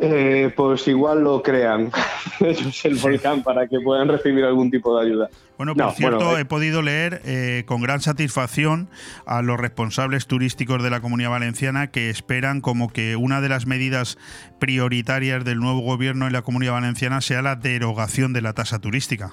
[0.00, 1.90] Eh, pues igual lo crean
[2.40, 5.30] ellos el volcán para que puedan recibir algún tipo de ayuda.
[5.58, 8.88] Bueno, por cierto, eh, he podido leer eh, con gran satisfacción
[9.26, 13.66] a los responsables turísticos de la Comunidad Valenciana que esperan como que una de las
[13.66, 14.18] medidas
[14.58, 19.32] prioritarias del nuevo gobierno en la Comunidad Valenciana sea la derogación de la tasa turística.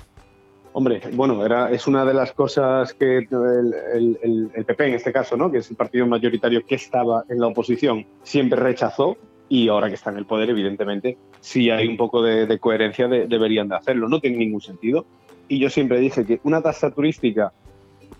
[0.73, 5.35] Hombre, bueno, era, es una de las cosas que el, el, PP en este caso,
[5.35, 5.51] ¿no?
[5.51, 9.17] que es el partido mayoritario que estaba en la oposición, siempre rechazó
[9.49, 13.67] y ahora que está en el poder, evidentemente, si hay un poco de, coherencia, deberían
[13.67, 14.07] de hacerlo.
[14.07, 15.05] No tiene ningún sentido.
[15.47, 17.51] Y yo siempre dije que una tasa turística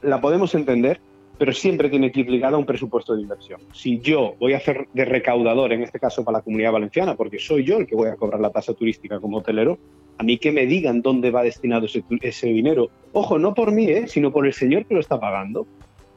[0.02, 1.00] la podemos entender,
[1.38, 3.62] pero siempre tiene que ir ligada a un presupuesto de inversión.
[3.72, 7.38] Si yo voy a hacer de recaudador, en este caso para la comunidad valenciana, porque
[7.38, 9.78] soy yo el que voy a cobrar la tasa turística como hotelero,
[10.18, 11.86] a mí que me digan dónde va destinado
[12.22, 12.90] ese, dinero.
[13.14, 14.08] Ojo, no por mí, ¿eh?
[14.08, 15.68] sino por el señor que lo está pagando.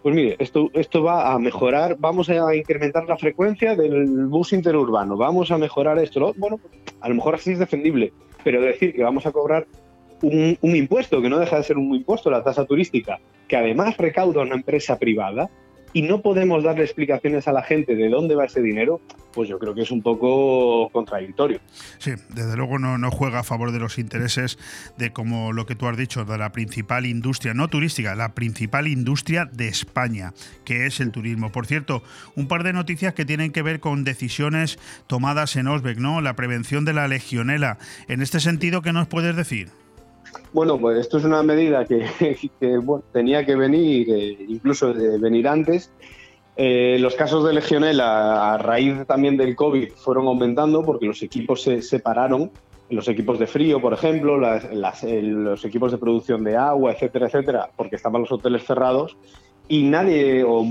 [0.02, 5.16] Pues mire, esto, esto va a mejorar, vamos a incrementar la frecuencia del bus interurbano,
[5.16, 6.34] vamos a mejorar esto.
[6.36, 6.58] Bueno,
[7.00, 8.12] a lo mejor así es defendible,
[8.42, 9.66] pero decir que vamos a cobrar
[10.22, 13.96] un, un, impuesto, que no deja de ser un impuesto, la tasa turística, que además
[13.96, 15.50] recauda una empresa privada,
[15.92, 19.00] y no podemos darle explicaciones a la gente de dónde va ese dinero,
[19.32, 21.60] pues yo creo que es un poco contradictorio.
[21.98, 24.58] Sí, desde luego no, juega a favor de los intereses
[24.98, 28.86] de, como lo que tú has dicho, de la principal industria, no turística, la principal
[28.86, 30.32] industria de España,
[30.64, 31.50] que es el turismo.
[31.50, 32.02] Por cierto,
[32.36, 36.20] un par de noticias que tienen que ver con decisiones tomadas en Osbeck, ¿no?
[36.20, 37.78] La prevención de la legionela.
[38.08, 39.81] En este sentido, ¿qué nos puedes decir?
[40.52, 42.06] Bueno, pues esto es una medida que,
[43.12, 45.90] tenía que venir, eh, incluso de venir antes.
[46.56, 51.62] Eh, los casos de legionela a raíz también del COVID fueron aumentando porque los equipos
[51.62, 52.50] se separaron,
[52.90, 57.96] los equipos de frío, por ejemplo, los equipos de producción de agua, etcétera, etcétera, porque
[57.96, 59.16] estaban los hoteles cerrados.
[59.68, 60.66] Y nadie, o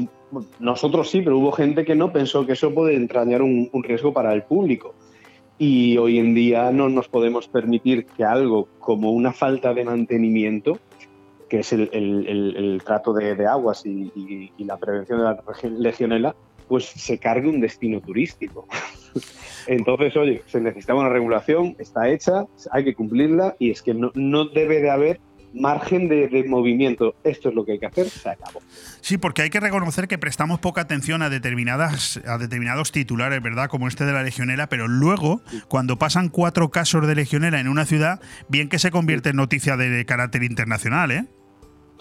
[0.60, 4.34] nosotros sí, pero hubo gente que no pensó que eso puede entrañar un riesgo para
[4.34, 4.94] el público
[5.64, 10.80] y hoy en día no nos podemos permitir que algo como una falta de mantenimiento,
[11.48, 15.44] que es el, trato de, aguas y, la prevención de la
[15.78, 16.36] legionela,
[16.68, 18.68] pues se cargue un destino turístico.
[19.68, 24.10] Entonces, oye, se necesita una regulación, está hecha, hay que cumplirla y es que no,
[24.16, 25.20] no debe de haber
[25.54, 27.16] margen de, movimiento.
[27.24, 28.62] Esto es lo que hay que hacer, se acabó.
[29.02, 33.70] Sí, porque hay que reconocer que prestamos poca atención a determinadas a determinados titulares, ¿verdad?
[33.70, 37.86] Como este de la legionela, pero luego, cuando pasan cuatro casos de legionela en una
[37.86, 41.26] ciudad, bien que se convierte en noticia de carácter internacional, ¿eh?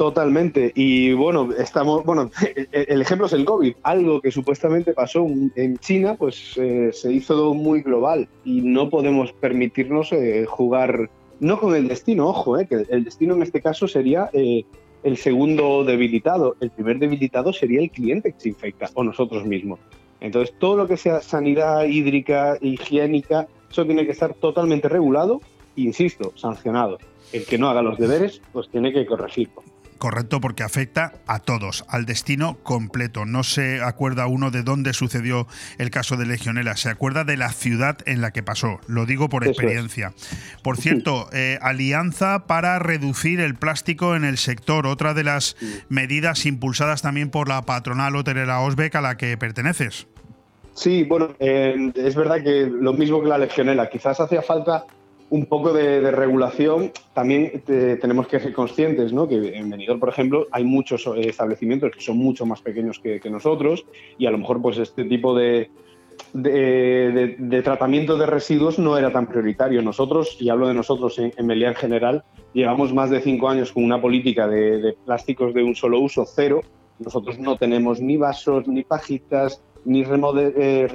[0.00, 0.72] Totalmente.
[0.74, 2.30] Y bueno, estamos, bueno,
[2.72, 3.74] el ejemplo es el COVID.
[3.82, 9.30] Algo que supuestamente pasó en China, pues eh, se hizo muy global y no podemos
[9.34, 11.10] permitirnos eh, jugar
[11.40, 14.64] no con el destino, ojo, eh, que el destino en este caso sería eh,
[15.02, 16.56] el segundo debilitado.
[16.60, 19.80] El primer debilitado sería el cliente que se infecta o nosotros mismos.
[20.20, 25.40] Entonces, todo lo que sea sanidad hídrica, higiénica, eso tiene que estar totalmente regulado
[25.76, 26.98] insisto, sancionado.
[27.32, 29.62] El que no haga los deberes, pues tiene que corregirlo.
[30.00, 33.26] Correcto, porque afecta a todos, al destino completo.
[33.26, 35.46] No se acuerda uno de dónde sucedió
[35.76, 38.80] el caso de Legionela, se acuerda de la ciudad en la que pasó.
[38.86, 40.14] Lo digo por experiencia.
[40.62, 45.54] Por cierto, eh, alianza para reducir el plástico en el sector, otra de las
[45.90, 50.06] medidas impulsadas también por la patronal hotelera Osbeck a la que perteneces.
[50.72, 54.86] Sí, bueno, eh, es verdad que lo mismo que la Legionela, quizás hacía falta
[55.30, 59.28] un poco de, regulación, también tenemos que ser conscientes, ¿no?
[59.28, 63.20] Que en Benidorm, por ejemplo, hay muchos eh, establecimientos que son mucho más pequeños que,
[63.30, 63.86] nosotros
[64.18, 65.70] y a lo mejor pues este tipo de,
[67.62, 69.82] tratamiento de residuos no era tan prioritario.
[69.82, 73.84] Nosotros, y hablo de nosotros en, en en general, llevamos más de cinco años con
[73.84, 76.62] una política de, plásticos de un solo uso cero.
[76.98, 80.88] Nosotros no tenemos ni vasos, ni pajitas, ni eh,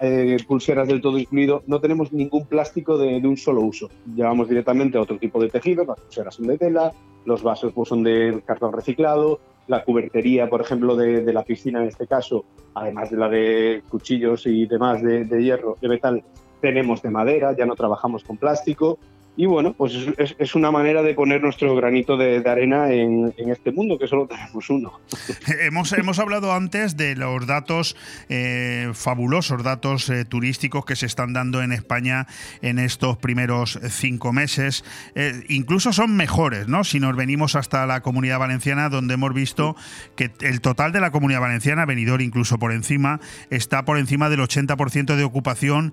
[0.00, 3.88] eh, pulseras del todo incluido, no tenemos ningún plástico de, un solo uso.
[4.14, 6.92] Llevamos directamente a otro tipo de tejido, las pulseras son de tela,
[7.24, 11.88] los vasos pues, son de cartón reciclado, la cubertería, por ejemplo, de, la piscina en
[11.88, 12.44] este caso,
[12.74, 16.24] además de la de cuchillos y demás de, de hierro, de metal,
[16.60, 18.98] tenemos de madera, ya no trabajamos con plástico
[19.38, 23.96] y bueno, pues es, una manera de poner nuestro granito de, arena en, este mundo,
[23.96, 24.98] que solo tenemos uno.
[25.60, 27.96] hemos, hemos hablado antes de los datos,
[28.28, 32.26] eh, fabulosos datos eh, turísticos que se están dando en España
[32.62, 34.84] en estos primeros cinco meses.
[35.14, 36.82] Eh, incluso son mejores, ¿no?
[36.82, 39.76] Si nos venimos hasta la comunidad valenciana, donde hemos visto
[40.16, 43.20] que el total de la comunidad valenciana, venidor incluso por encima,
[43.50, 45.92] está por encima del 80% de ocupación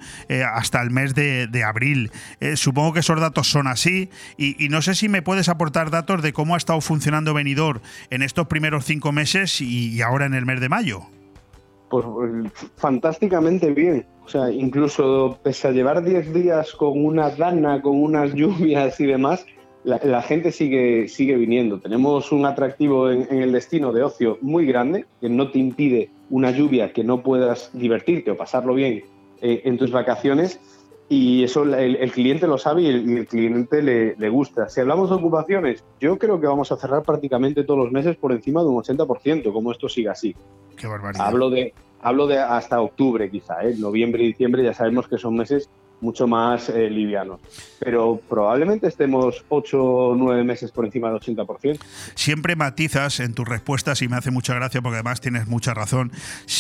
[0.52, 2.10] hasta el mes de, de abril.
[2.56, 6.34] supongo que esos datos son así y, no sé si me puedes aportar datos de
[6.34, 10.60] cómo ha estado funcionando Venidor en estos primeros cinco meses y, ahora en el mes
[10.60, 11.02] de mayo.
[11.90, 12.06] Pues,
[12.78, 14.06] fantásticamente bien.
[14.26, 19.06] O sea, incluso pese a llevar 10 días con una dana, con unas lluvias y
[19.06, 19.45] demás,
[19.86, 21.80] la, gente sigue, sigue viniendo.
[21.80, 26.49] Tenemos un atractivo en, el destino de ocio muy grande que no te impide una
[26.49, 29.03] lluvia que no puedas divertirte o pasarlo bien
[29.41, 30.60] eh, en tus vacaciones
[31.07, 34.69] y eso el, cliente lo sabe y el, cliente le, gusta.
[34.69, 38.32] Si hablamos de ocupaciones, yo creo que vamos a cerrar prácticamente todos los meses por
[38.32, 40.36] encima de un 80%, como esto siga así.
[40.76, 41.27] Qué barbaridad.
[41.27, 43.76] Hablo de, hablo de hasta octubre quizá, ¿eh?
[43.77, 45.69] noviembre y diciembre ya sabemos que son meses
[46.02, 47.40] mucho más eh, livianos.
[47.80, 51.80] Pero probablemente estemos 8 o 9 meses por encima del 80%.
[52.16, 56.12] Siempre matizas en tus respuestas y me hace mucha gracia porque además tienes mucha razón.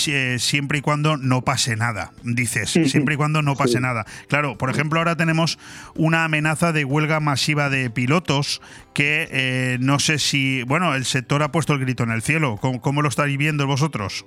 [0.07, 2.69] eh, Siempre y cuando no pase nada, dices.
[2.71, 3.79] Siempre y cuando no pase Sí.
[3.79, 4.05] nada.
[4.27, 5.57] Claro, por ejemplo, ahora tenemos
[5.95, 8.61] una amenaza de huelga masiva de pilotos
[8.93, 10.63] que eh, no sé si.
[10.63, 12.57] Bueno, el sector ha puesto el grito en el cielo.
[12.61, 14.25] ¿Cómo, cómo lo estáis viendo vosotros?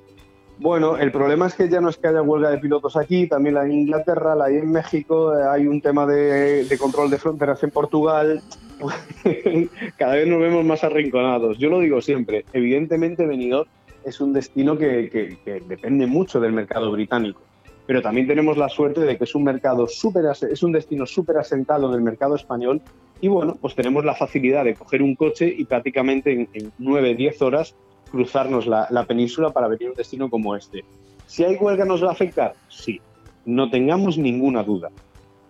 [0.61, 3.55] Bueno, el problema es que ya no es que haya huelga de pilotos aquí, también
[3.55, 7.63] la en Inglaterra, la hay en México, eh, hay un tema de, control de fronteras
[7.63, 8.43] en Portugal.
[9.97, 11.59] Cada vez nos vemos más arrinconados.
[11.59, 13.69] Yo lo digo siempre, evidentemente Benidorm
[14.05, 17.41] es un destino que, depende mucho del mercado británico,
[17.87, 21.07] pero también tenemos la suerte de que es un mercado súper ase- es un destino
[21.07, 22.81] súper asentado del mercado español
[23.21, 27.15] y bueno, pues tenemos la facilidad de coger un coche y prácticamente en, en 9,
[27.15, 27.75] 10 horas
[28.11, 30.85] cruzarnos la, la península para venir a un destino como este.
[31.27, 32.55] Si hay huelga, ¿nos va a afectar?
[32.69, 33.01] Sí,
[33.45, 34.91] no tengamos ninguna duda.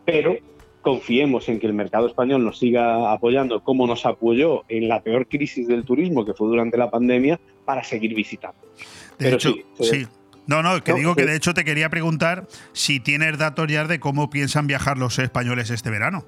[0.04, 0.36] Pero
[0.82, 5.26] confiemos en que el mercado español nos siga apoyando como nos apoyó en la peor
[5.28, 8.58] crisis del turismo, que fue durante la pandemia, para seguir visitando.
[9.18, 10.06] De Pero hecho, sí, se- sí.
[10.46, 11.28] No, no, que No, digo que sí.
[11.28, 15.68] de hecho te quería preguntar si tienes datos ya de cómo piensan viajar los españoles
[15.68, 16.24] este verano.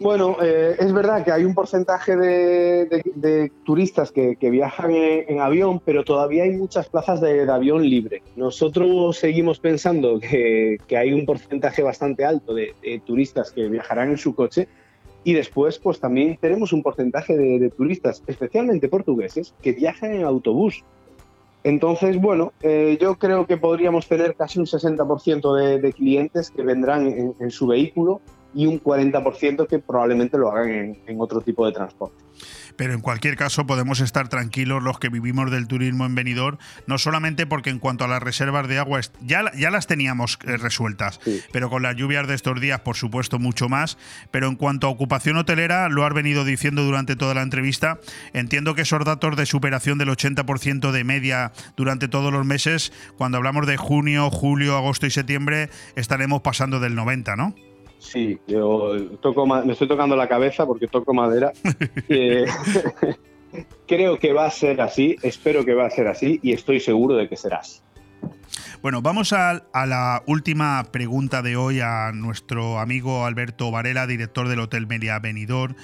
[0.00, 6.04] Bueno, eh, es verdad que hay un porcentaje de, turistas que, viajan en, avión, pero
[6.04, 8.22] todavía hay muchas plazas de, avión libre.
[8.36, 14.34] Nosotros seguimos pensando que, hay un porcentaje bastante alto de, turistas que viajarán en su
[14.34, 14.68] coche
[15.24, 20.84] y después pues también tenemos un porcentaje de, turistas, especialmente portugueses, que viajan en autobús.
[21.64, 27.08] Entonces, bueno, eh, yo creo que podríamos tener casi un 60% de, clientes que vendrán
[27.08, 28.20] en, en su vehículo
[28.54, 32.24] y un 40% que probablemente lo hagan en, en otro tipo de transporte.
[32.76, 36.96] Pero en cualquier caso podemos estar tranquilos los que vivimos del turismo en Benidorm, no
[36.96, 41.18] solamente porque en cuanto a las reservas de agua ya, ya las teníamos eh, resueltas,
[41.52, 43.98] pero con las lluvias de estos días por supuesto mucho más,
[44.30, 47.98] pero en cuanto a ocupación hotelera, lo has venido diciendo durante toda la entrevista,
[48.32, 53.38] entiendo que esos datos de superación del 80% de media durante todos los meses, cuando
[53.38, 57.54] hablamos de junio, julio, agosto y septiembre, estaremos pasando del 90, ¿no?
[57.98, 61.52] Sí, yo toco, me estoy tocando la cabeza porque toco madera.
[62.08, 62.46] Eh,
[63.86, 67.16] creo que va a ser así, espero que va a ser así y estoy seguro
[67.16, 67.80] de que será así.
[68.80, 74.60] Bueno, vamos a, la última pregunta de hoy a nuestro amigo Alberto Varela, director del
[74.60, 75.74] Hotel Media Benidorm.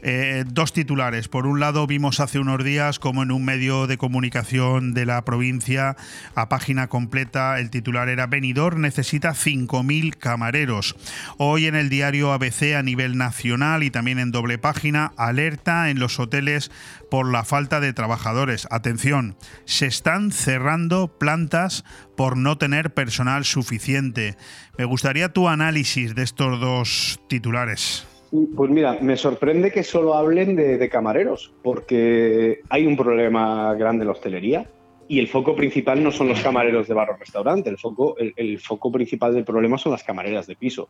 [0.00, 1.28] Eh, dos titulares.
[1.28, 5.26] Por un lado, vimos hace unos días como en un medio de comunicación de la
[5.26, 5.96] provincia,
[6.34, 10.96] a página completa, el titular era Benidorm necesita 5.000 camareros.
[11.36, 15.98] Hoy en el diario ABC a nivel nacional y también en doble página, alerta en
[15.98, 16.70] los hoteles
[17.10, 18.66] por la falta de trabajadores.
[18.70, 21.84] Atención, se están cerrando plantas
[22.18, 24.34] por no tener personal suficiente.
[24.76, 28.08] Me gustaría tu análisis de estos dos titulares.
[28.56, 34.08] Pues mira, me sorprende que solo hablen de, camareros, porque hay un problema grande en
[34.08, 34.68] la hostelería
[35.06, 38.90] y el foco principal no son los camareros de barro restaurante, el foco, el foco
[38.90, 40.88] principal del problema son las camareras de piso.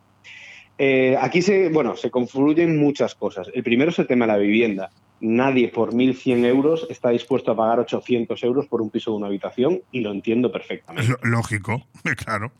[0.79, 3.51] Eh, aquí se, bueno, se confluyen muchas cosas.
[3.53, 4.91] El primero es el tema de la vivienda.
[5.21, 9.27] Nadie por 1.100 euros está dispuesto a pagar 800 euros por un piso de una
[9.27, 11.13] habitación y lo entiendo perfectamente.
[11.23, 11.85] Lógico,
[12.25, 12.53] claro.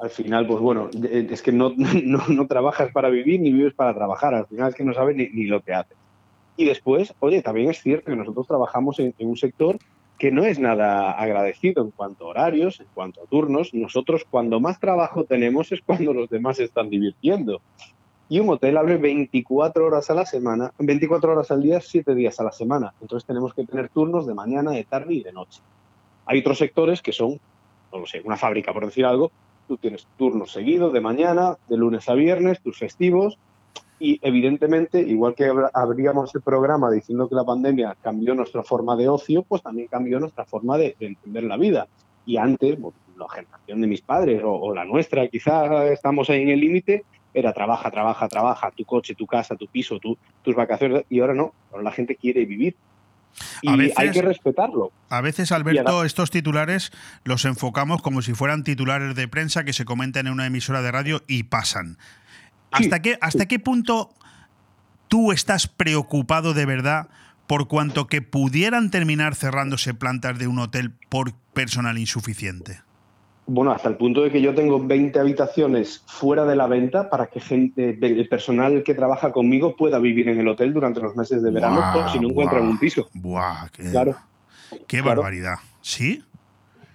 [0.00, 3.74] Al final, pues bueno, eh, es que no, no, no trabajas para vivir ni vives
[3.74, 4.34] para trabajar.
[4.34, 5.96] Al final es que no sabes ni, ni lo que haces.
[6.56, 9.76] Y después, oye, también es cierto que nosotros trabajamos en, en un sector
[10.24, 13.74] que no es nada agradecido en cuanto a horarios, en cuanto a turnos.
[13.74, 17.60] Nosotros cuando más trabajo tenemos es cuando los demás están divirtiendo.
[18.30, 22.40] Y un hotel abre 24 horas a la semana, 24 horas al día, 7 días
[22.40, 22.94] a la semana.
[23.02, 25.60] Entonces tenemos que tener turnos de mañana, de tarde y de noche.
[26.24, 27.38] Hay otros sectores que son,
[27.92, 29.30] no lo sé, una fábrica, por decir algo,
[29.68, 33.38] tú tienes turnos seguidos de mañana, de lunes a viernes, tus festivos,
[34.12, 39.08] y evidentemente, igual que abríamos el programa diciendo que la pandemia cambió nuestra forma de
[39.08, 41.86] ocio, pues también cambió nuestra forma de, de entender la vida.
[42.26, 42.78] Y antes,
[43.18, 47.04] la generación de mis padres o, o la nuestra, quizás estamos ahí en el límite,
[47.32, 51.34] era trabaja, trabaja, trabaja, tu coche, tu casa, tu piso, tu- tus vacaciones, y ahora
[51.34, 52.76] no, ahora la gente quiere vivir.
[53.62, 54.92] Y A veces- hay que respetarlo.
[55.08, 56.92] A veces, Alberto, ahora- estos titulares
[57.24, 60.92] los enfocamos como si fueran titulares de prensa que se comentan en una emisora de
[60.92, 61.96] radio y pasan.
[62.74, 64.10] ¿Hasta, qué, ¿Hasta qué punto
[65.08, 67.08] tú estás preocupado de verdad
[67.46, 72.80] por cuanto que pudieran terminar cerrándose plantas de un hotel por personal insuficiente?
[73.46, 77.26] Bueno, hasta el punto de que yo tengo 20 habitaciones fuera de la venta para
[77.26, 81.42] que gente, el personal que trabaja conmigo pueda vivir en el hotel durante los meses
[81.42, 83.08] de verano Buah, por si no encuentran buah, un piso.
[83.12, 84.16] Buah, qué, Claro.
[84.88, 85.20] qué Claro.
[85.20, 85.56] barbaridad.
[85.82, 86.24] ¿Sí?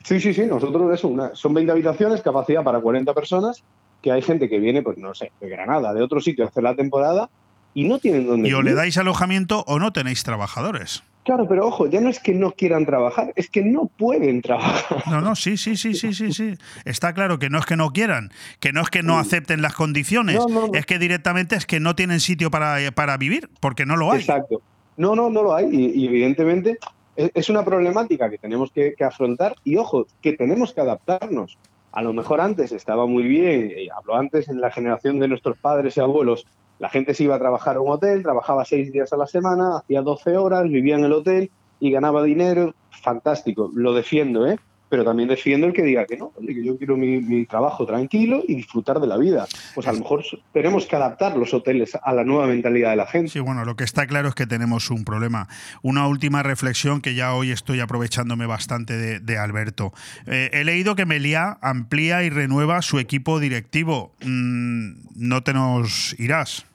[0.04, 0.48] Sí, sí, sí.
[0.48, 3.62] Nosotros eso, una- son 20 habitaciones, capacidad para 40 personas
[4.02, 6.64] que hay gente que viene, pues no sé, de Granada, de otro sitio a hacer
[6.64, 7.30] la temporada
[7.74, 11.04] y no tienen dónde Y o le dais alojamiento o no tenéis trabajadores.
[11.26, 15.04] Claro, pero ojo, ya no es que no quieran trabajar, es que no pueden trabajar.
[15.08, 16.56] No, no, sí, sí, sí, sí, sí, sí.
[16.86, 19.76] Está claro que no es que no quieran, que no es que no acepten las
[19.76, 20.74] condiciones, No, no, no.
[20.74, 24.22] es que directamente es que no tienen sitio para, para vivir, porque no lo hay.
[24.22, 24.62] Exacto.
[24.98, 25.68] No, no, no lo hay.
[25.72, 26.80] Y, y evidentemente
[27.16, 31.58] es, es una problemática que tenemos que, que afrontar y ojo, que tenemos que adaptarnos.
[31.92, 35.58] A lo mejor antes estaba muy bien, y hablo antes en la generación de nuestros
[35.58, 36.46] padres y abuelos,
[36.80, 39.78] la gente se iba a trabajar a un hotel, trabajaba seis días a la semana,
[39.78, 42.74] hacía 12 horas, vivía en el hotel y ganaba dinero.
[42.90, 44.58] Fantástico, lo defiendo, ¿eh?
[44.90, 48.44] Pero también defiendo el que diga que no, que yo quiero mi, mi trabajo tranquilo
[48.48, 49.48] y disfrutar de la vida.
[49.76, 53.06] Pues a lo mejor tenemos que adaptar los hoteles a la nueva mentalidad de la
[53.06, 53.30] gente.
[53.30, 55.48] Sí, bueno, lo que está claro es que tenemos un problema.
[55.82, 59.94] Una última reflexión que ya hoy estoy aprovechándome bastante de, de Alberto.
[60.26, 64.14] Eh, he leído que Meliá amplía y renueva su equipo directivo.
[64.22, 66.66] Mm, no te nos irás.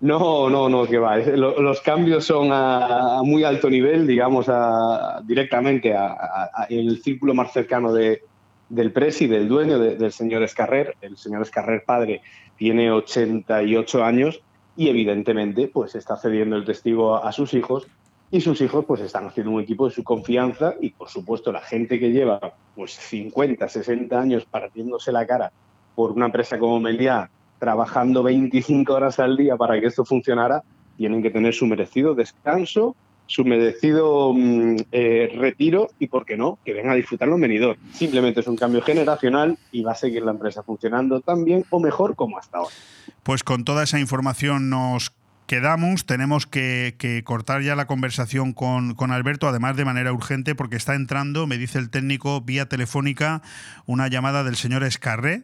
[0.00, 1.18] No, no, no, que va.
[1.18, 7.34] Los cambios son a, muy alto nivel, digamos, a- directamente a, a- a el círculo
[7.34, 8.22] más cercano de,
[8.70, 10.94] del presi, del dueño, de- del señor Escarrer.
[11.02, 12.22] El señor Escarrer padre
[12.56, 14.40] tiene 88 años
[14.74, 17.86] y evidentemente pues está cediendo el testigo a, a sus hijos
[18.30, 21.60] y sus hijos pues están haciendo un equipo de su confianza y por supuesto la
[21.60, 22.38] gente que lleva
[22.74, 25.52] pues 50, 60 años partiéndose la cara
[25.94, 27.28] por una empresa como Meliá
[27.60, 30.64] trabajando 25 horas al día para que esto funcionara,
[30.96, 32.96] tienen que tener su merecido descanso,
[33.26, 37.76] su merecido mm, eh, retiro y, ¿por qué no?, que vengan a disfrutarlo en venidor.
[37.92, 41.78] Simplemente es un cambio generacional y va a seguir la empresa funcionando tan bien o
[41.78, 42.74] mejor como hasta ahora.
[43.22, 45.12] Pues con toda esa información nos
[45.46, 46.06] quedamos.
[46.06, 50.94] Tenemos que, cortar ya la conversación con, con Alberto, además de manera urgente, porque está
[50.94, 53.42] entrando, me dice el técnico, vía telefónica,
[53.84, 55.42] una llamada del señor Escarré.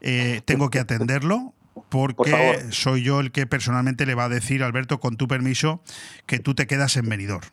[0.00, 1.53] Eh, tengo que atenderlo.
[1.88, 2.72] Porque favor.
[2.72, 5.80] soy yo el que personalmente le va a decir, Alberto, con tu permiso,
[6.26, 7.46] que tú te quedas en Benidorm.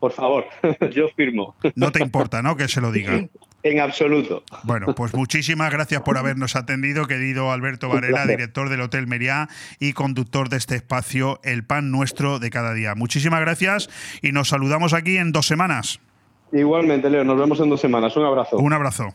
[0.00, 0.46] Por favor,
[0.92, 1.54] yo firmo.
[1.74, 2.56] No te importa, ¿no?
[2.56, 3.28] Que se lo diga.
[3.62, 4.42] En absoluto.
[4.62, 9.92] Bueno, pues muchísimas gracias por habernos atendido, querido Alberto Varela, director del Hotel Meriá y
[9.92, 12.94] conductor de este espacio, El Pan Nuestro de cada día.
[12.94, 13.90] Muchísimas gracias
[14.22, 16.00] y nos saludamos aquí en dos semanas.
[16.52, 18.16] Igualmente, Leo, nos vemos en dos semanas.
[18.16, 18.56] Un abrazo.
[18.56, 19.14] Un abrazo.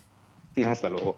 [0.63, 1.17] Hasta luego.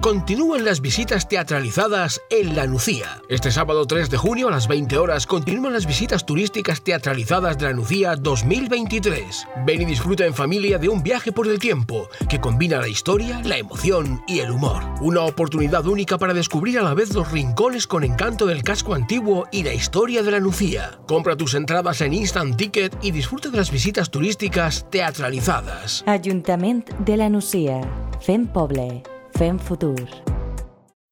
[0.00, 3.20] Continúan las visitas teatralizadas en La Nucía.
[3.28, 7.66] Este sábado 3 de junio a las 20 horas continúan las visitas turísticas teatralizadas de
[7.66, 9.46] La Nucía 2023.
[9.66, 13.42] Ven y disfruta en familia de un viaje por el tiempo que combina la historia,
[13.44, 14.82] la emoción y el humor.
[15.02, 19.48] Una oportunidad única para descubrir a la vez los rincones con encanto del casco antiguo
[19.52, 20.98] y la historia de La Nucía.
[21.06, 26.02] Compra tus entradas en Instant Ticket y disfruta de las visitas turísticas teatralizadas.
[26.06, 27.82] Ajuntament de la Nucia.
[28.18, 29.02] Fem poble.
[29.40, 30.06] Fem futur.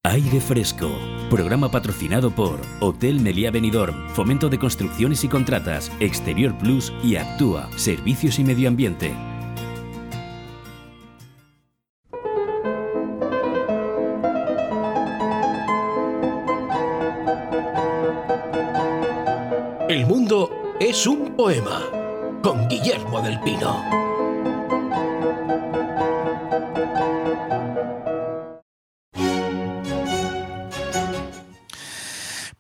[0.05, 0.91] Aire Fresco.
[1.31, 7.71] Programa patrocinado por Hotel Meliá Benidorm, Fomento de Construcciones y Contratas, Exterior Plus y Actúa,
[7.79, 9.15] Servicios y Medio Ambiente.
[19.89, 21.81] El mundo es un poema
[22.43, 24.08] con Guillermo del Pino.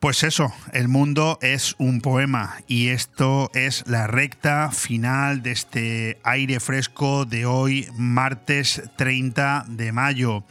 [0.09, 6.19] Pues eso, el mundo es un poema y esto es la recta final de este
[6.23, 10.45] aire fresco de hoy, martes 30 de mayo.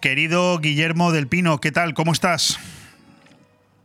[0.00, 1.92] Querido Guillermo del Pino, ¿qué tal?
[1.92, 2.60] ¿Cómo estás?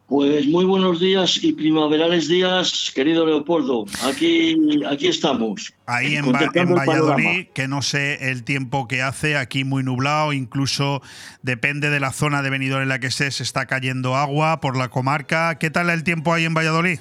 [0.07, 3.85] Pues muy buenos días y primaverales días, querido Leopoldo.
[4.03, 4.55] Aquí,
[4.85, 5.73] aquí estamos.
[5.85, 11.01] Ahí en, en Valladolid, que no sé el tiempo que hace, aquí muy nublado, incluso
[11.41, 14.89] depende de la zona de venidor en la que estés, está cayendo agua por la
[14.89, 15.57] comarca.
[15.57, 16.99] ¿Qué tal el tiempo ahí en Valladolid?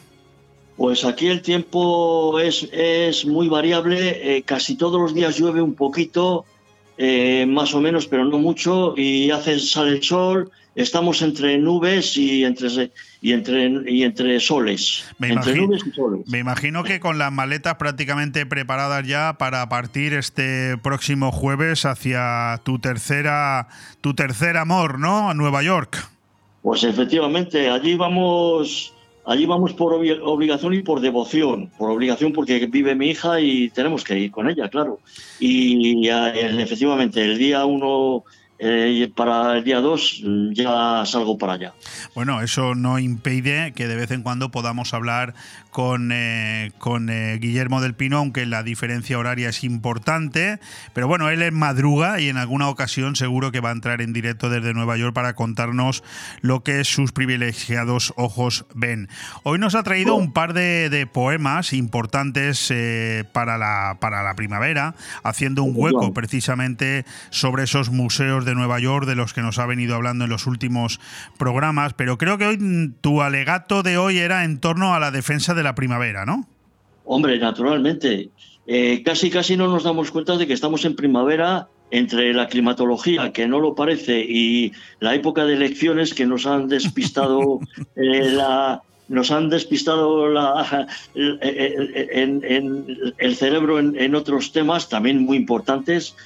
[0.77, 5.75] Pues aquí el tiempo es, es muy variable, eh, casi todos los días llueve un
[5.75, 6.45] poquito,
[6.97, 12.17] eh, más o menos, pero no mucho, y hace, sale el sol, estamos entre nubes
[12.17, 12.91] y entre,
[13.21, 15.05] y entre, y entre soles.
[15.19, 16.21] Me, entre imagino, nubes y soles.
[16.29, 22.61] me imagino que con las maletas prácticamente preparadas ya para partir este próximo jueves hacia
[22.65, 23.69] tu tercera,
[24.01, 25.29] tu tercer amor, ¿no?
[25.31, 26.09] A Nueva York.
[26.63, 28.95] Pues efectivamente, allí vamos,
[29.27, 31.71] allí vamos por obli- obligación y por devoción.
[31.77, 35.01] Por obligación porque vive mi hija y tenemos que ir con ella, claro.
[35.41, 38.23] Y ya, eh, efectivamente, el día uno,
[38.65, 40.23] eh, para el día dos,
[40.53, 41.75] ya salgo para allá.
[42.15, 45.35] Bueno, eso no impide que de vez en cuando podamos hablar
[45.71, 50.61] con, eh, con eh, Guillermo del Pino, aunque la diferencia horaria es importante.
[50.93, 54.13] Pero bueno, él es madruga y en alguna ocasión seguro que va a entrar en
[54.13, 56.05] directo desde Nueva York para contarnos
[56.41, 59.09] lo que sus privilegiados ojos ven.
[59.43, 62.73] Hoy nos ha traído un par de, de poemas importantes
[63.33, 64.95] para, la, para la primavera,
[65.25, 69.67] haciendo un hueco precisamente sobre esos museos de Nueva York de los que nos ha
[69.67, 71.01] venido hablando en los últimos
[71.39, 71.93] programas.
[71.95, 75.63] Pero creo que hoy tu alegato de hoy era en torno a la defensa de
[75.63, 76.47] la primavera, ¿no?
[77.05, 78.31] Hombre, naturalmente.
[78.67, 83.33] Eh, casi casi no nos damos cuenta de que estamos en primavera entre la climatología,
[83.33, 87.61] que no lo parece, y la época de elecciones que nos han despistado
[87.97, 95.19] eh, la nos han despistado la, el, en- el cerebro en, en otros temas también
[95.23, 96.17] muy importantes,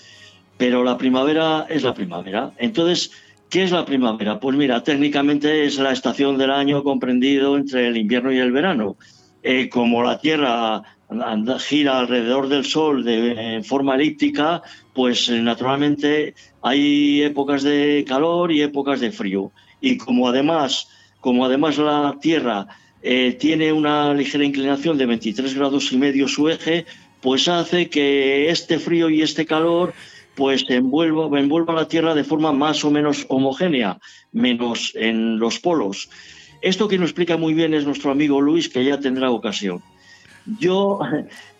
[0.56, 2.52] pero la primavera es la primavera.
[2.58, 3.10] Entonces,
[3.50, 4.40] ¿qué es la primavera?
[4.40, 8.96] Pues mira, técnicamente es la estación del año comprendido entre el invierno y el verano.
[9.42, 10.82] Eh, como la Tierra
[11.60, 14.62] gira alrededor del Sol de, en forma elíptica,
[14.92, 19.52] pues eh, naturalmente hay épocas de calor y épocas de frío.
[19.80, 20.88] Y como además,
[21.20, 22.66] como además la Tierra
[23.02, 26.86] eh, tiene una ligera inclinación de 23 grados y medio su eje,
[27.20, 29.94] pues hace que este frío y este calor
[30.36, 33.98] pues envuelva, envuelva la Tierra de forma más o menos homogénea,
[34.32, 36.08] menos en los polos.
[36.62, 39.82] Esto que nos explica muy bien es nuestro amigo Luis, que ya tendrá ocasión.
[40.60, 41.00] Yo,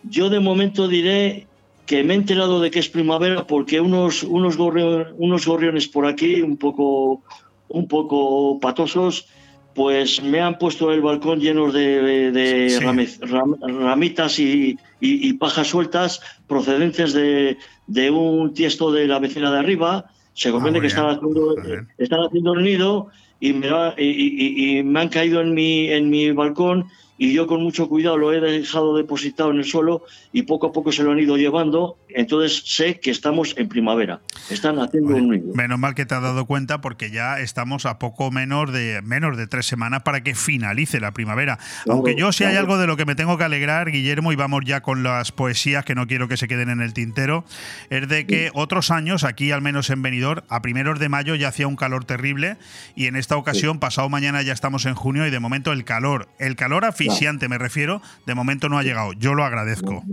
[0.03, 1.47] yo de momento diré
[1.85, 6.05] que me he enterado de que es primavera porque unos, unos, gorriones, unos gorriones por
[6.05, 7.23] aquí, un poco,
[7.69, 9.27] un poco patosos,
[9.73, 12.83] pues me han puesto el balcón lleno de, de Sí.
[12.83, 17.57] rame- ram- ramitas y, y- y pajas sueltas procedentes de,
[17.87, 20.05] de un tiesto de la vecina de arriba.
[20.33, 21.55] Se comprende que están haciendo,
[21.97, 23.07] están haciendo el nido
[23.39, 26.85] y me, ha- y me han caído en mi, en mi balcón
[27.19, 30.71] y yo con mucho cuidado lo he dejado depositado en el suelo y poco a
[30.71, 31.97] poco se lo han ido llevando.
[32.09, 34.21] Entonces sé que estamos en primavera.
[34.49, 35.53] Están haciendo un nido.
[35.53, 39.37] Menos mal que te has dado cuenta porque ya estamos a poco menos de menos
[39.37, 41.59] de tres semanas para que finalice la primavera.
[41.89, 44.63] Aunque yo si hay algo de lo que me tengo que alegrar, Guillermo, y vamos
[44.65, 47.43] ya con las poesías que no quiero que se queden en el tintero,
[47.89, 51.49] es de que otros años, aquí al menos en Benidorm, a primeros de mayo ya
[51.49, 52.57] hacía un calor terrible
[52.95, 56.29] y en esta ocasión, pasado mañana ya estamos en junio y de momento el calor,
[56.39, 59.13] el calor asfixiante me refiero, de momento no ha llegado.
[59.13, 60.03] Yo lo agradezco.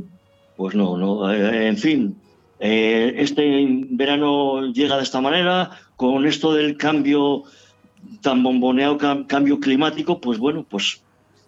[0.57, 1.33] Pues no, no.
[1.33, 2.17] eh, en fin,
[2.67, 3.43] eh, este
[3.91, 7.43] verano llega de esta manera, con esto del cambio
[8.23, 11.03] tan bomboneado, cam- cambio climático, pues bueno, pues,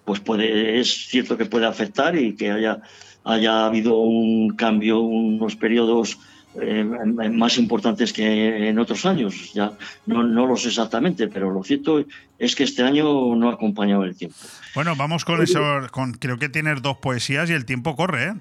[0.04, 2.80] pues puede, es cierto que puede afectar y que haya,
[3.24, 6.18] haya habido un cambio, unos periodos
[6.60, 9.52] eh, más importantes que en otros años.
[9.54, 9.72] Ya
[10.06, 12.04] no, no lo sé exactamente, pero lo cierto
[12.38, 14.36] es que este año no ha acompañado el tiempo.
[14.74, 15.60] Bueno, vamos con eso,
[15.92, 18.32] con, creo que tienes dos poesías y el tiempo corre, ¿eh?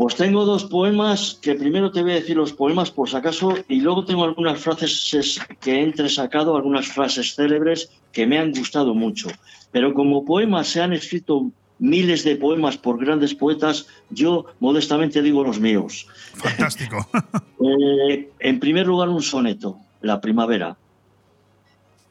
[0.00, 3.52] Pues tengo dos poemas que primero te voy a decir los poemas por si acaso
[3.68, 8.94] y luego tengo algunas frases que he entresacado, algunas frases célebres que me han gustado
[8.94, 9.28] mucho.
[9.72, 15.44] Pero como poemas se han escrito miles de poemas por grandes poetas, yo modestamente digo
[15.44, 16.06] los míos.
[16.32, 17.06] Fantástico.
[17.60, 20.78] Eh, en primer lugar, un soneto, La primavera.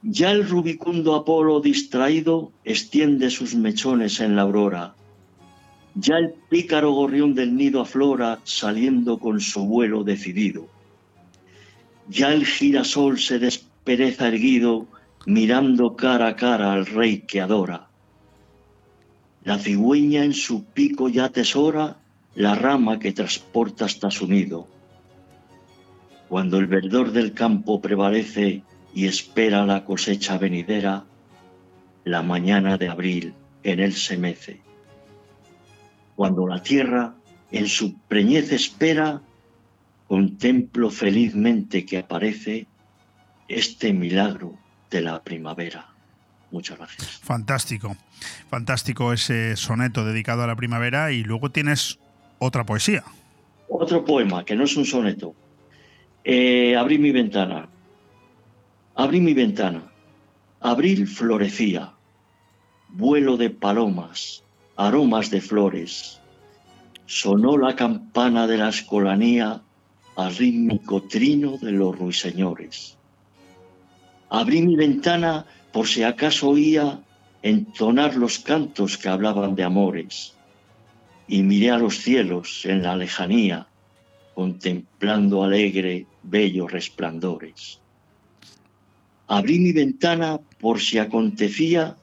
[0.03, 4.93] Ya el rubicundo Apolo distraído extiende sus mechones en la aurora.
[6.01, 10.69] Ya el pícaro gorrión del nido aflora saliendo con su vuelo decidido.
[12.07, 14.87] Ya el girasol se despereza erguido
[15.25, 17.89] mirando cara a cara al rey que adora.
[19.43, 21.97] La cigüeña en su pico ya atesora
[22.33, 24.67] la rama que transporta hasta su nido.
[26.29, 28.63] Cuando el verdor del campo prevalece
[28.95, 31.03] y espera la cosecha venidera,
[32.05, 34.68] la mañana de abril en él se mece.
[36.19, 37.15] Cuando la tierra
[37.49, 39.21] en su preñez espera,
[40.05, 42.67] contemplo felizmente que aparece
[43.47, 44.53] este milagro
[44.91, 45.87] de la primavera.
[46.51, 47.19] Muchas gracias.
[47.19, 47.95] Fantástico,
[48.49, 51.99] fantástico ese soneto dedicado a la primavera y luego tienes
[52.37, 53.05] otra poesía.
[53.69, 55.33] Otro poema, que no es un soneto.
[56.25, 57.69] Eh, abrí mi ventana.
[58.93, 59.89] Abrí mi ventana.
[60.59, 61.93] Abril florecía.
[62.89, 64.43] Vuelo de palomas,
[64.79, 66.21] aromas de flores.
[67.05, 69.61] Sonó la campana de la escolanía
[70.15, 72.97] al rítmico trino de los ruiseñores.
[74.29, 77.01] Abrí mi ventana por si acaso oía
[77.41, 80.33] entonar los cantos que hablaban de amores,
[81.27, 83.67] y miré a los cielos en la lejanía,
[84.33, 87.81] contemplando alegre, bellos resplandores.
[89.27, 91.97] Abrí mi ventana por si acontecía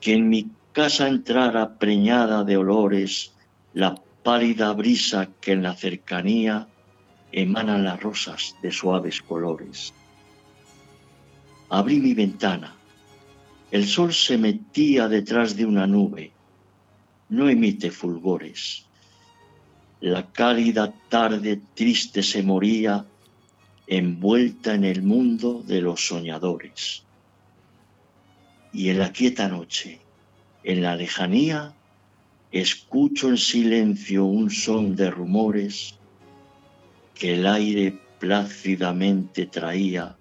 [0.00, 3.32] que en mi casa entrara preñada de olores
[3.74, 6.68] la pálida brisa que en la cercanía
[7.32, 9.92] emanan las rosas de suaves colores.
[11.68, 12.76] Abrí mi ventana.
[13.70, 16.32] El sol se metía detrás de una nube.
[17.28, 18.86] No emite fulgores.
[20.00, 23.04] La cálida tarde triste se moría
[23.86, 27.04] envuelta en el mundo de los soñadores.
[28.72, 30.00] Y en la quieta noche,
[30.64, 31.74] en la lejanía,
[32.52, 35.98] escucho en silencio un son de rumores
[37.14, 40.16] que el aire plácidamente traía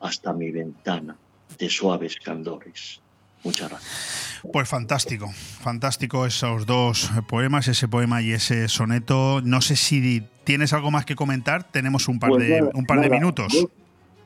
[0.00, 1.16] hasta mi ventana
[1.58, 3.00] de suaves candores.
[3.44, 4.40] Muchas gracias.
[4.52, 9.40] Pues fantástico, fantástico esos dos poemas, ese poema y ese soneto.
[9.42, 13.00] No sé si tienes algo más que comentar, tenemos un par, Pues de, un par
[13.00, 13.66] de minutos.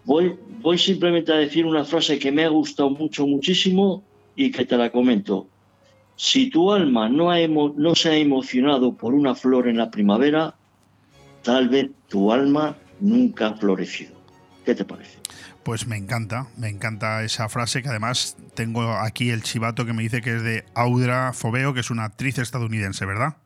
[0.04, 4.02] Voy, voy simplemente a decir una frase que me ha gustado mucho, muchísimo
[4.36, 5.48] y que te la comento.
[6.16, 9.90] Si tu alma no, ha emo- no se ha emocionado por una flor en la
[9.90, 10.54] primavera,
[11.42, 14.12] tal vez tu alma nunca ha florecido.
[14.64, 15.18] ¿Qué te parece?
[15.64, 20.02] Pues me encanta, me encanta esa frase que además tengo aquí el chivato que me
[20.02, 23.36] dice que es de Audra Fobeo, que es una actriz estadounidense, ¿verdad?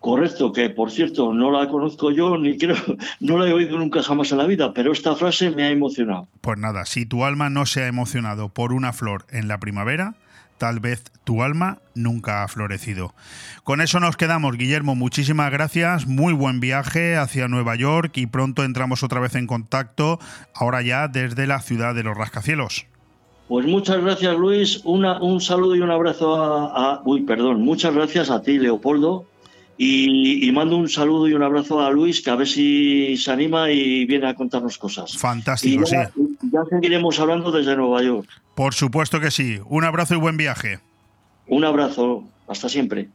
[0.00, 2.76] Correcto, que por cierto no la conozco yo ni creo,
[3.20, 6.28] no la he oído nunca jamás en la vida, pero esta frase me ha emocionado.
[6.42, 10.14] Pues nada, si tu alma no se ha emocionado por una flor en la primavera,
[10.58, 13.14] tal vez tu alma nunca ha florecido.
[13.64, 14.94] Con eso nos quedamos, Guillermo.
[14.94, 20.18] Muchísimas gracias, muy buen viaje hacia Nueva York y pronto entramos otra vez en contacto,
[20.54, 22.86] ahora ya desde la ciudad de los rascacielos.
[23.48, 27.94] Pues muchas gracias Luis, Una, un saludo y un abrazo a, a- uy, perdón, muchas
[27.94, 29.26] gracias a ti Leopoldo
[29.76, 33.30] y, y mando un saludo y un abrazo a Luis que a ver si se
[33.30, 35.18] anima y viene a contarnos cosas.
[35.18, 36.10] Fantástico, y ya,
[36.52, 38.28] ya seguiremos hablando desde Nueva York.
[38.54, 39.60] Por supuesto que sí.
[39.66, 40.80] Un abrazo y buen viaje.
[41.46, 43.08] Un abrazo, hasta siempre.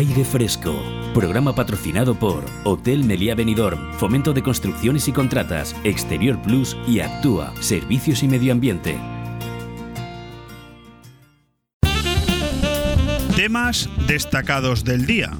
[0.00, 0.82] Aire Fresco.
[1.12, 7.52] Programa patrocinado por Hotel Meliá Benidorm, Fomento de Construcciones y Contratas, Exterior Plus y Actúa,
[7.60, 8.96] Servicios y Medio Ambiente.
[13.36, 15.32] Temas destacados del día.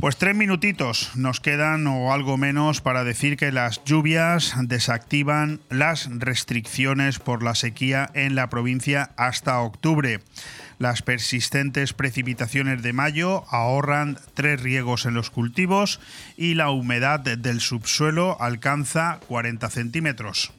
[0.00, 6.08] Pues tres minutitos nos quedan o algo menos para decir que las lluvias desactivan las
[6.10, 10.20] restricciones por la sequía en la provincia hasta octubre.
[10.80, 16.00] Las persistentes precipitaciones de mayo ahorran tres riegos en los cultivos
[16.38, 20.54] y la humedad del subsuelo alcanza 40 centímetros.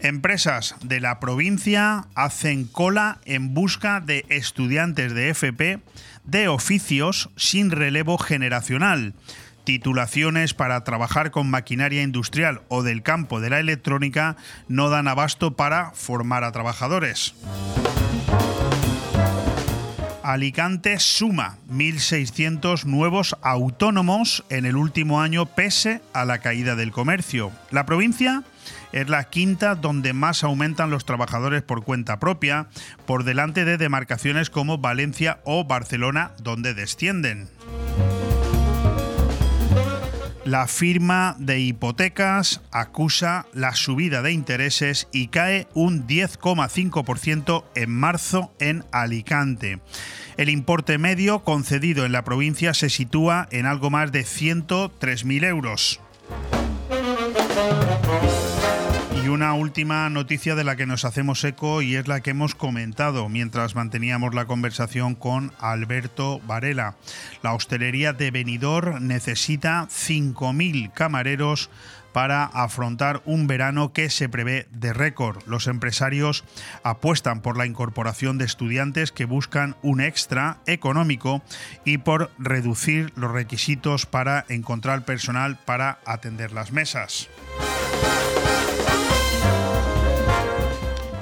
[0.00, 5.78] Empresas de la provincia hacen cola en busca de estudiantes de FP
[6.24, 9.14] de oficios sin relevo generacional.
[9.64, 14.36] Titulaciones para trabajar con maquinaria industrial o del campo de la electrónica
[14.68, 17.34] no dan abasto para formar a trabajadores.
[20.22, 27.50] Alicante suma 1.600 nuevos autónomos en el último año pese a la caída del comercio.
[27.70, 28.44] La provincia
[28.92, 32.68] es la quinta donde más aumentan los trabajadores por cuenta propia,
[33.06, 37.48] por delante de demarcaciones como Valencia o Barcelona, donde descienden.
[40.50, 48.52] La firma de hipotecas acusa la subida de intereses y cae un 10,5% en marzo
[48.58, 49.78] en Alicante.
[50.36, 56.00] El importe medio concedido en la provincia se sitúa en algo más de 103.000 euros.
[59.30, 63.28] Una última noticia de la que nos hacemos eco y es la que hemos comentado
[63.28, 66.96] mientras manteníamos la conversación con Alberto Varela.
[67.40, 71.70] La hostelería de Benidorm necesita 5.000 camareros
[72.12, 75.38] para afrontar un verano que se prevé de récord.
[75.46, 76.42] Los empresarios
[76.82, 81.40] apuestan por la incorporación de estudiantes que buscan un extra económico
[81.84, 87.28] y por reducir los requisitos para encontrar personal para atender las mesas.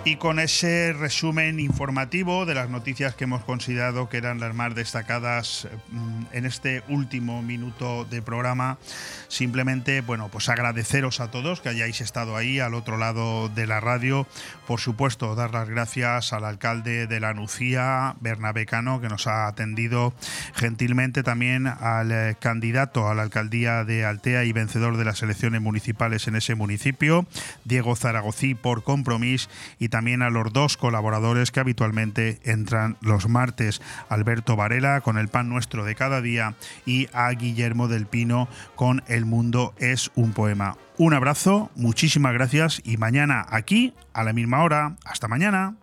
[0.05, 4.75] Y con ese resumen informativo de las noticias que hemos considerado que eran las más
[4.75, 8.79] destacadas mm, en este último minuto de programa,
[9.29, 13.81] simplemente, bueno, pues agradeceros a todos que hayáis estado ahí al otro lado de la
[13.81, 14.27] radio.
[14.66, 19.47] Por supuesto, dar las gracias al alcalde de la Nucía, Bernabé Cano, que nos ha
[19.47, 20.15] atendido
[20.55, 25.61] gentilmente, también al eh, candidato a la alcaldía de Altea y vencedor de las elecciones
[25.61, 27.27] municipales en ese municipio,
[27.65, 29.51] Diego Zaragozí, por compromiso,
[29.89, 35.28] y también a los dos colaboradores que habitualmente entran los martes, Alberto Varela con el
[35.28, 40.35] pan nuestro de cada día y a Guillermo del Pino con El mundo es un
[40.35, 40.77] poema.
[40.98, 44.97] Un abrazo, muchísimas gracias y mañana aquí a la misma hora.
[45.06, 45.74] Hasta mañana.